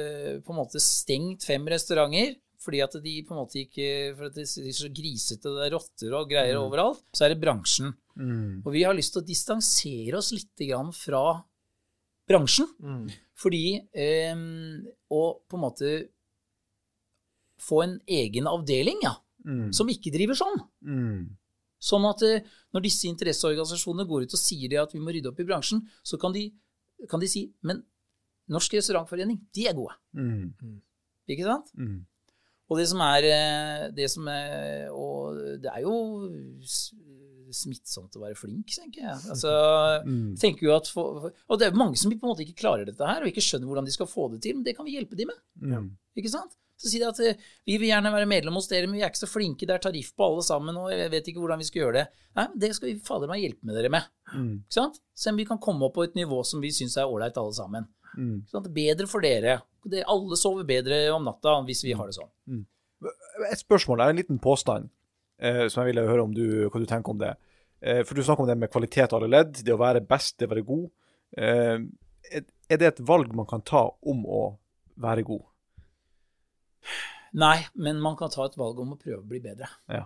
på 0.45 0.55
en 0.55 0.61
måte 0.63 0.81
stengt 0.81 1.45
fem 1.45 1.67
restauranter, 1.69 2.39
fordi 2.63 2.81
at 2.85 2.95
de 3.03 3.13
på 3.27 3.35
en 3.35 3.41
måte 3.41 3.59
ikke 3.59 3.87
For 4.15 4.29
at 4.29 4.37
de 4.39 4.45
er 4.47 4.77
så 4.77 4.89
grisete, 4.95 5.51
det 5.51 5.65
er 5.67 5.73
rotter 5.75 6.13
og 6.15 6.29
greier 6.31 6.61
overalt, 6.61 7.03
så 7.11 7.27
er 7.27 7.33
det 7.35 7.41
bransjen. 7.43 7.91
Mm. 8.15 8.63
Og 8.63 8.71
vi 8.73 8.85
har 8.87 8.95
lyst 8.95 9.17
til 9.17 9.23
å 9.25 9.27
distansere 9.27 10.21
oss 10.21 10.31
litt 10.33 10.63
grann 10.69 10.93
fra 10.95 11.43
bransjen. 12.31 12.69
Mm. 12.79 13.09
Fordi 13.43 13.65
eh, 13.99 14.45
å 15.11 15.23
på 15.43 15.59
en 15.59 15.65
måte 15.65 15.93
få 17.61 17.83
en 17.85 18.01
egen 18.09 18.47
avdeling 18.47 19.01
ja, 19.03 19.17
Mm. 19.45 19.73
som 19.75 19.89
ikke 19.89 20.13
driver 20.15 20.35
sånn. 20.39 20.61
Mm. 20.87 21.37
Sånn 21.83 22.05
at 22.09 22.23
eh, 22.23 22.45
når 22.73 22.83
disse 22.85 23.09
interesseorganisasjonene 23.11 24.07
går 24.07 24.23
ut 24.23 24.35
og 24.35 24.39
sier 24.39 24.69
det 24.71 24.79
at 24.79 24.93
vi 24.95 25.01
må 25.01 25.11
rydde 25.11 25.27
opp 25.33 25.41
i 25.41 25.45
bransjen, 25.49 25.81
så 26.05 26.17
kan 26.21 26.33
de, 26.33 26.53
kan 27.11 27.19
de 27.19 27.27
si 27.27 27.53
men 27.63 27.83
Norsk 28.49 28.73
Restaurantforening, 28.75 29.41
de 29.53 29.67
er 29.67 29.75
gode. 29.75 29.95
Mm. 30.15 30.81
Ikke 31.29 31.43
sant? 31.43 31.73
Mm. 31.77 32.05
Og 32.71 32.79
det 32.79 32.87
som 32.89 33.01
er, 33.01 33.25
eh, 33.25 33.91
det 33.91 34.09
som 34.11 34.29
er 34.29 34.89
Og 34.95 35.35
det 35.61 35.71
er 35.75 35.83
jo 35.83 36.31
smittsomt 37.53 38.15
å 38.17 38.23
være 38.23 38.37
flink, 38.39 38.67
tenker 38.73 39.03
jeg. 39.03 39.19
Altså, 39.31 40.05
Mm. 40.07 40.37
tenker 40.39 40.63
jo 40.63 40.77
at 40.77 40.87
for, 40.87 41.33
Og 41.49 41.59
det 41.59 41.67
er 41.69 41.77
mange 41.77 41.97
som 41.99 42.11
på 42.11 42.23
en 42.23 42.31
måte 42.35 42.47
ikke 42.47 42.57
klarer 42.63 42.87
dette 42.87 43.05
her, 43.07 43.23
og 43.23 43.29
ikke 43.29 43.43
skjønner 43.45 43.67
hvordan 43.67 43.85
de 43.85 43.91
skal 43.93 44.07
få 44.07 44.31
det 44.31 44.41
til, 44.43 44.55
men 44.55 44.63
det 44.65 44.77
kan 44.77 44.87
vi 44.87 44.93
hjelpe 44.97 45.17
dem 45.17 45.29
med. 45.29 45.37
Mm. 45.61 45.91
Ikke 46.17 46.31
sant? 46.31 46.57
Så 46.83 46.91
sier 46.91 47.05
de 47.05 47.11
at 47.13 47.21
eh, 47.23 47.51
vi 47.69 47.77
vil 47.79 47.93
gjerne 47.93 48.11
være 48.11 48.29
medlem 48.31 48.57
hos 48.59 48.67
dere, 48.71 48.89
men 48.89 48.99
vi 48.99 49.05
er 49.05 49.13
ikke 49.13 49.23
så 49.23 49.31
flinke, 49.31 49.69
det 49.69 49.77
er 49.77 49.85
tariff 49.85 50.11
på 50.19 50.27
alle 50.27 50.43
sammen, 50.47 50.79
og 50.81 50.91
jeg 50.91 51.13
vet 51.13 51.29
ikke 51.31 51.43
hvordan 51.45 51.63
vi 51.63 51.69
skal 51.69 51.85
gjøre 51.85 51.97
det. 52.01 52.23
Nei, 52.39 52.47
men 52.51 52.63
det 52.65 52.73
skal 52.75 52.91
vi 52.91 52.95
fader 53.07 53.31
meg 53.31 53.45
hjelpe 53.45 53.69
med 53.69 53.79
dere 53.79 53.93
med. 53.95 54.09
Mm. 54.33 54.55
Ikke 54.65 54.79
sant? 54.81 54.99
Se 55.15 55.31
om 55.31 55.39
vi 55.39 55.47
kan 55.47 55.61
komme 55.63 55.87
opp 55.87 55.95
på 55.99 56.07
et 56.09 56.19
nivå 56.19 56.41
som 56.49 56.65
vi 56.65 56.73
syns 56.75 56.99
er 56.99 57.11
ålreit 57.11 57.39
alle 57.39 57.55
sammen. 57.55 57.87
Mm. 58.17 58.35
Ikke 58.41 58.57
sant? 58.57 58.73
Bedre 58.75 59.09
for 59.11 59.25
dere. 59.25 59.61
Det, 59.87 60.03
alle 60.11 60.39
sover 60.39 60.67
bedre 60.67 61.05
om 61.15 61.25
natta 61.27 61.55
hvis 61.69 61.85
vi 61.87 61.95
har 61.99 62.11
det 62.11 62.19
sånn. 62.19 62.33
Et 63.51 63.63
spørsmål, 63.63 64.03
er 64.03 64.13
en 64.13 64.21
liten 64.21 64.43
påstand 64.43 64.91
eh, 65.43 65.67
som 65.71 65.83
jeg 65.83 65.93
ville 65.93 66.07
høre 66.07 66.27
om 66.27 66.35
du, 66.35 66.45
hva 66.67 66.83
du 66.83 66.89
tenker 66.89 67.15
om 67.15 67.23
det. 67.23 67.35
Eh, 67.83 68.03
for 68.07 68.19
Du 68.19 68.23
snakker 68.23 68.45
om 68.45 68.51
det 68.51 68.59
med 68.59 68.71
kvalitet 68.71 69.11
av 69.11 69.21
alle 69.21 69.31
ledd, 69.33 69.63
det 69.67 69.75
å 69.75 69.81
være 69.81 70.05
best, 70.07 70.39
det 70.39 70.49
å 70.49 70.55
være 70.55 70.67
god. 70.67 70.89
Eh, 71.39 71.79
er 72.33 72.79
det 72.81 72.89
et 72.89 73.03
valg 73.07 73.33
man 73.37 73.49
kan 73.51 73.65
ta 73.67 73.89
om 74.09 74.23
å 74.27 74.43
være 75.03 75.25
god? 75.27 75.43
Nei, 77.33 77.59
men 77.75 78.01
man 78.03 78.17
kan 78.19 78.33
ta 78.33 78.45
et 78.45 78.59
valg 78.61 78.81
om 78.83 78.93
å 78.93 79.01
prøve 79.01 79.23
å 79.23 79.29
bli 79.29 79.41
bedre. 79.41 79.71
Ja. 79.89 80.05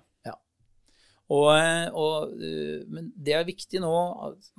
Og, 1.27 1.49
eh, 1.59 1.89
og, 1.91 2.35
eh, 2.39 2.85
men 2.87 3.09
det 3.18 3.33
er 3.35 3.47
viktig 3.47 3.81
nå 3.83 3.91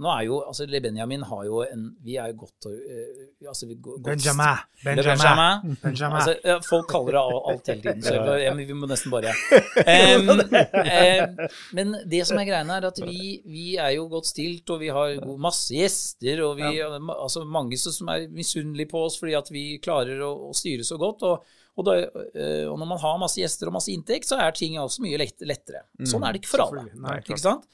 Nå 0.03 0.09
er 0.11 0.25
jo 0.27 0.41
altså 0.43 0.65
Le 0.67 0.81
Benjamin 0.83 1.21
har 1.29 1.45
jo 1.47 1.61
en 1.63 1.85
Vi 2.03 2.17
er 2.19 2.33
jo 2.33 2.41
godt 2.41 2.67
eh, 2.67 3.21
altså, 3.47 3.69
vi, 3.69 3.77
godt- 3.79 4.01
Benjamin. 4.03 4.65
Benjamin. 4.83 5.13
Benjamin. 5.15 5.77
Benjamin. 5.85 6.17
Altså, 6.19 6.57
folk 6.67 6.89
kaller 6.91 7.15
det 7.15 7.21
alt 7.21 7.71
hele 7.71 7.85
tiden, 7.85 8.03
så 8.03 8.35
ja, 8.41 8.51
vi 8.57 8.75
må 8.75 8.89
nesten 8.91 9.13
bare 9.13 9.31
um, 10.17 10.33
um, 10.33 11.39
Men 11.77 11.95
det 12.03 12.25
som 12.27 12.41
er 12.41 12.49
greia, 12.49 12.65
er 12.67 12.89
at 12.89 12.99
vi, 12.99 13.37
vi 13.47 13.67
er 13.79 13.93
jo 13.95 14.09
godt 14.11 14.27
stilt, 14.27 14.67
og 14.73 14.81
vi 14.83 14.91
har 14.91 15.21
masse 15.39 15.71
gjester, 15.71 16.43
og 16.43 16.59
vi 16.59 16.81
altså 16.83 17.45
mange 17.47 17.79
som 17.79 17.95
som 17.95 18.11
er 18.11 18.27
misunnelige 18.33 18.91
på 18.91 18.99
oss 19.07 19.15
fordi 19.17 19.37
at 19.39 19.47
vi 19.49 19.63
klarer 19.81 20.19
å, 20.21 20.33
å 20.49 20.55
styre 20.55 20.83
så 20.85 20.99
godt. 20.99 21.23
Og, 21.23 21.47
og, 21.77 21.85
da, 21.85 21.95
eh, 22.33 22.65
og 22.65 22.77
når 22.81 22.89
man 22.89 23.01
har 23.03 23.17
masse 23.21 23.37
gjester 23.37 23.69
og 23.69 23.77
masse 23.77 23.91
inntekt, 23.93 24.25
så 24.29 24.39
er 24.41 24.55
ting 24.57 24.79
også 24.81 25.03
mye 25.05 25.19
lett, 25.21 25.41
lettere. 25.45 25.83
Sånn 26.09 26.25
er 26.25 26.33
det 26.33 26.41
ikke 26.41 26.55
for 26.55 26.65
alle. 26.67 26.87
Nei. 26.97 27.19
Ikke 27.21 27.37
sant? 27.41 27.67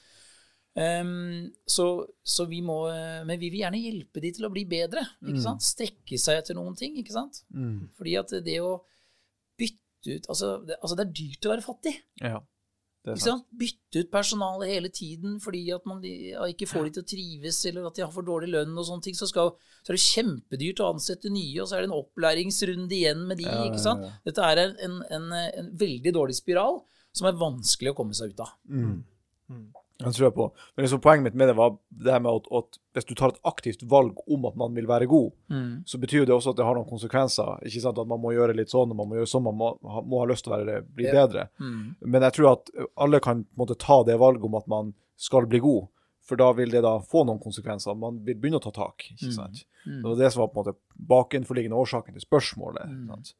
Um, 0.74 1.52
så, 1.70 1.84
så 2.26 2.48
vi 2.50 2.58
må 2.66 2.80
Men 3.22 3.38
vi 3.38 3.46
vil 3.46 3.60
gjerne 3.60 3.78
hjelpe 3.78 4.18
de 4.18 4.32
til 4.34 4.48
å 4.48 4.50
bli 4.50 4.64
bedre. 4.66 5.04
Ikke 5.22 5.44
sant? 5.44 5.62
Strekke 5.64 6.18
seg 6.18 6.42
etter 6.42 6.58
noen 6.58 6.74
ting. 6.78 6.98
ikke 7.00 7.14
sant? 7.14 7.44
Fordi 7.96 8.16
at 8.20 8.34
det 8.44 8.58
å 8.60 8.74
bytte 9.60 10.18
ut 10.18 10.26
altså 10.28 10.48
det, 10.66 10.76
altså 10.82 10.98
det 10.98 11.06
er 11.06 11.14
dyrt 11.20 11.46
å 11.46 11.54
være 11.54 11.64
fattig. 11.64 11.94
Ja, 12.20 12.42
Bytte 13.60 14.00
ut 14.00 14.10
personalet 14.12 14.70
hele 14.72 14.88
tiden 14.88 15.36
fordi 15.42 15.66
at 15.74 15.84
man 15.88 16.00
ja, 16.04 16.46
ikke 16.48 16.68
får 16.70 16.86
de 16.86 16.94
til 16.96 17.04
å 17.04 17.08
trives, 17.12 17.58
eller 17.68 17.88
at 17.90 17.98
de 17.98 18.04
har 18.06 18.12
for 18.14 18.24
dårlig 18.26 18.48
lønn 18.54 18.72
og 18.72 18.88
sånne 18.88 19.04
ting. 19.04 19.18
Så, 19.18 19.28
skal, 19.28 19.52
så 19.84 19.92
er 19.92 19.98
det 19.98 20.04
kjempedyrt 20.06 20.80
å 20.80 20.88
ansette 20.94 21.32
nye, 21.32 21.60
og 21.60 21.68
så 21.68 21.76
er 21.76 21.84
det 21.84 21.90
en 21.90 21.98
opplæringsrunde 21.98 22.96
igjen 22.96 23.26
med 23.28 23.42
de. 23.42 23.48
Ja, 23.50 23.60
ikke 23.68 23.82
sant? 23.84 24.06
ja. 24.08 24.16
Dette 24.24 24.48
er 24.48 24.62
en, 24.64 24.76
en, 24.88 24.98
en, 25.18 25.30
en 25.60 25.72
veldig 25.84 26.14
dårlig 26.16 26.38
spiral 26.40 26.80
som 27.14 27.28
er 27.28 27.36
vanskelig 27.38 27.92
å 27.92 27.98
komme 27.98 28.16
seg 28.16 28.32
ut 28.32 28.44
av. 28.46 28.56
Det 29.98 30.10
tror 30.14 30.24
jeg 30.26 30.34
på. 30.34 30.44
Men 30.76 30.82
liksom 30.84 31.00
poenget 31.00 31.22
mitt 31.28 31.34
med 31.38 31.48
det 31.48 31.54
var 31.56 31.76
det 31.90 32.10
her 32.12 32.18
med 32.20 32.32
at, 32.34 32.48
at 32.58 32.78
hvis 32.96 33.04
du 33.06 33.14
tar 33.14 33.28
et 33.30 33.38
aktivt 33.46 33.82
valg 33.88 34.16
om 34.26 34.44
at 34.48 34.56
man 34.56 34.74
vil 34.74 34.86
være 34.90 35.06
god, 35.06 35.30
så 35.86 35.98
betyr 36.02 36.18
jo 36.24 36.24
det 36.26 36.34
også 36.34 36.50
at 36.50 36.56
det 36.58 36.64
har 36.66 36.74
noen 36.74 36.88
konsekvenser. 36.88 37.62
ikke 37.62 37.80
sant? 37.84 37.98
At 38.02 38.08
man 38.10 38.20
må 38.20 38.32
gjøre 38.34 38.56
litt 38.58 38.70
sånn, 38.74 38.90
og 38.90 38.96
man 38.96 39.08
må 39.08 39.14
gjøre 39.20 39.30
sånn, 39.30 39.44
man 39.46 39.54
må, 39.60 39.68
må 40.02 40.18
ha 40.18 40.26
lyst 40.26 40.44
til 40.44 40.52
å 40.52 40.58
være, 40.58 40.82
bli 40.82 41.04
Ja. 41.06 41.12
bedre. 41.26 41.48
Men 42.02 42.22
jeg 42.26 42.32
tror 42.32 42.52
at 42.52 42.70
alle 42.96 43.20
kan 43.20 43.46
måte 43.56 43.78
ta 43.78 44.02
det 44.02 44.18
valget 44.18 44.42
om 44.44 44.54
at 44.58 44.66
man 44.66 44.94
skal 45.16 45.46
bli 45.46 45.60
god. 45.62 45.86
For 46.24 46.36
da 46.40 46.52
vil 46.56 46.70
det 46.72 46.80
da 46.82 46.98
få 46.98 47.22
noen 47.28 47.38
konsekvenser. 47.38 47.94
Man 47.94 48.18
vil 48.24 48.34
begynne 48.40 48.56
å 48.58 48.62
ta 48.64 48.70
tak. 48.72 49.04
ikke 49.12 49.30
sant? 49.32 49.64
Det 49.84 50.02
var 50.02 50.16
det 50.16 50.32
som 50.32 50.40
var 50.40 50.48
på 50.48 50.58
en 50.58 50.64
måte 50.64 50.78
bakenforliggende 50.96 51.76
årsaken 51.76 52.14
til 52.16 52.22
spørsmålet. 52.24 52.82
ikke 52.88 53.06
sant? 53.14 53.34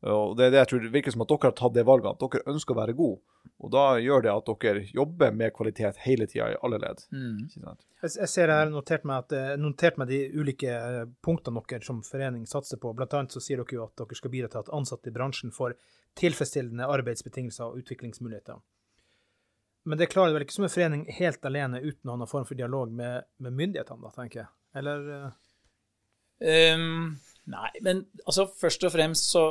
Og 0.00 0.32
det 0.38 0.46
er 0.46 0.52
det 0.54 0.60
jeg 0.62 0.68
tror 0.70 0.80
det 0.80 0.92
virker 0.94 1.12
som 1.12 1.22
at 1.24 1.28
dere 1.28 1.50
har 1.50 1.56
tatt 1.58 1.74
det 1.76 1.82
valget, 1.84 2.14
at 2.14 2.22
dere 2.22 2.52
ønsker 2.54 2.72
å 2.72 2.78
være 2.78 2.94
gode. 2.96 3.20
Og 3.60 3.72
da 3.74 3.82
gjør 4.00 4.24
det 4.24 4.32
at 4.32 4.48
dere 4.62 4.84
jobber 4.96 5.34
med 5.36 5.52
kvalitet 5.56 6.00
hele 6.06 6.28
tida 6.30 6.46
i 6.54 6.56
alle 6.64 6.78
ledd. 6.80 7.02
Mm. 7.12 7.50
Jeg, 7.52 8.12
jeg 8.14 8.30
ser 8.32 8.52
her 8.52 8.72
notert 8.72 9.04
meg, 9.08 9.26
at, 9.26 9.34
eh, 9.36 9.58
notert 9.60 10.00
meg 10.00 10.08
de 10.08 10.22
ulike 10.32 10.72
eh, 10.72 11.02
punktene 11.24 11.60
dere 11.68 11.84
som 11.84 12.00
forening 12.06 12.46
satser 12.48 12.80
på. 12.80 12.94
Blant 12.96 13.16
annet 13.18 13.36
så 13.36 13.44
sier 13.44 13.60
dere 13.60 13.76
jo 13.76 13.84
at 13.84 13.96
dere 14.00 14.16
skal 14.16 14.32
bidra 14.32 14.48
til 14.52 14.62
at 14.62 14.72
ansatte 14.76 15.12
i 15.12 15.16
bransjen 15.16 15.52
får 15.52 15.76
tilfredsstillende 16.20 16.88
arbeidsbetingelser 16.96 17.68
og 17.68 17.84
utviklingsmuligheter. 17.84 18.56
Men 19.84 20.00
det 20.00 20.10
klarer 20.12 20.32
vel 20.36 20.46
ikke 20.46 20.56
som 20.56 20.64
en 20.64 20.72
forening 20.72 21.04
helt 21.18 21.44
alene 21.48 21.80
uten 21.84 22.08
å 22.08 22.16
ha 22.16 22.22
noen 22.22 22.30
form 22.30 22.48
for 22.48 22.56
dialog 22.56 22.92
med, 22.92 23.28
med 23.40 23.56
myndighetene, 23.56 24.00
da, 24.04 24.16
tenker 24.16 24.44
jeg. 24.44 24.52
Eller 24.80 25.06
Ehm, 26.40 27.18
nei, 27.50 27.70
men 27.82 28.04
altså 28.26 28.46
først 28.60 28.84
og 28.84 28.92
fremst 28.94 29.30
så 29.32 29.44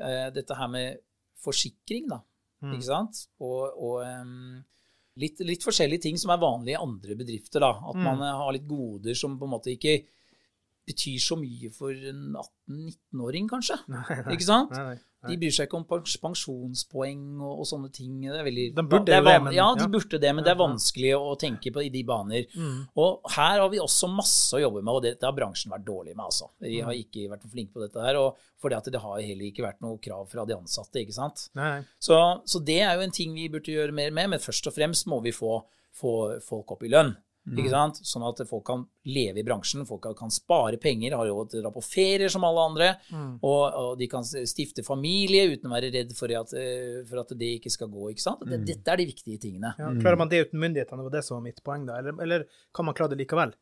eh, 0.00 0.28
Dette 0.34 0.56
her 0.56 0.70
med 0.72 1.00
forsikring, 1.40 2.08
da. 2.10 2.20
Ikke 2.60 2.84
sant? 2.84 3.22
Og, 3.40 3.72
og 3.80 4.02
um, 4.04 4.58
litt, 5.20 5.40
litt 5.46 5.64
forskjellige 5.64 6.04
ting 6.08 6.18
som 6.20 6.32
er 6.34 6.42
vanlige 6.42 6.76
i 6.76 6.80
andre 6.80 7.16
bedrifter. 7.16 7.62
da. 7.64 7.72
At 7.90 8.00
man 8.00 8.20
eh, 8.24 8.40
har 8.42 8.52
litt 8.56 8.68
goder 8.68 9.16
som 9.16 9.38
på 9.40 9.48
en 9.48 9.54
måte 9.54 9.72
ikke 9.74 9.96
betyr 10.88 11.18
så 11.22 11.36
mye 11.38 11.70
for 11.72 11.90
en 11.92 12.34
18-19-åring, 12.68 13.46
kanskje. 13.50 13.76
Nei, 13.92 14.02
nei. 14.08 14.34
Ikke 14.34 14.46
sant? 14.46 14.70
Nei. 14.74 14.96
De 15.28 15.34
bryr 15.36 15.52
seg 15.52 15.66
ikke 15.68 15.76
om 15.76 15.84
pens- 15.84 16.16
pensjonspoeng 16.16 17.24
og, 17.44 17.58
og 17.60 17.66
sånne 17.68 17.90
ting. 17.92 18.14
Det 18.24 18.38
er 18.40 18.46
veldig, 18.46 18.64
De 18.78 18.84
burde 18.88 19.04
det 19.10 19.16
er 19.18 19.24
det, 19.26 19.34
men- 19.44 19.52
Ja, 19.52 19.66
de 19.76 19.86
burde 19.92 20.18
det, 20.22 20.30
men 20.34 20.44
det 20.46 20.52
er 20.54 20.56
vanskelig 20.56 21.10
å 21.18 21.34
tenke 21.38 21.70
på 21.74 21.84
i 21.84 21.90
de 21.92 22.02
baner. 22.08 22.46
Mm. 22.56 22.88
Og 22.96 23.20
her 23.36 23.60
har 23.60 23.68
vi 23.68 23.78
også 23.84 24.08
masse 24.08 24.56
å 24.56 24.62
jobbe 24.62 24.80
med, 24.82 24.94
og 24.94 25.02
dette 25.04 25.22
har 25.28 25.36
bransjen 25.36 25.70
vært 25.74 25.84
dårlig 25.84 26.16
med. 26.16 26.24
altså. 26.24 26.48
Vi 26.64 26.80
har 26.80 26.92
ikke 26.96 27.28
vært 27.28 27.42
for 27.44 27.52
flinke 27.52 27.72
på 27.76 27.84
dette 27.84 28.00
her, 28.00 28.16
og 28.16 28.38
fordi 28.62 28.76
at 28.80 28.84
det 28.90 29.00
har 29.04 29.20
heller 29.20 29.44
ikke 29.52 29.66
vært 29.66 29.80
noe 29.84 29.98
krav 29.98 30.26
fra 30.30 30.46
de 30.46 30.54
ansatte. 30.56 30.96
ikke 31.04 31.12
sant? 31.14 31.50
Så, 32.00 32.16
så 32.46 32.64
det 32.64 32.80
er 32.80 32.94
jo 32.96 33.02
en 33.04 33.10
ting 33.12 33.34
vi 33.34 33.48
burde 33.52 33.68
gjøre 33.76 33.92
mer 33.92 34.10
med, 34.10 34.30
men 34.30 34.38
først 34.40 34.66
og 34.66 34.74
fremst 34.74 35.06
må 35.06 35.20
vi 35.22 35.32
få, 35.36 35.62
få 35.92 36.40
folk 36.40 36.72
opp 36.72 36.82
i 36.82 36.88
lønn. 36.88 37.14
Ikke 37.48 37.70
sant? 37.72 37.96
Sånn 38.04 38.22
at 38.28 38.42
folk 38.46 38.64
kan 38.68 38.82
leve 39.08 39.40
i 39.40 39.42
bransjen, 39.42 39.86
folk 39.88 40.02
kan- 40.18 40.30
spare 40.30 40.76
penger, 40.78 41.16
har 41.16 41.26
råd 41.26 41.50
til 41.50 41.60
å 41.60 41.62
dra 41.64 41.70
på 41.72 41.82
ferier 41.82 42.28
som 42.30 42.44
alle 42.44 42.60
andre, 42.68 42.88
og, 43.42 43.62
og 43.74 43.98
de 43.98 44.06
kan 44.12 44.22
stifte 44.22 44.84
familie 44.84 45.46
uten 45.56 45.70
å 45.70 45.72
være 45.72 45.90
redd 45.94 46.12
for 46.14 46.28
at, 46.36 46.52
eh, 46.52 47.00
for 47.08 47.22
at 47.24 47.32
det 47.40 47.48
ikke 47.58 47.72
skal 47.72 47.88
gå. 47.88 48.10
ikke 48.12 48.20
sant? 48.26 48.44
Det, 48.44 48.60
dette 48.68 48.92
er 48.92 49.00
de 49.00 49.06
viktige 49.08 49.40
tingene. 49.40 49.72
Ja, 49.80 49.88
klarer 50.02 50.18
man 50.20 50.28
det 50.28 50.42
uten 50.50 50.60
myndighetene? 50.60 51.00
Det 51.00 51.08
var 51.08 51.16
det 51.16 51.24
som 51.24 51.38
var 51.38 51.46
mitt 51.48 51.62
poeng, 51.64 51.86
da. 51.88 51.96
Eller, 51.98 52.12
eller 52.22 52.44
kan 52.76 52.84
man 52.84 52.94
klare 52.94 53.16
det 53.16 53.22
likevel? 53.26 53.54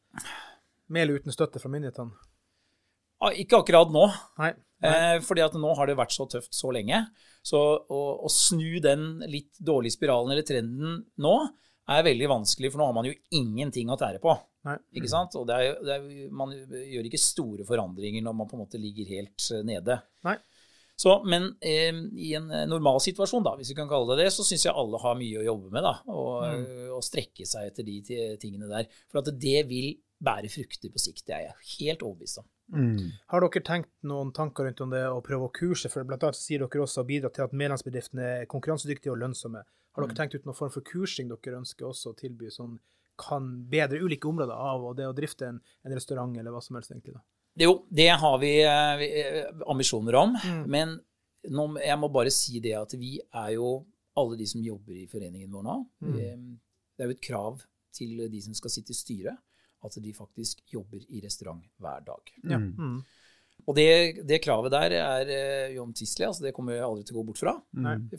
Med 0.88 1.02
eller 1.06 1.20
uten 1.22 1.32
støtte 1.32 1.60
fra 1.62 1.70
myndighetene? 1.70 2.10
Ah, 3.20 3.30
Ikke 3.34 3.62
akkurat 3.62 3.90
nå, 3.90 4.04
Nei. 4.38 4.52
Eh, 4.80 5.18
fordi 5.26 5.42
at 5.42 5.54
nå 5.58 5.72
har 5.74 5.86
det 5.90 5.96
vært 5.98 6.12
så 6.14 6.28
tøft 6.30 6.54
så 6.54 6.70
lenge. 6.70 7.00
Så 7.42 7.58
å, 7.90 8.02
å 8.22 8.28
snu 8.30 8.78
den 8.80 9.18
litt 9.26 9.56
dårlige 9.58 9.96
spiralen 9.96 10.30
eller 10.30 10.46
trenden 10.46 11.00
nå 11.18 11.32
er 11.96 12.04
veldig 12.06 12.28
vanskelig, 12.30 12.70
for 12.72 12.82
nå 12.82 12.88
har 12.90 12.96
man 12.96 13.08
jo 13.08 13.16
ingenting 13.38 13.90
å 13.90 13.96
tære 13.98 14.20
på. 14.22 14.34
Nei. 14.68 14.76
Ikke 15.00 15.10
sant? 15.10 15.36
Og 15.40 15.46
det 15.48 15.56
er, 15.56 15.78
det 15.84 15.94
er, 15.96 16.06
man 16.34 16.52
gjør 16.52 17.08
ikke 17.08 17.20
store 17.22 17.66
forandringer 17.68 18.24
når 18.24 18.36
man 18.36 18.50
på 18.50 18.58
en 18.58 18.64
måte 18.64 18.80
ligger 18.80 19.08
helt 19.08 19.46
eh, 19.54 19.64
nede. 19.66 20.00
Nei. 20.28 20.36
Så, 20.98 21.14
men 21.30 21.52
eh, 21.62 21.94
i 22.18 22.32
en 22.34 22.50
eh, 22.50 22.66
normal 22.68 22.98
situasjon, 23.00 23.46
da, 23.46 23.54
hvis 23.56 23.70
vi 23.72 23.78
kan 23.78 23.88
kalle 23.90 24.12
det 24.12 24.26
det, 24.26 24.34
så 24.34 24.44
syns 24.44 24.66
jeg 24.66 24.74
alle 24.74 25.00
har 25.00 25.16
mye 25.16 25.40
å 25.40 25.46
jobbe 25.46 25.72
med. 25.72 25.86
da, 25.86 25.94
Og, 26.10 26.44
mm. 26.44 26.92
og 26.98 27.06
strekke 27.06 27.48
seg 27.48 27.70
etter 27.70 27.86
de 27.86 28.02
tingene 28.42 28.68
der. 28.70 28.90
For 29.08 29.22
at 29.22 29.32
det 29.38 29.64
vil 29.70 29.94
bære 30.18 30.50
frukter 30.50 30.92
på 30.92 31.00
sikt. 31.00 31.24
Det 31.28 31.36
er 31.36 31.46
jeg 31.46 31.74
helt 31.78 32.04
overbevist 32.04 32.42
om. 32.42 32.48
Har 33.32 33.40
dere 33.40 33.64
tenkt 33.64 33.92
noen 34.04 34.34
tanker 34.36 34.66
rundt 34.66 34.82
om 34.84 34.90
det 34.92 35.04
å 35.08 35.22
prøve 35.24 35.46
å 35.48 35.52
kurse? 35.54 35.88
For 35.88 36.04
blant 36.04 36.26
annet 36.26 36.36
sier 36.36 36.60
dere 36.60 36.84
også 36.84 37.04
å 37.04 37.08
bidra 37.08 37.30
til 37.32 37.46
at 37.46 37.54
medlemsbedriftene 37.56 38.26
er 38.42 38.50
konkurransedyktige 38.50 39.14
og 39.14 39.22
lønnsomme. 39.22 39.62
Har 39.98 40.06
dere 40.06 40.18
tenkt 40.20 40.38
ut 40.38 40.46
noen 40.46 40.56
form 40.56 40.70
for 40.70 40.86
kursing 40.86 41.30
dere 41.32 41.58
ønsker 41.58 41.88
også 41.88 42.12
å 42.12 42.18
tilby, 42.18 42.52
som 42.54 42.76
kan 43.18 43.48
bedre 43.66 43.98
ulike 43.98 44.28
områder 44.30 44.54
av 44.54 44.84
og 44.86 44.94
det 44.98 45.08
å 45.08 45.14
drifte 45.16 45.48
en, 45.48 45.58
en 45.58 45.94
restaurant 45.96 46.36
eller 46.38 46.54
hva 46.54 46.62
som 46.62 46.78
helst, 46.78 46.92
egentlig? 46.94 47.16
da? 47.16 47.24
Jo, 47.58 47.72
det 47.90 48.08
har 48.22 48.36
vi 48.38 48.52
eh, 48.62 49.02
eh, 49.02 49.62
ambisjoner 49.66 50.14
om. 50.14 50.36
Men 50.70 50.94
nå, 51.50 51.64
jeg 51.82 51.98
må 51.98 52.10
bare 52.14 52.30
si 52.34 52.60
det 52.62 52.76
at 52.78 52.94
vi 52.98 53.16
er 53.18 53.56
jo 53.56 53.72
alle 54.18 54.38
de 54.38 54.46
som 54.50 54.62
jobber 54.62 54.94
i 55.00 55.08
foreningen 55.10 55.50
vår 55.50 55.66
nå. 55.66 55.76
Mm. 56.06 56.14
Det 56.94 57.02
er 57.02 57.10
jo 57.10 57.16
et 57.16 57.24
krav 57.24 57.64
til 57.94 58.22
de 58.30 58.42
som 58.44 58.54
skal 58.54 58.72
sitte 58.74 58.94
i 58.94 58.98
styret, 58.98 59.38
at 59.82 59.98
de 60.02 60.14
faktisk 60.14 60.62
jobber 60.70 61.02
i 61.02 61.22
restaurant 61.22 61.62
hver 61.82 62.06
dag. 62.06 62.32
Ja. 62.46 62.58
Mm. 62.58 63.00
Og 63.66 63.74
det, 63.74 64.22
det 64.26 64.40
kravet 64.44 64.74
der 64.74 64.94
er 65.00 65.74
uomtvistelig. 65.78 66.28
Altså 66.30 66.46
det 66.46 66.54
kommer 66.54 66.76
jeg 66.76 66.86
aldri 66.86 67.06
til 67.06 67.16
å 67.16 67.20
gå 67.20 67.28
bort 67.32 67.42
fra. 67.42 67.56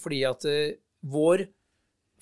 Fordi 0.04 0.20
at 0.28 0.48
eh, 0.52 0.76
vår 1.08 1.46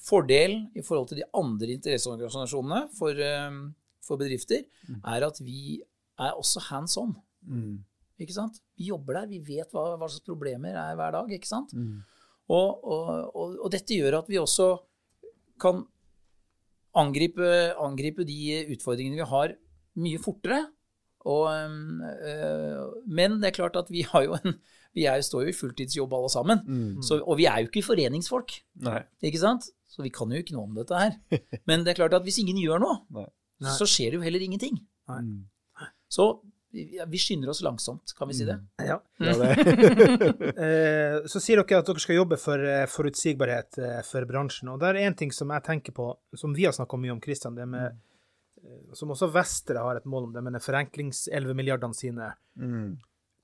fordel 0.03 0.59
i 0.77 0.83
forhold 0.85 1.09
til 1.11 1.21
de 1.21 1.27
andre 1.33 1.73
interesseorganisasjonene 1.77 2.87
for, 2.97 3.17
eh, 3.17 3.59
for 4.05 4.19
bedrifter, 4.21 4.63
er 5.03 5.27
at 5.27 5.41
vi 5.43 5.81
er 6.19 6.33
også 6.37 6.63
hands 6.69 6.97
on. 6.97 7.15
Ikke 8.19 8.33
sant? 8.33 8.61
Vi 8.77 8.89
jobber 8.89 9.13
der, 9.21 9.27
vi 9.29 9.39
vet 9.45 9.69
hva, 9.73 9.95
hva 9.97 10.07
slags 10.09 10.25
problemer 10.25 10.73
er 10.73 10.95
hver 10.97 11.11
dag. 11.13 11.31
ikke 11.31 11.47
sant? 11.47 11.73
Og, 12.49 12.83
og, 12.83 13.35
og, 13.35 13.57
og 13.65 13.71
dette 13.71 13.93
gjør 13.93 14.21
at 14.21 14.29
vi 14.31 14.39
også 14.39 14.71
kan 15.61 15.83
angripe, 16.97 17.49
angripe 17.77 18.25
de 18.25 18.65
utfordringene 18.73 19.19
vi 19.19 19.29
har, 19.29 19.53
mye 19.97 20.21
fortere. 20.21 20.63
Og, 21.27 21.49
øh, 21.51 22.83
men 23.05 23.41
det 23.41 23.49
er 23.51 23.57
klart 23.57 23.75
at 23.75 23.89
vi 23.91 24.05
har 24.07 24.23
jo 24.23 24.37
en 24.39 24.55
Vi 24.97 25.05
er, 25.05 25.21
står 25.21 25.45
jo 25.45 25.53
i 25.53 25.57
fulltidsjobb 25.57 26.13
alle 26.17 26.33
sammen. 26.33 26.65
Så, 27.05 27.19
og 27.21 27.37
vi 27.37 27.45
er 27.45 27.61
jo 27.63 27.69
ikke 27.69 27.85
foreningsfolk. 27.85 28.55
Nei. 28.87 29.03
Ikke 29.29 29.41
sant? 29.43 29.69
Så 29.87 30.01
vi 30.05 30.09
kan 30.13 30.33
jo 30.33 30.41
ikke 30.41 30.55
noe 30.57 30.65
om 30.67 30.75
dette 30.77 30.97
her. 30.97 31.15
Men 31.69 31.85
det 31.85 31.93
er 31.93 32.01
klart 32.01 32.17
at 32.17 32.25
hvis 32.25 32.41
ingen 32.43 32.57
gjør 32.61 32.81
noe, 32.83 32.97
Nei. 33.57 33.71
Så 33.73 33.87
skjer 33.89 34.11
det 34.13 34.19
jo 34.19 34.25
heller 34.25 34.43
ingenting. 34.45 34.75
Nei. 35.09 35.21
Så 36.13 36.27
ja, 36.77 37.05
vi 37.09 37.17
skynder 37.17 37.49
oss 37.49 37.61
langsomt, 37.65 38.11
kan 38.17 38.29
vi 38.29 38.35
si 38.37 38.45
det? 38.45 38.57
Ja. 38.85 38.99
Ja, 39.23 39.33
det. 39.39 39.53
Eh, 40.67 41.23
Så 41.31 41.41
sier 41.41 41.61
dere 41.63 41.79
at 41.81 41.87
dere 41.89 42.03
skal 42.03 42.19
jobbe 42.19 42.37
for 42.41 42.61
eh, 42.61 42.83
forutsigbarhet 42.91 43.79
eh, 43.81 44.01
for 44.05 44.27
bransjen. 44.29 44.69
Og 44.73 44.81
det 44.81 44.91
er 44.91 44.99
én 45.07 45.15
ting 45.17 45.33
som 45.33 45.49
jeg 45.55 45.65
tenker 45.65 45.95
på, 45.97 46.09
som 46.37 46.53
vi 46.57 46.67
har 46.67 46.75
snakka 46.75 46.99
mye 47.01 47.15
om, 47.15 47.21
Kristian, 47.23 47.55
det 47.57 47.65
med 47.71 47.87
eh, 47.87 48.93
Som 48.97 49.15
også 49.15 49.31
Vestre 49.33 49.81
har 49.81 49.97
et 50.01 50.05
mål 50.05 50.27
om, 50.29 50.35
det 50.35 50.43
med 50.45 50.57
de 50.57 50.61
forenklings-11 50.67 51.57
milliardene 51.57 51.97
sine. 51.97 52.29
Mm. 52.59 52.97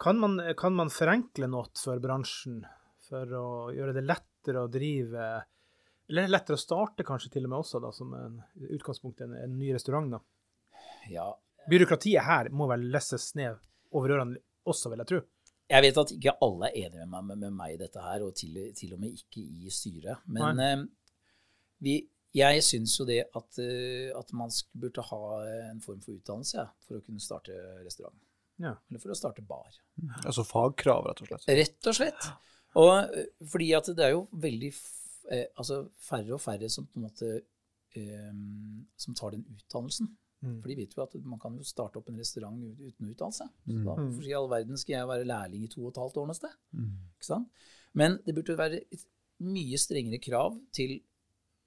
Kan 0.03 0.19
man, 0.19 0.35
kan 0.59 0.75
man 0.75 0.89
forenkle 0.91 1.47
noe 1.47 1.69
for 1.79 2.01
bransjen 2.03 2.57
for 3.07 3.35
å 3.39 3.47
gjøre 3.71 3.93
det 3.95 4.03
lettere 4.03 4.63
å 4.65 4.71
drive 4.71 5.27
Eller 6.11 6.27
lettere 6.27 6.57
å 6.59 6.61
starte, 6.61 7.05
kanskje 7.07 7.31
til 7.37 7.47
og 7.47 7.53
med 7.53 7.61
også, 7.61 7.79
da, 7.79 7.91
som 7.95 8.11
en 8.17 8.41
i 8.59 8.79
en, 9.23 9.35
en 9.45 9.53
ny 9.57 9.69
restaurant? 9.73 10.11
da. 10.11 10.19
Ja. 11.07 11.29
Byråkratiet 11.71 12.27
her 12.27 12.49
må 12.51 12.67
vel 12.67 12.83
lesses 12.91 13.29
ned 13.39 13.55
over 13.95 14.17
ørene 14.17 14.41
også, 14.67 14.91
vil 14.91 15.03
jeg 15.05 15.11
tro. 15.13 15.21
Jeg 15.71 15.85
vet 15.85 16.01
at 16.01 16.11
ikke 16.17 16.35
alle 16.43 16.67
er 16.67 16.89
enige 16.89 17.05
med 17.05 17.13
meg, 17.13 17.23
med, 17.29 17.39
med 17.45 17.55
meg 17.61 17.77
i 17.77 17.79
dette 17.79 18.03
her, 18.03 18.25
og 18.27 18.35
til, 18.35 18.59
til 18.75 18.97
og 18.97 19.01
med 19.05 19.15
ikke 19.15 19.39
i 19.39 19.71
styret. 19.71 20.27
Men 20.35 20.59
eh, 20.59 20.83
vi, 21.87 21.95
jeg 22.35 22.67
syns 22.67 22.97
jo 22.99 23.07
det 23.07 23.21
at, 23.31 23.63
eh, 23.63 24.11
at 24.11 24.35
man 24.35 24.51
burde 24.75 25.07
ha 25.13 25.23
en 25.71 25.81
form 25.83 26.03
for 26.03 26.19
utdannelse 26.19 26.59
ja, 26.59 26.67
for 26.83 26.99
å 26.99 27.05
kunne 27.07 27.23
starte 27.23 27.55
restaurant. 27.85 28.19
Ja. 28.61 28.75
Eller 28.89 28.99
for 28.99 29.09
å 29.09 29.15
starte 29.17 29.41
bar. 29.41 29.71
Altså 30.25 30.43
fagkrav, 30.45 31.05
rett 31.09 31.21
og 31.21 31.27
slett. 31.27 31.47
Rett 31.57 31.87
og 31.89 31.95
slett. 31.97 32.27
Og 32.75 32.91
eh, 33.17 33.25
fordi 33.49 33.71
at 33.77 33.85
det 33.95 34.05
er 34.05 34.11
jo 34.15 34.27
veldig 34.33 34.69
f- 34.73 35.25
eh, 35.31 35.45
altså 35.57 35.87
færre 35.97 36.33
og 36.33 36.41
færre 36.41 36.69
som 36.69 36.85
på 36.85 36.99
en 36.99 37.07
måte 37.07 37.31
eh, 37.95 38.33
som 38.97 39.15
tar 39.17 39.31
den 39.35 39.45
utdannelsen. 39.55 40.09
Mm. 40.43 40.57
For 40.61 40.67
de 40.67 40.75
vet 40.75 40.95
jo 40.97 41.03
at 41.03 41.13
man 41.23 41.39
kan 41.39 41.55
jo 41.55 41.63
starte 41.63 41.97
opp 42.01 42.09
en 42.11 42.17
restaurant 42.19 42.57
uten 42.59 43.09
utdannelse. 43.13 43.45
utdanne. 43.47 43.53
Så 43.65 43.73
Mm. 43.73 43.85
da, 43.85 44.15
for 44.17 44.27
i 44.27 44.33
all 44.33 44.49
verden 44.51 44.77
skal 44.77 44.93
jeg 44.97 45.07
være 45.07 45.25
lærling 45.29 45.63
i 45.63 45.67
to 45.71 45.81
og 45.85 45.91
et 45.93 46.01
halvt 46.01 46.17
år 46.17 46.25
noe 46.27 46.35
sted? 46.35 46.55
Mm. 46.73 46.89
Ikke 47.15 47.25
sant? 47.29 47.47
Men 47.93 48.17
det 48.25 48.35
burde 48.35 48.57
være 48.57 48.81
et 48.91 49.05
mye 49.39 49.77
strengere 49.77 50.19
krav 50.19 50.57
til, 50.73 50.99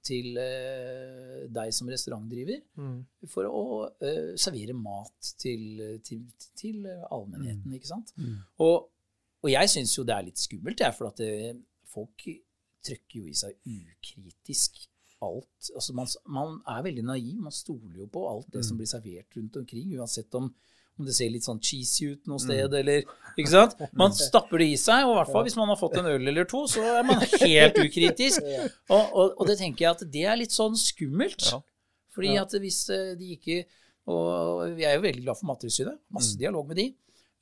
til 0.06 0.38
eh, 0.40 1.44
deg 1.52 1.74
som 1.74 1.90
restaurantdriver 1.90 2.62
Mm. 2.76 2.98
for 3.32 3.48
å 3.48 3.62
uh, 3.88 4.32
servere 4.38 4.74
mat 4.76 5.32
til, 5.40 5.80
til, 6.06 6.24
til 6.58 6.84
allmennheten, 7.10 7.72
ikke 7.76 7.90
sant? 7.90 8.12
Mm. 8.16 8.38
Og, 8.64 8.90
og 9.42 9.50
jeg 9.50 9.72
syns 9.72 9.94
jo 9.98 10.04
det 10.06 10.14
er 10.16 10.28
litt 10.28 10.42
skummelt, 10.42 10.82
jeg, 10.82 10.94
for 10.96 11.10
at 11.10 11.22
det, 11.22 11.56
folk 11.90 12.26
trykker 12.86 13.18
jo 13.22 13.30
i 13.30 13.36
seg 13.36 13.56
ukritisk 13.66 14.84
alt. 15.24 15.70
Altså 15.74 15.94
man, 15.96 16.10
man 16.28 16.58
er 16.68 16.84
veldig 16.86 17.04
naiv, 17.08 17.36
man 17.40 17.54
stoler 17.54 18.02
jo 18.02 18.08
på 18.12 18.26
alt 18.28 18.50
det 18.52 18.64
som 18.66 18.78
blir 18.78 18.90
servert 18.90 19.36
rundt 19.38 19.56
omkring, 19.62 19.94
uansett 19.96 20.34
om, 20.38 20.50
om 20.98 21.04
det 21.08 21.14
ser 21.14 21.28
litt 21.30 21.44
sånn 21.44 21.58
cheesy 21.60 22.12
ut 22.14 22.26
noe 22.30 22.38
sted, 22.40 22.72
eller 22.74 23.02
Ikke 23.36 23.50
sant? 23.52 23.74
Man 23.92 24.12
stapper 24.28 24.58
det 24.62 24.68
i 24.72 24.76
seg, 24.80 25.04
og 25.04 25.12
i 25.12 25.16
hvert 25.18 25.32
fall 25.34 25.44
hvis 25.44 25.56
man 25.58 25.68
har 25.68 25.76
fått 25.76 25.98
en 26.00 26.06
øl 26.08 26.28
eller 26.32 26.46
to, 26.48 26.62
så 26.72 26.80
er 26.80 27.02
man 27.04 27.20
helt 27.20 27.76
ukritisk. 27.82 28.40
Og, 28.94 29.02
og, 29.12 29.34
og 29.36 29.46
det 29.50 29.58
tenker 29.60 29.84
jeg 29.84 29.90
at 29.92 30.04
det 30.14 30.22
er 30.24 30.38
litt 30.40 30.54
sånn 30.56 30.76
skummelt. 30.80 31.50
Ja. 31.52 31.58
Fordi 32.16 32.36
at 32.40 32.54
hvis 32.62 32.78
eh, 32.94 33.10
de 33.18 33.34
ikke 33.36 33.58
Og 34.08 34.76
vi 34.78 34.84
er 34.86 34.94
jo 34.96 35.02
veldig 35.04 35.24
glad 35.26 35.36
for 35.36 35.50
Mattilsynet, 35.50 35.98
masse 36.14 36.36
dialog 36.38 36.68
med 36.70 36.78
de. 36.78 36.84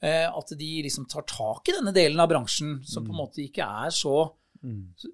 eh, 0.02 0.26
At 0.26 0.50
de 0.58 0.70
liksom 0.82 1.04
tar 1.12 1.22
tak 1.28 1.68
i 1.68 1.74
denne 1.76 1.92
delen 1.94 2.18
av 2.24 2.30
bransjen 2.32 2.78
som 2.88 3.04
på 3.06 3.12
en 3.14 3.20
måte 3.20 3.44
ikke 3.44 3.62
er 3.86 3.92
så 3.94 4.16
Mm. 4.24 4.40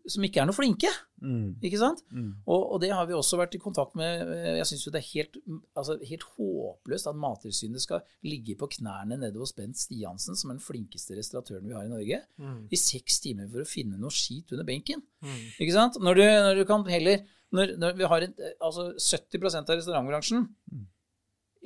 Som 0.06 0.24
ikke 0.26 0.40
er 0.42 0.46
noe 0.46 0.54
flinke. 0.54 0.88
Mm. 1.20 1.56
Ikke 1.66 1.78
sant? 1.80 2.02
Mm. 2.14 2.28
Og, 2.46 2.60
og 2.74 2.80
det 2.84 2.90
har 2.94 3.06
vi 3.08 3.16
også 3.16 3.36
vært 3.40 3.56
i 3.56 3.60
kontakt 3.60 3.96
med. 3.98 4.22
eh, 4.30 4.56
Jeg 4.60 4.66
syns 4.70 4.84
jo 4.86 4.92
det 4.94 5.00
er 5.02 5.08
helt, 5.10 5.36
altså, 5.76 5.96
helt 6.06 6.26
håpløst 6.36 7.08
at 7.10 7.18
Mattilsynet 7.18 7.82
skal 7.82 8.04
ligge 8.22 8.54
på 8.60 8.68
knærne 8.76 9.18
nede 9.18 9.38
hos 9.42 9.52
Bent 9.56 9.76
Stiansen, 9.80 10.36
som 10.38 10.50
er 10.52 10.58
den 10.58 10.62
flinkeste 10.64 11.18
restauratøren 11.18 11.66
vi 11.66 11.74
har 11.74 11.84
i 11.84 11.92
Norge, 11.92 12.20
Mm. 12.38 12.68
i 12.70 12.76
seks 12.76 13.18
timer 13.20 13.48
for 13.50 13.60
å 13.64 13.68
finne 13.68 13.98
noe 13.98 14.10
skit 14.14 14.52
under 14.52 14.64
benken. 14.64 15.02
Mm. 15.22 15.42
Ikke 15.60 15.72
sant? 15.74 15.98
Når 16.00 16.14
du, 16.14 16.22
når 16.22 16.54
du 16.62 16.64
kan 16.70 16.84
heller 16.86 17.26
Når, 17.52 17.72
når 17.82 17.96
vi 17.98 18.04
har 18.06 18.22
en, 18.22 18.34
altså 18.62 18.92
70% 18.94 19.70
av 19.72 19.76
restaurantbransjen 19.80 20.44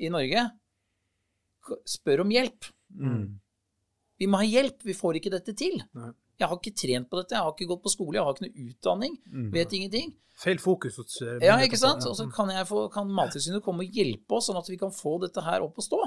i 0.00 0.08
Norge 0.08 0.46
spør 1.88 2.22
om 2.24 2.30
hjelp. 2.32 2.64
Mm. 2.96 3.38
Vi 4.20 4.28
må 4.30 4.40
ha 4.40 4.46
hjelp, 4.46 4.82
vi 4.86 4.94
får 4.96 5.18
ikke 5.20 5.32
dette 5.34 5.54
til. 5.58 5.76
Nei. 5.96 6.10
Jeg 6.40 6.48
har 6.48 6.56
ikke 6.58 6.74
trent 6.74 7.08
på 7.10 7.16
dette, 7.20 7.30
jeg 7.36 7.42
har 7.42 7.52
ikke 7.52 7.68
gått 7.68 7.82
på 7.84 7.90
skole, 7.92 8.14
jeg 8.18 8.24
har 8.24 8.34
ikke 8.34 8.48
noe 8.48 8.68
utdanning, 8.68 9.18
Mm. 9.32 9.50
vet 9.52 9.72
ingenting. 9.72 10.14
Feil 10.36 10.58
fokus 10.58 10.96
hos 10.96 11.22
eh, 11.22 11.38
Ja, 11.46 11.54
ikke 11.62 11.78
sant? 11.78 12.02
Og 12.10 12.16
så 12.18 12.24
kan, 12.34 12.48
jeg 12.50 12.66
kan 12.92 13.06
Mattilsynet 13.06 13.62
komme 13.62 13.84
og 13.86 13.92
hjelpe 13.94 14.34
oss, 14.34 14.48
sånn 14.48 14.56
at 14.58 14.66
vi 14.68 14.76
kan 14.76 14.90
få 14.90 15.20
dette 15.22 15.40
her 15.40 15.62
opp 15.62 15.78
og 15.78 15.84
stå. 15.84 16.00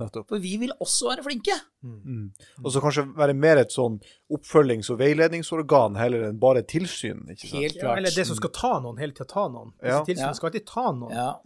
Nettopp. 0.00 0.26
For 0.28 0.38
vi 0.40 0.56
vil 0.56 0.72
også 0.80 1.10
være 1.12 1.22
flinke. 1.26 1.52
Mm. 1.84 2.30
Og 2.64 2.72
så 2.72 2.80
kanskje 2.80 3.04
være 3.14 3.34
mer 3.36 3.58
et 3.58 3.68
sånn 3.76 4.00
oppfølgings- 4.32 4.88
og 4.90 4.98
veiledningsorgan 5.00 5.96
heller 6.00 6.24
enn 6.30 6.38
bare 6.40 6.62
tilsyn. 6.62 7.28
ikke 7.28 7.44
sant? 7.46 7.60
Helt 7.60 7.74
Ja, 7.76 7.80
klart. 7.82 7.98
eller 7.98 8.10
det 8.16 8.26
som 8.26 8.36
skal 8.36 8.50
ta 8.50 8.80
noen, 8.80 8.96
hele 8.98 9.12
tida 9.12 9.26
ta 9.28 9.48
noen. 9.48 9.72
Ja. 9.82 10.00
Tilsynet 10.02 10.28
Ja. 10.28 10.32
skal 10.32 10.50
alltid 10.50 10.66
ta 10.66 10.90
noen, 10.92 11.10
Ja. 11.12 11.40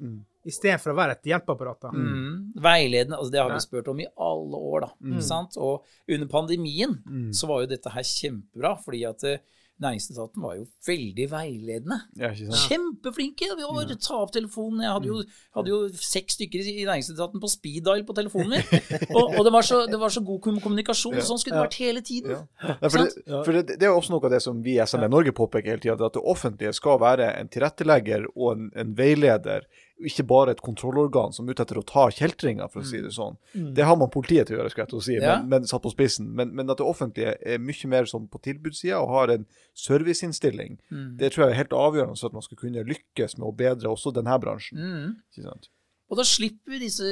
Istedenfor 0.48 0.94
å 0.94 0.96
være 0.98 1.16
et 1.18 1.28
hjelpeapparat. 1.30 1.90
Mm. 1.94 2.54
Veiledende, 2.64 3.18
altså 3.20 3.34
det 3.34 3.42
har 3.44 3.52
vi 3.54 3.60
spurt 3.64 3.92
om 3.92 4.00
i 4.02 4.08
alle 4.16 4.62
år, 4.72 4.86
da. 4.88 4.90
Mm. 5.04 5.20
Sant? 5.24 5.56
Og 5.60 5.84
under 6.08 6.26
pandemien 6.32 6.98
Mm. 7.08 7.30
så 7.36 7.46
var 7.48 7.62
jo 7.62 7.70
dette 7.74 7.90
her 7.94 8.02
kjempebra, 8.04 8.74
fordi 8.84 9.04
at 9.08 9.24
eh, 9.28 9.38
Næringsetaten 9.78 10.42
var 10.42 10.56
jo 10.58 10.64
veldig 10.88 11.24
veiledende. 11.30 12.00
Ja? 12.18 12.32
Kjempeflinke! 12.34 13.46
Vi 13.54 13.62
var 13.62 13.76
bare 13.76 13.94
ta 14.02 14.16
opp 14.24 14.32
telefonen. 14.34 14.80
Jeg 14.82 14.90
hadde 14.90 15.06
jo, 15.06 15.20
hadde 15.54 15.70
jo 15.70 15.78
seks 16.02 16.34
stykker 16.34 16.66
i 16.66 16.82
Næringsetaten 16.88 17.38
på 17.38 17.50
speed 17.52 17.84
dial 17.86 18.02
på 18.08 18.16
telefonen 18.18 18.56
min. 18.56 18.82
Og, 19.14 19.36
og 19.38 19.46
det, 19.46 19.52
var 19.54 19.62
så, 19.68 19.84
det 19.86 20.00
var 20.02 20.10
så 20.10 20.24
god 20.26 20.42
kommunikasjon. 20.64 21.14
Ja. 21.20 21.24
Sånn 21.28 21.38
skulle 21.38 21.60
det 21.60 21.68
vært 21.68 21.78
hele 21.78 22.02
tiden. 22.02 22.34
Ja. 22.34 22.74
Ja, 22.74 22.90
for 22.90 22.98
det, 23.04 23.38
for 23.46 23.54
det, 23.54 23.78
det 23.78 23.86
er 23.86 23.94
også 23.94 24.16
noe 24.16 24.26
av 24.26 24.34
det 24.34 24.42
som 24.42 24.58
vi 24.66 24.74
i 24.74 24.82
SMN 24.82 25.14
Norge 25.14 25.36
påpeker 25.38 25.76
hele 25.76 25.84
tida, 25.86 25.94
at 26.10 26.18
det 26.18 26.26
offentlige 26.34 26.74
skal 26.74 26.98
være 27.04 27.30
en 27.38 27.54
tilrettelegger 27.54 28.26
og 28.34 28.56
en, 28.56 28.68
en 28.82 28.96
veileder, 28.98 29.70
ikke 30.06 30.24
bare 30.26 30.50
et 30.54 30.60
kontrollorgan 30.62 31.32
som 31.34 31.46
er 31.48 31.52
ute 31.56 31.62
etter 31.64 31.78
å 31.80 31.84
ta 31.86 32.04
kjeltringer, 32.14 32.68
for 32.70 32.80
å 32.80 32.86
si 32.86 33.00
det 33.02 33.10
sånn. 33.16 33.36
Det 33.74 33.84
har 33.84 33.96
man 33.96 34.10
politiet 34.10 34.46
til 34.46 34.56
å 34.56 34.60
gjøre, 34.60 34.70
skal 34.70 34.82
jeg 34.84 34.88
til 34.92 34.98
å 34.98 35.02
si, 35.02 35.14
Ja. 35.18 35.38
men, 35.40 35.48
men 35.48 35.64
satt 35.66 35.82
på 35.82 35.90
spissen. 35.90 36.28
Men, 36.34 36.54
men 36.54 36.70
at 36.70 36.78
det 36.78 36.86
offentlige 36.86 37.34
er 37.42 37.58
mye 37.58 37.88
mer 37.90 38.04
sånn 38.04 38.28
på 38.30 38.38
tilbudssida 38.42 39.00
og 39.02 39.08
har 39.10 39.28
en 39.34 39.46
serviceinnstilling, 39.74 40.78
Mm. 40.90 41.16
det 41.18 41.32
tror 41.32 41.46
jeg 41.48 41.50
er 41.54 41.62
helt 41.64 41.74
avgjørende 41.76 42.18
for 42.20 42.26
at 42.30 42.32
man 42.38 42.42
skal 42.42 42.56
kunne 42.60 42.84
lykkes 42.86 43.38
med 43.38 43.48
å 43.48 43.56
bedre 43.56 43.90
også 43.90 44.12
denne 44.14 44.38
bransjen. 44.40 44.78
Mm. 44.78 45.16
Ikke 45.32 45.44
sant? 45.48 45.68
Og 46.08 46.16
da 46.16 46.24
slipper 46.24 46.72
vi 46.72 46.80
disse 46.86 47.08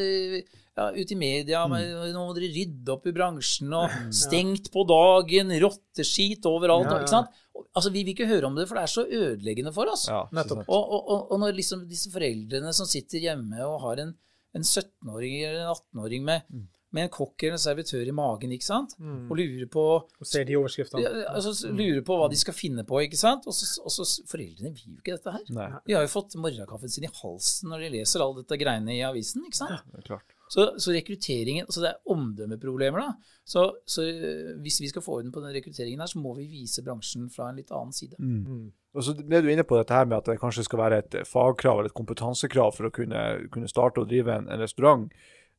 ja, 0.76 0.86
ut 0.92 1.12
i 1.12 1.18
media 1.18 1.62
med 1.68 2.12
nå 2.14 2.22
må 2.22 2.36
dere 2.36 2.52
rydde 2.52 2.92
opp 2.94 3.08
i 3.08 3.14
bransjen, 3.16 3.72
og 3.76 3.92
stengt 4.14 4.70
på 4.72 4.84
dagen, 4.88 5.52
rotteskit 5.62 6.48
overalt. 6.48 6.88
Ja, 6.88 6.94
ja. 6.96 7.02
Ikke 7.04 7.14
sant? 7.14 7.42
Altså, 7.76 7.92
Vi 7.92 8.02
vil 8.04 8.12
ikke 8.12 8.28
høre 8.28 8.48
om 8.48 8.56
det, 8.56 8.66
for 8.68 8.78
det 8.78 8.84
er 8.84 8.92
så 8.92 9.04
ødeleggende 9.04 9.72
for 9.76 9.92
oss. 9.92 10.06
Ja, 10.12 10.22
Nettopp. 10.36 10.64
Og, 10.66 10.82
og, 10.82 11.02
og, 11.02 11.20
og 11.32 11.42
når 11.44 11.56
liksom 11.56 11.84
disse 11.88 12.12
foreldrene 12.12 12.72
som 12.76 12.88
sitter 12.88 13.24
hjemme 13.24 13.60
og 13.64 13.80
har 13.84 14.04
en, 14.04 14.16
en 14.56 14.64
17-åring 14.64 15.38
eller 15.42 15.62
en 15.64 15.72
18-åring 15.76 16.26
med, 16.28 16.48
med 16.94 17.06
en 17.06 17.12
kokk 17.12 17.42
eller 17.42 17.56
en 17.56 17.62
servitør 17.62 18.06
i 18.06 18.14
magen, 18.14 18.52
ikke 18.54 18.66
sant? 18.66 18.94
Mm. 19.02 19.26
og 19.30 19.36
lurer 19.40 19.66
på 19.72 19.84
Og 20.06 20.28
ser 20.28 20.46
de 20.48 20.56
overskriftene. 20.58 21.02
ja, 21.02 21.10
altså, 21.32 21.52
lurer 21.72 22.04
på 22.06 22.16
hva 22.20 22.28
de 22.30 22.38
skal 22.38 22.54
finne 22.56 22.84
på, 22.86 23.00
ikke 23.06 23.18
sant? 23.20 23.48
Og 23.50 23.56
så, 23.56 23.66
og 23.82 23.92
så 23.92 24.06
Foreldrene 24.30 24.70
vil 24.74 24.94
jo 24.94 25.00
ikke 25.00 25.16
dette 25.18 25.34
her. 25.34 25.44
Nei, 25.56 25.68
De 25.86 25.98
har 25.98 26.06
jo 26.06 26.12
fått 26.14 26.38
morgenkaffen 26.40 26.92
sin 26.92 27.08
i 27.08 27.12
halsen 27.22 27.72
når 27.72 27.84
de 27.86 27.92
leser 27.98 28.24
all 28.24 28.36
dette 28.38 28.58
greiene 28.60 28.94
i 28.94 29.02
avisen, 29.06 29.44
ikke 29.48 29.60
sant? 29.64 29.82
det 29.92 30.04
er 30.04 30.08
klart. 30.14 30.32
Så, 30.46 30.68
så 30.78 30.92
rekrutteringen 30.94 31.66
Så 31.74 31.80
det 31.82 31.88
er 31.90 32.12
omdømmeproblemer, 32.14 33.02
da. 33.02 33.36
Så, 33.42 33.64
så 33.86 34.04
øh, 34.06 34.52
hvis 34.62 34.80
vi 34.80 34.88
skal 34.92 35.02
få 35.02 35.18
orden 35.18 35.32
på 35.34 35.42
den 35.42 35.54
rekrutteringen 35.56 36.00
her, 36.02 36.10
så 36.10 36.20
må 36.22 36.36
vi 36.38 36.46
vise 36.50 36.84
bransjen 36.86 37.26
fra 37.34 37.48
en 37.50 37.58
litt 37.58 37.72
annen 37.74 37.94
side. 37.94 38.14
Mm. 38.18 38.68
Og 38.96 39.04
så 39.04 39.14
ble 39.18 39.42
du 39.42 39.50
inne 39.50 39.66
på 39.66 39.76
dette 39.78 39.94
her 39.94 40.06
med 40.06 40.20
at 40.20 40.30
det 40.30 40.38
kanskje 40.40 40.64
skal 40.66 40.80
være 40.84 41.00
et 41.02 41.16
fagkrav 41.28 41.80
eller 41.80 41.90
et 41.90 41.98
kompetansekrav 41.98 42.72
for 42.78 42.88
å 42.88 42.94
kunne, 42.94 43.24
kunne 43.54 43.70
starte 43.70 44.02
og 44.02 44.08
drive 44.10 44.38
en, 44.38 44.46
en 44.50 44.62
restaurant. 44.62 45.08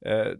Eh, 0.07 0.33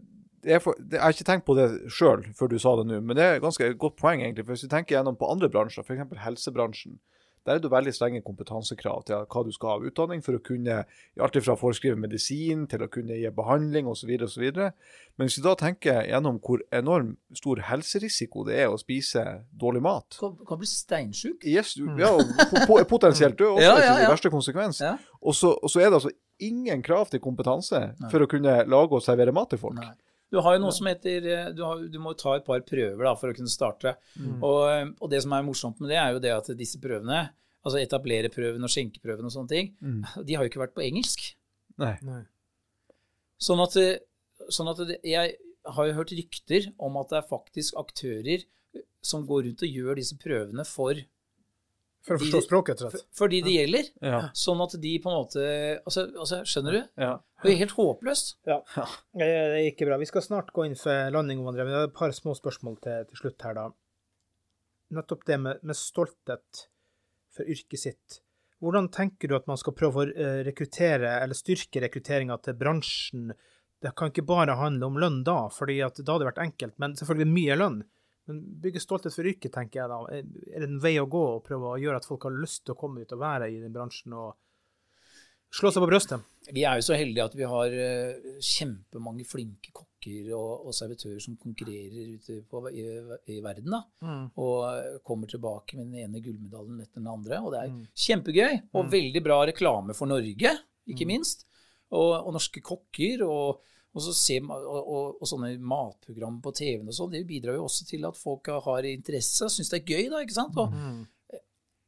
er 0.46 0.60
for, 0.60 0.76
jeg 0.92 1.02
har 1.02 1.10
ikke 1.16 1.24
tenkt 1.28 1.46
på 1.48 1.56
det 1.58 1.68
sjøl 1.90 2.24
før 2.38 2.48
du 2.54 2.58
sa 2.62 2.76
det 2.78 2.86
nå, 2.88 3.02
men 3.02 3.16
det 3.18 3.24
er 3.26 3.36
et 3.40 3.42
ganske 3.44 3.74
godt 3.82 3.96
poeng. 3.98 4.22
egentlig, 4.22 4.46
for 4.46 4.54
Hvis 4.54 4.62
du 4.68 4.70
tenker 4.70 4.96
gjennom 4.98 5.18
på 5.18 5.30
andre 5.32 5.50
bransjer, 5.50 5.84
f.eks. 5.84 6.18
helsebransjen, 6.24 7.00
der 7.48 7.56
er 7.56 7.60
det 7.64 7.70
veldig 7.72 7.94
strenge 7.96 8.20
kompetansekrav 8.28 9.06
til 9.08 9.22
hva 9.24 9.42
du 9.48 9.54
skal 9.56 9.70
ha 9.70 9.76
av 9.78 9.84
utdanning 9.88 10.20
for 10.22 10.36
å 10.36 10.42
kunne 10.44 10.82
alt 11.24 11.38
fra 11.46 11.56
foreskrive 11.56 11.96
medisin 11.96 12.66
til 12.68 12.84
å 12.84 12.90
kunne 12.92 13.16
gi 13.16 13.30
behandling 13.32 13.88
osv. 13.88 14.12
Men 14.28 15.24
hvis 15.30 15.38
vi 15.40 15.44
da 15.46 15.54
tenker 15.56 16.02
gjennom 16.10 16.42
hvor 16.44 16.60
enormt 16.76 17.16
stor 17.40 17.62
helserisiko 17.70 18.44
det 18.50 18.58
er 18.66 18.68
å 18.68 18.76
spise 18.82 19.24
dårlig 19.56 19.80
mat 19.86 20.18
Kan, 20.20 20.36
kan 20.46 20.60
bli 20.60 20.68
steinsjuk. 20.68 21.40
Yes, 21.48 21.78
ja, 21.78 22.12
og 22.20 22.28
po- 22.52 22.66
po- 22.68 22.84
potensielt 22.98 23.40
død 23.40 23.54
også, 23.56 23.64
Ja, 23.64 23.78
ja, 23.80 23.94
ja. 24.02 24.10
i 24.10 24.12
verste 24.12 24.30
konsekvens. 24.34 24.82
Ja. 24.84 24.98
Og, 25.22 25.32
så, 25.34 25.54
og 25.56 25.72
så 25.72 25.80
er 25.80 25.88
det 25.88 26.02
altså 26.02 26.12
ingen 26.44 26.84
krav 26.84 27.08
til 27.10 27.24
kompetanse 27.24 27.80
Nei. 27.96 28.12
for 28.12 28.20
å 28.20 28.28
kunne 28.28 28.60
lage 28.68 29.00
og 29.00 29.02
servere 29.08 29.32
mat 29.32 29.50
til 29.56 29.64
folk. 29.64 29.80
Nei. 29.80 29.96
Du 30.32 30.40
har 30.44 30.58
jo 30.58 30.62
noe 30.64 30.76
som 30.76 30.88
heter 30.90 31.26
eh, 31.32 31.50
Du, 31.56 31.62
har, 31.64 31.82
du 31.88 31.98
må 32.04 32.12
ta 32.20 32.34
et 32.36 32.46
par 32.48 32.60
prøver 32.68 33.00
da, 33.08 33.14
for 33.16 33.32
å 33.32 33.36
kunne 33.38 33.52
starte. 33.52 33.94
Mm. 34.20 34.38
Og, 34.44 34.62
eh, 34.72 34.86
og 35.00 35.12
det 35.14 35.22
som 35.24 35.36
er 35.38 35.46
morsomt 35.48 35.80
med 35.84 35.94
det, 35.94 36.00
er 36.02 36.16
jo 36.16 36.24
det 36.24 36.34
at 36.36 36.50
disse 36.60 36.80
prøvene, 36.84 37.22
altså 37.64 37.80
etablererprøven 37.82 38.64
og 38.64 38.72
skjenkeprøven 38.74 39.28
og 39.28 39.34
sånne 39.34 39.54
ting, 39.54 39.74
Mm. 39.82 40.02
de 40.28 40.36
har 40.36 40.44
jo 40.46 40.52
ikke 40.52 40.64
vært 40.66 40.76
på 40.78 40.86
engelsk. 40.88 41.30
Nei. 41.80 41.96
Nei. 42.08 42.24
Sånn 43.40 43.62
at, 43.64 43.76
eh, 43.80 44.00
sånn 44.54 44.72
at 44.74 44.84
det, 44.90 45.00
jeg 45.06 45.38
har 45.78 45.90
jo 45.90 45.98
hørt 46.00 46.14
rykter 46.16 46.70
om 46.80 46.98
at 47.00 47.12
det 47.12 47.20
er 47.22 47.30
faktisk 47.30 47.76
aktører 47.80 48.46
som 49.04 49.26
går 49.28 49.46
rundt 49.48 49.64
og 49.64 49.76
gjør 49.80 50.00
disse 50.00 50.18
prøvene 50.20 50.64
for, 50.68 51.00
For 52.08 52.16
å 52.16 52.22
forstå 52.22 52.40
språket, 52.46 52.82
rett 52.82 52.88
og 52.88 52.94
slett. 52.96 53.08
for 53.20 53.32
de 53.32 53.42
det 53.44 53.54
gjelder. 53.58 53.90
Ja. 54.08 54.20
Sånn 54.38 54.62
at 54.64 54.76
de 54.82 54.92
på 55.04 55.12
en 55.12 55.18
måte 55.20 55.42
Altså, 55.82 56.06
altså 56.16 56.40
skjønner 56.48 56.78
du? 56.78 56.84
ja. 57.04 57.16
Det 57.44 57.52
er 57.52 57.60
helt 57.60 57.76
håpløst. 57.78 58.32
Ja. 58.50 58.62
Det 59.14 59.26
er 59.28 59.58
ikke 59.68 59.86
bra. 59.86 59.98
Vi 60.02 60.08
skal 60.10 60.24
snart 60.26 60.48
gå 60.56 60.64
inn 60.66 60.78
for 60.80 61.12
landing, 61.14 61.44
men 61.46 61.54
det 61.54 61.68
er 61.68 61.84
et 61.86 61.94
par 61.94 62.10
små 62.16 62.34
spørsmål 62.34 62.80
til, 62.82 63.04
til 63.12 63.20
slutt 63.20 63.44
her, 63.46 63.54
da. 63.60 63.66
Nettopp 64.98 65.26
det 65.28 65.38
med, 65.44 65.60
med 65.68 65.78
stolthet 65.78 66.64
for 67.36 67.46
yrket 67.46 67.84
sitt. 67.84 68.22
Hvordan 68.64 68.88
tenker 68.90 69.30
du 69.30 69.36
at 69.38 69.46
man 69.46 69.60
skal 69.62 69.76
prøve 69.78 70.02
å 70.02 70.08
eh, 70.10 70.40
rekruttere, 70.48 71.12
eller 71.22 71.38
styrke 71.38 71.84
rekrutteringa 71.84 72.40
til 72.42 72.58
bransjen? 72.58 73.36
Det 73.84 73.92
kan 74.00 74.10
ikke 74.10 74.26
bare 74.26 74.56
handle 74.58 74.90
om 74.90 74.98
lønn 74.98 75.20
da, 75.28 75.44
fordi 75.54 75.78
da 75.84 75.92
hadde 75.92 76.24
det 76.24 76.30
vært 76.32 76.42
enkelt, 76.48 76.74
men 76.82 76.96
selvfølgelig 76.98 77.30
mye 77.36 77.58
lønn. 77.62 77.78
Men 78.28 78.42
bygge 78.64 78.82
stolthet 78.84 79.16
for 79.16 79.28
yrket, 79.28 79.54
tenker 79.56 79.82
jeg 79.82 79.92
da. 79.92 80.00
Er 80.12 80.64
det 80.64 80.68
en 80.68 80.82
vei 80.84 80.98
å 81.00 81.08
gå 81.08 81.24
å 81.38 81.44
prøve 81.46 81.74
å 81.74 81.80
gjøre 81.80 82.02
at 82.02 82.08
folk 82.08 82.28
har 82.28 82.36
lyst 82.36 82.66
til 82.66 82.76
å 82.76 82.80
komme 82.80 83.06
ut 83.06 83.14
og 83.16 83.22
være 83.22 83.48
i 83.54 83.62
den 83.62 83.76
bransjen 83.76 84.16
og 84.18 84.36
slå 85.58 85.72
seg 85.72 85.84
på 85.86 85.88
brystet? 85.88 86.26
Vi 86.52 86.64
er 86.68 86.80
jo 86.80 86.86
så 86.88 86.96
heldige 87.00 87.28
at 87.28 87.36
vi 87.36 87.48
har 87.48 87.74
eh, 87.76 88.34
kjempemange 88.44 89.24
flinke 89.28 89.72
kokker 89.76 90.34
og, 90.36 90.68
og 90.68 90.76
servitører 90.76 91.24
som 91.24 91.38
konkurrerer 91.40 92.14
ute 92.18 92.42
på, 92.48 92.62
i, 92.72 92.84
i 93.32 93.40
verden. 93.44 93.72
da, 93.76 93.82
Og 94.40 94.58
eh, 94.70 95.00
kommer 95.08 95.32
tilbake 95.32 95.80
med 95.80 95.90
den 95.92 96.06
ene 96.06 96.24
gullmedaljen 96.24 96.84
etter 96.84 97.02
den 97.02 97.12
andre. 97.12 97.42
Og 97.44 97.56
det 97.56 97.64
er 97.64 97.74
kjempegøy, 98.08 98.60
og 98.76 98.92
veldig 98.94 99.24
bra 99.24 99.42
reklame 99.50 99.96
for 99.98 100.12
Norge, 100.12 100.54
ikke 100.88 101.08
minst. 101.08 101.48
Og, 101.96 102.12
og 102.28 102.34
norske 102.36 102.60
kokker. 102.64 103.24
og 103.24 103.64
og, 103.98 104.04
så 104.06 104.14
ser, 104.14 104.46
og, 104.46 104.78
og, 104.78 105.18
og 105.18 105.30
sånne 105.30 105.56
matprogram 105.58 106.38
på 106.44 106.54
TV-en 106.54 106.92
og 106.92 106.96
sånn, 106.96 107.14
det 107.16 107.26
bidrar 107.30 107.58
jo 107.58 107.66
også 107.66 107.88
til 107.90 108.06
at 108.06 108.18
folk 108.20 108.50
har 108.68 108.86
interesse 108.86 109.48
og 109.48 109.54
syns 109.54 109.74
det 109.74 109.82
er 109.82 109.94
gøy. 109.96 110.10
da, 110.14 110.22
ikke 110.22 110.38
sant? 110.38 110.58
Og, 110.62 110.74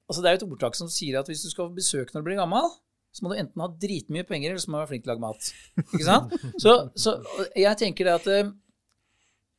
altså 0.09 0.23
Det 0.23 0.29
er 0.29 0.37
jo 0.37 0.41
et 0.41 0.47
ordtak 0.49 0.77
som 0.79 0.89
sier 0.89 1.19
at 1.21 1.29
hvis 1.29 1.45
du 1.45 1.51
skal 1.53 1.69
besøke 1.75 2.15
når 2.15 2.23
du 2.23 2.29
blir 2.31 2.41
gammel, 2.41 2.71
så 3.13 3.25
må 3.25 3.31
du 3.31 3.39
enten 3.41 3.61
ha 3.63 3.67
dritmye 3.81 4.25
penger, 4.29 4.51
eller 4.53 4.61
så 4.61 4.69
må 4.69 4.77
du 4.77 4.83
være 4.83 4.91
flink 4.91 5.05
til 5.05 5.11
å 5.11 5.15
lage 5.15 5.25
mat. 5.25 5.51
Ikke 5.85 6.05
sant? 6.05 6.33
Så, 6.63 6.73
så 6.93 7.15
jeg 7.57 7.77
tenker 7.81 8.05
det 8.05 8.13
at 8.19 8.27
eh, 8.33 8.51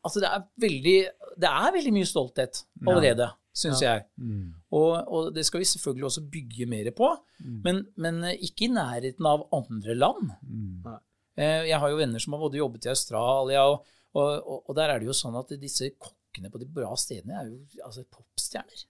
altså 0.07 0.23
det 0.23 0.29
er 0.31 0.45
veldig 0.67 0.97
det 1.41 1.51
er 1.51 1.75
veldig 1.75 1.93
mye 1.97 2.09
stolthet 2.09 2.61
allerede, 2.87 3.27
syns 3.57 3.83
jeg. 3.83 4.05
Og, 4.71 4.91
og 5.11 5.31
det 5.35 5.43
skal 5.49 5.63
vi 5.63 5.67
selvfølgelig 5.71 6.07
også 6.11 6.23
bygge 6.31 6.67
mer 6.71 6.91
på, 6.95 7.11
men, 7.67 7.83
men 7.99 8.23
eh, 8.31 8.39
ikke 8.47 8.69
i 8.69 8.73
nærheten 8.75 9.27
av 9.27 9.47
andre 9.57 9.97
land. 9.99 10.31
Eh, 10.87 11.01
Jeg 11.41 11.79
har 11.81 11.93
jo 11.93 12.01
venner 12.01 12.23
som 12.23 12.37
har 12.37 12.43
både 12.43 12.61
jobbet 12.61 12.89
i 12.89 12.93
Australia, 12.93 13.63
og, 13.71 13.87
og, 14.13 14.27
og, 14.41 14.59
og 14.69 14.77
der 14.77 14.93
er 14.93 15.01
det 15.01 15.09
jo 15.09 15.17
sånn 15.17 15.39
at 15.41 15.55
disse 15.61 15.93
kokkene 15.97 16.51
på 16.53 16.61
de 16.61 16.69
bra 16.71 16.93
stedene 17.01 17.39
er 17.39 17.49
jo 17.49 17.87
altså 17.87 18.05
popstjerner. 18.13 18.85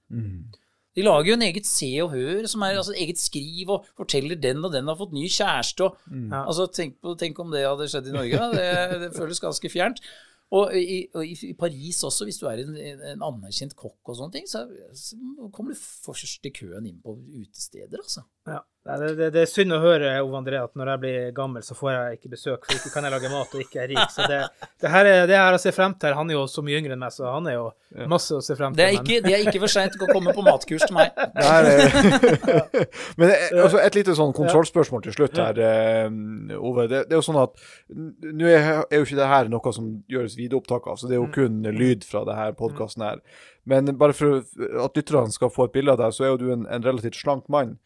De 0.98 1.04
lager 1.06 1.30
jo 1.30 1.36
en 1.36 1.44
eget 1.46 1.68
Se 1.70 1.88
og 2.02 2.10
Hør, 2.16 2.48
som 2.50 2.64
er 2.66 2.80
altså 2.80 2.96
eget 2.98 3.20
skriv, 3.20 3.70
og 3.70 3.86
forteller 3.98 4.40
den 4.40 4.64
og 4.66 4.72
den 4.74 4.90
har 4.90 4.98
fått 4.98 5.14
ny 5.14 5.28
kjæreste. 5.30 5.86
Og, 5.86 6.00
mm. 6.10 6.32
altså, 6.40 6.66
tenk, 6.74 6.98
på, 7.02 7.14
tenk 7.20 7.38
om 7.42 7.54
det 7.54 7.62
hadde 7.62 7.86
skjedd 7.92 8.10
i 8.10 8.16
Norge. 8.16 8.40
da. 8.42 8.50
Det, 8.56 8.98
det 9.04 9.12
føles 9.14 9.42
ganske 9.42 9.70
fjernt. 9.70 10.02
Og 10.50 10.72
i, 10.74 11.04
og 11.14 11.22
i 11.22 11.52
Paris 11.54 12.00
også, 12.02 12.26
hvis 12.26 12.40
du 12.40 12.48
er 12.50 12.64
en, 12.64 12.74
en 12.74 13.22
anerkjent 13.22 13.76
kokk 13.78 14.10
og 14.10 14.16
sånne 14.18 14.34
ting, 14.34 14.48
så, 14.50 14.64
så 14.98 15.14
kommer 15.54 15.76
du 15.76 15.78
først 15.78 16.48
i 16.48 16.50
køen 16.56 16.88
inn 16.90 16.98
på 17.04 17.14
utesteder, 17.14 18.02
altså. 18.02 18.24
Ja. 18.48 18.62
Det, 18.90 19.10
det, 19.18 19.26
det 19.34 19.42
er 19.44 19.48
synd 19.50 19.74
å 19.76 19.78
høre, 19.82 20.08
Ove 20.24 20.38
André, 20.38 20.56
at 20.64 20.72
når 20.74 20.88
jeg 20.88 21.00
blir 21.02 21.24
gammel, 21.36 21.60
så 21.62 21.74
får 21.76 21.90
jeg 21.92 22.14
ikke 22.16 22.30
besøk, 22.32 22.62
for 22.64 22.78
ikke 22.78 22.90
kan 22.94 23.04
jeg 23.06 23.12
lage 23.12 23.28
mat 23.30 23.52
og 23.54 23.60
ikke 23.60 23.82
er 23.82 23.90
rik. 23.92 24.06
Så 24.10 24.24
det, 24.26 24.38
det 24.80 24.90
her 24.90 25.04
er 25.10 25.26
det 25.28 25.36
her 25.36 25.52
jeg 25.52 25.60
ser 25.66 25.74
frem 25.76 25.92
til. 26.00 26.14
Han 26.16 26.32
er 26.32 26.38
jo 26.38 26.46
så 26.48 26.64
mye 26.64 26.78
yngre 26.80 26.96
enn 26.96 27.02
meg, 27.04 27.12
så 27.12 27.28
han 27.28 27.46
er 27.52 27.58
jo 27.58 27.66
masse 28.08 28.32
å 28.34 28.40
se 28.42 28.56
frem 28.56 28.72
til. 28.72 28.80
Det 28.80 28.86
er 28.88 28.96
ikke, 28.96 29.18
det 29.28 29.34
er 29.36 29.44
ikke 29.44 29.60
for 29.66 29.74
seint 29.74 29.98
å 30.00 30.08
komme 30.08 30.32
på 30.34 30.46
matkurs 30.48 30.86
til 30.88 30.96
meg. 30.96 31.12
Det 31.36 31.44
er- 31.44 32.88
Men 33.20 33.34
altså, 33.60 33.82
et 33.84 34.00
lite 34.00 34.16
sånn 34.16 34.32
kontrollspørsmål 34.40 35.04
til 35.10 35.16
slutt 35.18 35.36
her, 35.44 35.60
eh, 35.68 36.56
Ove. 36.58 36.88
Det, 36.90 37.04
det 37.12 37.14
er 37.14 37.20
jo 37.20 37.26
sånn 37.28 37.42
at 37.44 37.60
Nå 37.92 38.48
er, 38.48 38.72
er 38.88 38.96
jo 38.96 39.04
ikke 39.06 39.20
det 39.20 39.30
her 39.36 39.52
noe 39.52 39.76
som 39.76 39.92
gjøres 40.10 40.38
videoopptak 40.40 40.88
av, 40.88 40.96
så 40.98 41.06
det 41.10 41.18
er 41.18 41.22
jo 41.22 41.28
kun 41.36 41.60
lyd 41.76 42.08
fra 42.08 42.24
det 42.26 42.40
her 42.40 42.56
podkasten 42.58 43.04
her. 43.06 43.20
Men 43.68 43.92
bare 44.00 44.16
for 44.16 44.40
at 44.40 44.96
lytterne 44.96 45.30
skal 45.36 45.52
få 45.52 45.68
et 45.68 45.76
bilde 45.76 45.92
av 45.94 46.00
deg, 46.00 46.16
så 46.16 46.24
er 46.26 46.32
jo 46.32 46.40
du 46.40 46.52
en, 46.56 46.64
en 46.66 46.82
relativt 46.88 47.20
slank 47.20 47.44
mann. 47.52 47.76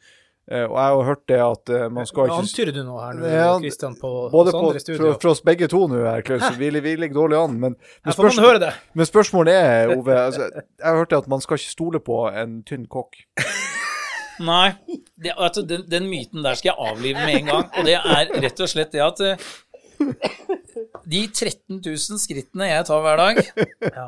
Eh, 0.45 0.65
og 0.67 0.75
jeg 0.77 0.97
har 0.97 1.07
hørt 1.09 1.23
det 1.31 1.39
at 1.41 1.71
uh, 1.73 1.85
man 1.89 2.05
skal 2.09 2.27
ikke 2.29 2.41
antyder 2.43 2.75
du 2.77 2.83
nå 2.85 2.99
her, 3.01 3.15
nå, 3.17 3.29
Ja, 3.33 3.53
Kristian, 3.63 3.95
på 3.97 4.11
Både 4.33 4.53
oss 4.53 4.59
andre 4.59 4.83
studio? 4.83 4.99
for, 5.01 5.21
for 5.23 5.33
oss 5.33 5.41
begge 5.47 5.69
to 5.73 5.81
nå 5.89 6.03
her, 6.05 6.21
Klaus, 6.27 6.45
vi, 6.61 6.69
vi 6.85 6.97
ligger 7.01 7.17
dårlig 7.23 7.39
an. 7.41 7.55
Men, 7.63 7.77
men, 8.05 8.61
det. 8.61 8.73
men 8.93 9.09
spørsmålet 9.09 9.57
er, 9.57 9.95
Ove 9.97 10.19
altså, 10.21 10.51
Jeg 10.61 10.85
har 10.85 11.01
hørt 11.01 11.15
det 11.15 11.23
at 11.23 11.31
man 11.33 11.41
skal 11.41 11.61
ikke 11.61 11.73
stole 11.73 12.03
på 12.05 12.27
en 12.29 12.59
tynn 12.69 12.85
kokk. 12.93 13.25
Nei. 14.51 14.75
Det, 15.17 15.33
altså, 15.33 15.63
den, 15.63 15.87
den 15.89 16.11
myten 16.11 16.45
der 16.45 16.61
skal 16.61 16.75
jeg 16.75 16.93
avlive 16.93 17.25
med 17.25 17.41
en 17.41 17.53
gang. 17.53 17.67
Og 17.73 17.89
det 17.89 17.97
er 17.97 18.33
rett 18.45 18.61
og 18.61 18.69
slett 18.69 18.93
det 18.93 19.01
at 19.05 19.25
eh, 19.25 19.51
de 21.13 21.21
13 21.29 21.79
000 21.79 22.21
skrittene 22.23 22.69
jeg 22.71 22.87
tar 22.89 23.03
hver 23.05 23.21
dag, 23.21 23.41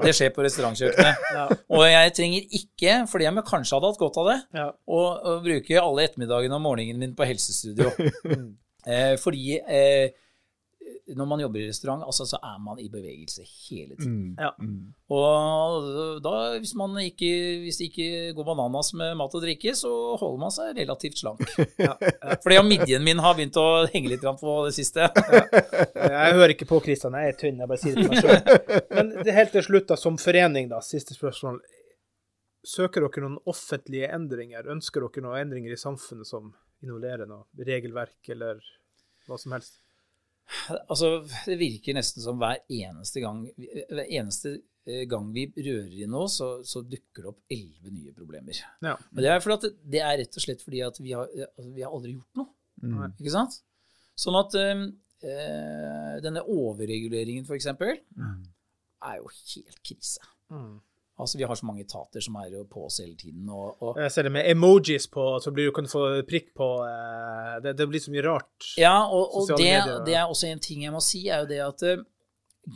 det 0.03 0.15
skjer 0.17 0.33
på 0.35 0.45
restaurantkjøkkenet. 0.47 1.25
Ja. 1.37 1.47
Og 1.77 1.85
jeg 1.89 2.15
trenger 2.17 2.47
ikke, 2.61 2.99
fordi 3.11 3.29
jeg 3.29 3.47
kanskje 3.51 3.77
hadde 3.79 3.91
hatt 3.93 4.03
godt 4.03 4.21
av 4.23 4.31
det, 4.33 4.39
Ja. 4.61 4.69
å, 4.87 5.03
å 5.17 5.35
bruke 5.45 5.83
alle 5.83 6.07
ettermiddagene 6.09 6.59
og 6.59 6.65
morgenen 6.67 7.03
min 7.03 7.17
på 7.19 7.29
helsestudio. 7.29 7.93
eh, 8.93 9.15
fordi 9.23 9.59
eh, 9.61 10.15
når 11.15 11.27
man 11.31 11.41
jobber 11.41 11.61
i 11.61 11.69
restaurant, 11.69 12.03
altså, 12.07 12.25
så 12.27 12.39
er 12.43 12.57
man 12.63 12.81
i 12.83 12.89
bevegelse 12.91 13.45
hele 13.47 13.95
tiden. 13.99 14.35
Ja. 14.39 14.51
Og 15.15 16.19
da, 16.25 16.35
hvis 16.59 16.75
man 16.79 16.97
ikke, 17.03 17.31
hvis 17.63 17.79
det 17.81 17.89
ikke 17.91 18.33
går 18.37 18.49
bananas 18.49 18.93
med 18.99 19.15
mat 19.19 19.37
og 19.39 19.45
drikke, 19.45 19.75
så 19.79 19.91
holder 20.19 20.41
man 20.43 20.55
seg 20.55 20.73
relativt 20.81 21.23
slank. 21.23 21.45
Fordi 22.45 22.59
midjen 22.67 23.07
min 23.07 23.23
har 23.23 23.39
begynt 23.39 23.59
å 23.63 23.87
henge 23.93 24.13
litt 24.13 24.27
på 24.27 24.57
det 24.67 24.75
siste. 24.77 25.07
Jeg 25.07 26.37
hører 26.39 26.57
ikke 26.57 26.69
på 26.71 26.83
Kristian, 26.85 27.19
jeg 27.19 27.35
er 27.35 27.41
tynn, 27.41 27.63
jeg 27.63 27.71
bare 27.71 27.83
sier 27.83 27.97
det 27.97 28.07
til 28.07 28.13
meg 28.13 28.27
sjøl. 28.27 28.85
Men 28.99 29.15
det 29.23 29.39
helt 29.39 29.55
til 29.55 29.67
slutt, 29.71 29.89
da, 29.93 30.01
som 30.01 30.19
forening, 30.21 30.71
da, 30.73 30.83
siste 30.85 31.15
spørsmål. 31.17 31.63
Søker 32.67 33.07
dere 33.07 33.23
noen 33.23 33.39
offentlige 33.47 34.11
endringer? 34.11 34.67
Ønsker 34.75 35.07
dere 35.07 35.23
noen 35.23 35.45
endringer 35.45 35.77
i 35.77 35.81
samfunnet 35.81 36.27
som 36.27 36.51
involverer 36.83 37.31
noe 37.31 37.47
regelverk 37.67 38.35
eller 38.35 38.59
hva 39.27 39.39
som 39.39 39.55
helst? 39.55 39.86
Altså, 40.87 41.09
det 41.49 41.57
virker 41.59 41.97
nesten 41.97 42.23
som 42.23 42.39
hver 42.39 42.61
eneste 42.71 43.23
gang 43.23 43.41
Hver 43.57 44.05
eneste 44.05 44.53
eh, 44.87 45.03
gang 45.11 45.33
vi 45.35 45.49
rører 45.51 45.97
i 46.05 46.07
noe, 46.11 46.29
så, 46.31 46.61
så 46.67 46.85
dukker 46.87 47.25
det 47.25 47.33
opp 47.33 47.57
elleve 47.57 47.91
nye 47.91 48.15
problemer. 48.15 48.61
Ja. 48.85 48.95
Og 48.95 49.23
det 49.23 49.33
er, 49.33 49.43
fordi 49.43 49.57
at, 49.59 49.81
det 49.97 50.03
er 50.05 50.21
rett 50.23 50.39
og 50.39 50.45
slett 50.45 50.63
fordi 50.63 50.85
at 50.87 51.01
vi 51.03 51.17
har, 51.17 51.27
altså, 51.49 51.73
vi 51.75 51.83
har 51.83 51.97
aldri 51.99 52.15
gjort 52.15 52.43
noe. 52.43 52.53
Mm. 52.85 53.01
Ikke 53.17 53.35
sant? 53.35 53.59
Sånn 54.17 54.39
at 54.39 54.55
eh, 54.61 54.85
eh, 55.27 56.13
denne 56.25 56.45
overreguleringen, 56.45 57.49
for 57.49 57.59
eksempel, 57.59 57.99
er 59.07 59.19
jo 59.19 59.33
helt 59.33 59.83
krise. 59.83 60.31
Mm. 60.53 60.77
Altså, 61.19 61.39
Vi 61.39 61.45
har 61.49 61.55
så 61.57 61.67
mange 61.67 61.81
etater 61.81 62.21
som 62.21 62.35
er 62.37 62.53
på 62.69 62.85
oss 62.87 62.99
hele 63.01 63.17
tiden. 63.17 63.49
Og, 63.49 63.77
og 63.83 63.97
Jeg 64.03 64.13
ser 64.13 64.27
det 64.29 64.33
med 64.33 64.51
emojis 64.51 65.07
på, 65.09 65.25
så 65.41 65.53
blir 65.55 65.71
du 65.71 65.73
kan 65.73 65.89
få 65.89 66.03
prikk 66.29 66.51
på 66.57 66.67
uh, 66.85 67.57
det, 67.65 67.73
det 67.79 67.87
blir 67.89 68.03
så 68.05 68.13
mye 68.13 68.25
rart. 68.27 68.69
Ja, 68.77 68.99
og, 69.09 69.33
og 69.39 69.55
det, 69.57 69.73
det 70.07 70.15
er 70.15 70.27
også 70.29 70.51
en 70.51 70.61
ting 70.61 70.85
jeg 70.85 70.93
må 70.93 71.01
si, 71.01 71.27
er 71.33 71.47
jo 71.47 71.49
det 71.49 71.63
at 71.65 71.87
uh, 71.89 72.05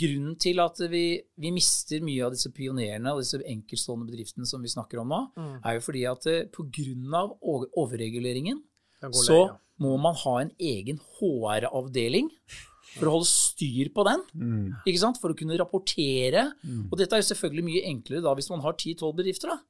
grunnen 0.01 0.39
til 0.41 0.63
at 0.63 0.81
vi, 0.89 1.05
vi 1.37 1.51
mister 1.53 2.01
mye 2.07 2.25
av 2.25 2.33
disse 2.33 2.53
pionerene 2.55 3.13
og 3.13 3.21
disse 3.25 3.43
enkeltstående 3.43 4.09
bedriftene 4.09 4.49
som 4.49 4.63
vi 4.63 4.73
snakker 4.73 5.03
om 5.03 5.11
nå, 5.13 5.21
Mm. 5.37 5.57
er 5.65 5.77
jo 5.77 5.85
fordi 5.91 6.07
at 6.09 6.31
uh, 6.31 6.41
på 6.55 6.69
grunn 6.73 7.21
av 7.21 7.37
overreguleringen 7.45 8.63
så 9.13 9.37
lei, 9.37 9.45
ja. 9.51 9.57
må 9.85 9.97
man 10.01 10.17
ha 10.25 10.35
en 10.47 10.53
egen 10.57 11.01
HR-avdeling 11.19 12.31
for 12.99 13.07
å 13.11 13.15
holde 13.19 13.29
styr 13.31 13.93
på 13.95 14.05
den. 14.09 14.25
Ikke 14.87 14.99
sant? 15.03 15.21
For 15.23 15.31
å 15.33 15.37
kunne 15.39 15.59
rapportere. 15.61 16.49
Og 16.91 16.99
dette 16.99 17.15
er 17.17 17.23
jo 17.23 17.31
selvfølgelig 17.35 17.65
mye 17.69 17.85
enklere 17.93 18.23
da 18.25 18.35
hvis 18.35 18.51
man 18.51 18.61
har 18.65 18.75
10-12 18.75 19.15
bedrifter. 19.21 19.49
da. 19.55 19.61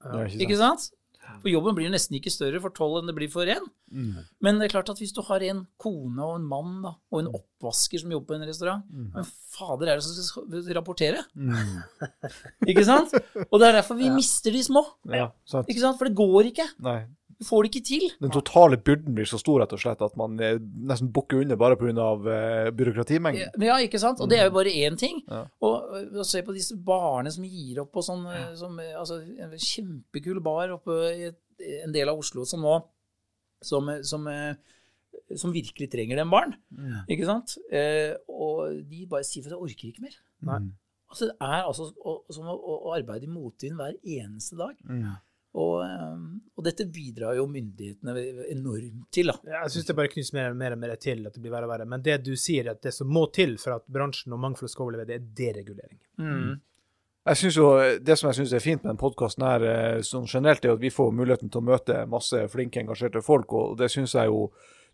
Ikke 0.46 0.56
sant? 0.60 0.90
For 1.42 1.46
jobben 1.46 1.76
blir 1.76 1.86
nesten 1.92 2.16
ikke 2.18 2.30
større 2.32 2.58
for 2.58 2.72
tolv 2.74 2.96
enn 2.98 3.06
det 3.06 3.14
blir 3.14 3.28
for 3.30 3.46
én. 3.46 3.62
Men 4.42 4.58
det 4.58 4.66
er 4.66 4.72
klart 4.72 4.88
at 4.90 4.98
hvis 4.98 5.12
du 5.14 5.20
har 5.22 5.40
en 5.46 5.60
kone 5.78 6.18
og 6.26 6.40
en 6.40 6.46
mann 6.48 6.72
da, 6.82 6.90
og 7.12 7.20
en 7.20 7.28
oppvasker 7.38 8.00
som 8.02 8.10
jobber 8.10 8.32
på 8.32 8.34
en 8.40 8.48
restaurant, 8.48 8.82
hvem 9.14 9.28
fader 9.54 9.92
er 9.92 10.00
det 10.00 10.04
som 10.08 10.16
skal 10.26 10.74
rapportere? 10.74 11.22
Ikke 12.66 12.84
sant? 12.88 13.14
Og 13.52 13.60
det 13.60 13.68
er 13.68 13.78
derfor 13.78 13.98
vi 14.00 14.10
mister 14.10 14.50
de 14.54 14.62
små. 14.64 14.82
Ja. 15.06 15.30
Ikke 15.68 15.80
sant? 15.84 15.98
For 16.00 16.08
det 16.10 16.16
går 16.18 16.50
ikke. 16.50 16.66
Nei. 16.82 16.98
Du 17.40 17.46
får 17.48 17.64
det 17.64 17.70
ikke 17.70 17.86
til. 17.88 18.02
Den 18.20 18.32
totale 18.34 18.76
byrden 18.76 19.14
blir 19.16 19.28
så 19.28 19.38
stor 19.40 19.62
rett 19.62 19.70
og 19.72 19.80
slett 19.80 20.02
at 20.04 20.16
man 20.20 20.34
eh, 20.44 20.58
nesten 20.60 21.08
bukker 21.14 21.40
under 21.40 21.56
bare 21.60 21.78
pga. 21.80 22.08
Uh, 22.20 22.66
byråkratimengden. 22.76 23.64
Ja, 23.64 23.78
ikke 23.80 24.00
sant? 24.02 24.20
Og 24.20 24.28
det 24.28 24.42
er 24.42 24.50
jo 24.50 24.56
bare 24.58 24.74
én 24.76 24.98
ting. 25.00 25.22
Ja. 25.24 25.46
Og, 25.64 25.94
å 26.20 26.26
se 26.28 26.42
på 26.44 26.52
disse 26.52 26.76
barene 26.76 27.32
som 27.32 27.46
gir 27.48 27.80
opp 27.80 27.94
på 27.96 28.04
sånn 28.04 28.26
ja. 28.28 28.42
som, 28.60 28.76
eh, 28.82 28.92
altså, 28.98 29.22
En 29.40 29.54
kjempekul 29.56 30.42
bar 30.44 30.74
oppe 30.76 30.98
i 31.14 31.30
en 31.80 31.96
del 31.96 32.12
av 32.12 32.20
Oslo 32.20 32.44
som 32.48 32.60
nå 32.64 32.76
Som, 33.64 33.88
eh, 33.92 34.04
som, 34.04 34.28
eh, 34.28 34.54
som 35.36 35.52
virkelig 35.52 35.90
trenger 35.92 36.20
den 36.20 36.30
baren. 36.32 36.54
Ikke 37.08 37.28
sant? 37.28 37.56
Eh, 37.72 38.14
og 38.28 38.84
de 38.88 39.06
bare 39.08 39.24
sier 39.24 39.44
for 39.44 39.52
at 39.52 39.56
de 39.56 39.64
orker 39.64 39.90
ikke 39.90 40.04
mer. 40.06 40.20
Nei. 40.48 40.60
Altså, 41.10 41.26
det 41.26 41.36
er 41.42 41.66
altså 41.66 41.88
som 42.30 42.46
å, 42.48 42.54
å, 42.54 42.76
å 42.86 42.94
arbeide 42.94 43.26
i 43.26 43.32
motvind 43.32 43.80
hver 43.80 43.96
eneste 44.04 44.56
dag. 44.60 44.76
Mm. 44.86 45.08
Og, 45.58 45.82
eh, 45.82 46.18
og 46.54 46.64
dette 46.64 46.86
bidrar 46.86 47.34
jo 47.34 47.48
myndighetene 47.50 48.14
enormt 48.52 49.08
til. 49.10 49.32
da. 49.32 49.58
Jeg 49.64 49.74
syns 49.74 49.88
det 49.88 49.96
bare 49.98 50.12
knyttes 50.12 50.32
mer, 50.36 50.54
mer 50.54 50.76
og 50.76 50.82
mer 50.82 50.94
til 51.02 51.24
at 51.26 51.34
det 51.34 51.42
blir 51.42 51.54
verre 51.54 51.66
og 51.66 51.72
verre. 51.72 51.88
Men 51.90 52.04
det 52.06 52.20
du 52.26 52.36
sier, 52.38 52.70
at 52.70 52.82
det 52.86 52.94
som 52.94 53.10
må 53.10 53.26
til 53.34 53.56
for 53.58 53.80
at 53.80 53.86
bransjen 53.90 54.36
og 54.36 54.42
mangfold 54.42 54.70
skal 54.70 54.86
overleve, 54.86 55.08
det 55.10 55.18
er 55.18 55.30
deregulering. 55.42 55.98
Jeg 57.30 57.36
synes 57.36 57.56
jo, 57.56 57.66
Det 58.00 58.18
som 58.18 58.30
jeg 58.30 58.38
syns 58.38 58.52
er 58.52 58.64
fint 58.64 58.82
med 58.82 58.92
denne 58.92 59.02
podkasten, 59.02 59.44
eh, 59.44 60.00
sånn 60.00 60.26
generelt, 60.26 60.64
er 60.64 60.72
at 60.72 60.80
vi 60.80 60.90
får 60.90 61.12
muligheten 61.12 61.50
til 61.50 61.60
å 61.60 61.68
møte 61.68 62.06
masse 62.08 62.48
flinke, 62.48 62.80
engasjerte 62.80 63.22
folk. 63.22 63.52
og 63.52 63.76
Det 63.78 63.90
syns 63.90 64.14
jeg 64.14 64.26
jo 64.26 64.50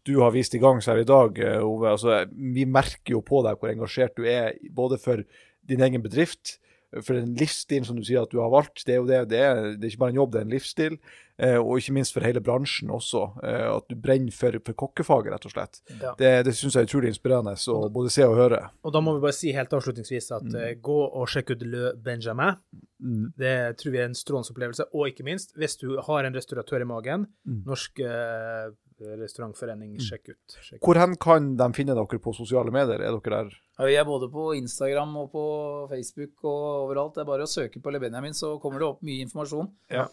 du 0.06 0.20
har 0.20 0.30
vist 0.30 0.54
i 0.54 0.58
gang 0.58 0.80
her 0.80 0.98
i 0.98 1.04
dag, 1.04 1.38
eh, 1.38 1.58
Ove. 1.64 1.90
Altså, 1.90 2.30
vi 2.30 2.64
merker 2.64 3.16
jo 3.16 3.20
på 3.20 3.42
deg 3.42 3.58
hvor 3.58 3.72
engasjert 3.72 4.14
du 4.14 4.24
er, 4.24 4.54
både 4.70 4.98
for 4.98 5.24
din 5.66 5.80
egen 5.80 6.02
bedrift, 6.02 6.58
for 7.02 7.14
den 7.18 7.34
livsstilen 7.36 7.84
som 7.84 7.96
du 7.98 8.04
sier 8.06 8.22
at 8.22 8.30
du 8.32 8.38
har 8.40 8.50
valgt. 8.52 8.84
Det 8.86 8.94
er 8.94 9.00
jo 9.02 9.06
det, 9.08 9.22
det 9.28 9.40
er, 9.42 9.62
det 9.76 9.84
er 9.84 9.90
ikke 9.92 10.02
bare 10.04 10.14
en 10.14 10.20
jobb, 10.22 10.32
det 10.32 10.40
er 10.40 10.46
en 10.46 10.54
livsstil. 10.54 10.98
eh, 11.38 11.56
Og 11.58 11.78
ikke 11.82 11.92
minst 11.92 12.14
for 12.14 12.24
hele 12.24 12.40
bransjen 12.40 12.88
også. 12.94 13.24
eh, 13.42 13.66
At 13.76 13.88
du 13.90 13.96
brenner 13.96 14.32
for, 14.32 14.56
for 14.64 14.72
kokkefaget, 14.84 15.32
rett 15.34 15.48
og 15.50 15.52
slett. 15.56 15.80
Ja. 16.00 16.14
Det, 16.18 16.30
det 16.46 16.54
syns 16.56 16.74
jeg 16.78 16.86
er 16.86 16.88
utrolig 16.88 17.10
inspirerende 17.12 17.56
å 17.58 17.90
både 17.92 18.10
se 18.14 18.24
og 18.24 18.36
høre. 18.38 18.62
Og 18.86 18.94
da 18.94 19.00
må 19.04 19.16
vi 19.18 19.24
bare 19.26 19.36
si 19.36 19.52
helt 19.52 19.74
avslutningsvis 19.76 20.30
at 20.38 20.48
eh, 20.54 20.74
gå 20.80 20.98
og 21.10 21.28
sjekk 21.28 21.52
ut 21.56 21.66
Le 21.66 21.92
Benjamin. 22.06 22.56
Mm. 23.02 23.26
Det 23.36 23.54
tror 23.82 23.92
vi 23.92 23.98
er 24.00 24.08
en 24.08 24.16
strålende 24.16 24.54
opplevelse. 24.54 24.88
Og 24.94 25.10
ikke 25.10 25.26
minst, 25.26 25.52
hvis 25.58 25.76
du 25.82 25.98
har 26.06 26.24
en 26.24 26.34
restauratør 26.38 26.86
i 26.86 26.88
magen, 26.88 27.26
Mm. 27.46 27.62
Norsk 27.66 28.00
eh, 28.00 28.70
restaurantforening, 29.00 29.96
sjekk 30.00 30.30
ut. 30.34 30.56
Sjekk. 30.62 30.80
Hvor 30.82 30.96
hen 31.00 31.16
kan 31.20 31.56
de 31.56 31.68
finne 31.76 31.94
dere 31.96 32.18
på 32.22 32.32
sosiale 32.36 32.72
medier? 32.74 33.00
Er 33.00 33.16
dere 33.18 33.42
der? 33.44 33.56
Ja, 33.78 33.84
Vi 33.86 33.96
er 34.00 34.04
både 34.08 34.30
på 34.32 34.54
Instagram 34.56 35.16
og 35.16 35.32
på 35.32 35.42
Facebook 35.90 36.44
og 36.44 36.86
overalt. 36.88 37.14
Det 37.14 37.20
er 37.24 37.30
bare 37.32 37.44
å 37.44 37.50
søke 37.50 37.82
på 37.82 37.92
Le 37.92 38.00
Benjamin, 38.00 38.32
så 38.32 38.58
kommer 38.60 38.78
det 38.80 38.88
opp 38.88 39.02
mye 39.02 39.24
informasjon. 39.26 39.68
Ja. 39.90 40.06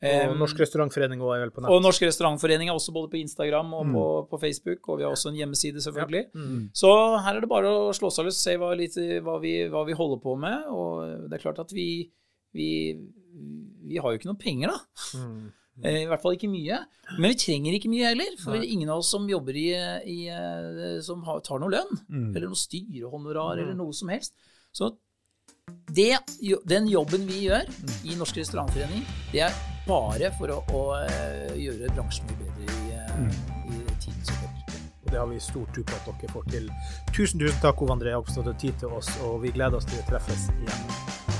Og 0.00 0.38
Norsk 0.40 0.56
restaurantforening 0.62 1.20
også 1.20 1.34
er 1.36 1.40
vel 1.42 1.50
på 1.52 1.60
nett. 1.60 1.70
og 1.74 1.82
Norsk 1.84 2.02
restaurantforening 2.06 2.70
er 2.70 2.74
også 2.78 2.92
både 2.94 3.10
på 3.12 3.18
Instagram 3.20 3.74
og 3.74 3.84
Mm. 3.84 3.92
på, 3.92 4.04
på 4.30 4.40
Facebook, 4.40 4.88
og 4.88 4.96
vi 4.98 5.04
har 5.04 5.12
også 5.12 5.28
en 5.28 5.36
hjemmeside, 5.36 5.76
selvfølgelig. 5.84 6.30
Mm. 6.32 6.70
Så 6.72 6.88
her 7.20 7.36
er 7.36 7.40
det 7.40 7.50
bare 7.50 7.68
å 7.68 7.92
slå 7.92 8.08
seg 8.10 8.24
løs, 8.24 8.38
se 8.40 8.56
hva, 8.56 8.70
litt, 8.74 8.96
hva, 9.20 9.38
vi, 9.42 9.68
hva 9.68 9.84
vi 9.84 9.92
holder 9.92 10.22
på 10.22 10.38
med. 10.40 10.64
Og 10.72 11.28
det 11.28 11.36
er 11.36 11.42
klart 11.44 11.58
at 11.60 11.70
vi, 11.76 12.10
vi, 12.54 12.96
vi 13.90 13.98
har 14.00 14.08
jo 14.14 14.18
ikke 14.22 14.30
noe 14.32 14.40
penger, 14.40 14.72
da. 14.72 14.80
Mm. 15.20 15.52
Eh, 15.84 16.02
I 16.02 16.06
hvert 16.10 16.22
fall 16.22 16.36
ikke 16.36 16.50
mye. 16.52 16.78
Men 17.18 17.32
vi 17.32 17.38
trenger 17.42 17.76
ikke 17.78 17.90
mye 17.92 18.08
heller. 18.12 18.34
For 18.42 18.56
Nei. 18.58 18.66
ingen 18.74 18.90
av 18.92 18.98
oss 19.02 19.10
som 19.10 19.28
jobber 19.28 19.56
i, 19.56 19.68
i 20.06 20.18
eh, 20.28 21.00
som 21.04 21.22
har, 21.26 21.40
tar 21.46 21.58
noe 21.62 21.70
lønn. 21.72 22.00
Mm. 22.08 22.30
Eller 22.36 22.48
noe 22.52 22.60
styrehonorar, 22.60 23.56
Mm. 23.56 23.62
eller 23.64 23.74
noe 23.78 23.92
som 23.96 24.08
helst. 24.12 24.34
Så 24.72 24.92
det, 25.92 26.18
den 26.66 26.86
jobben 26.90 27.26
vi 27.26 27.44
gjør 27.48 27.66
i 28.04 28.14
Norsk 28.18 28.36
restaurantforening, 28.40 29.04
det 29.32 29.44
er 29.46 29.54
bare 29.86 30.30
for 30.38 30.50
å, 30.54 30.58
å 30.74 30.82
eh, 31.04 31.54
gjøre 31.58 31.90
bransjen 31.94 32.26
mye 32.26 32.38
bedre 32.42 32.64
i, 32.66 32.94
eh, 32.94 33.38
i 33.70 33.96
tiden 34.02 34.24
som 34.26 34.34
kommer. 34.42 34.56
Og 35.04 35.10
det 35.10 35.18
har 35.18 35.26
vi 35.30 35.38
stor 35.42 35.66
tro 35.74 35.82
på 35.86 35.96
at 35.98 36.10
dere 36.20 36.32
får 36.34 36.50
til. 36.52 36.66
Tusen, 37.14 37.40
tusen 37.42 37.62
takk, 37.62 37.80
Ove 37.82 37.94
André 37.96 38.12
Hogstad, 38.14 38.44
for 38.46 38.58
tid 38.62 38.76
til 38.82 38.92
oss, 38.94 39.10
og 39.26 39.40
vi 39.42 39.50
gleder 39.54 39.78
oss 39.80 39.86
til 39.90 39.98
å 40.02 40.06
treffes 40.10 40.48
igjen. 40.54 41.39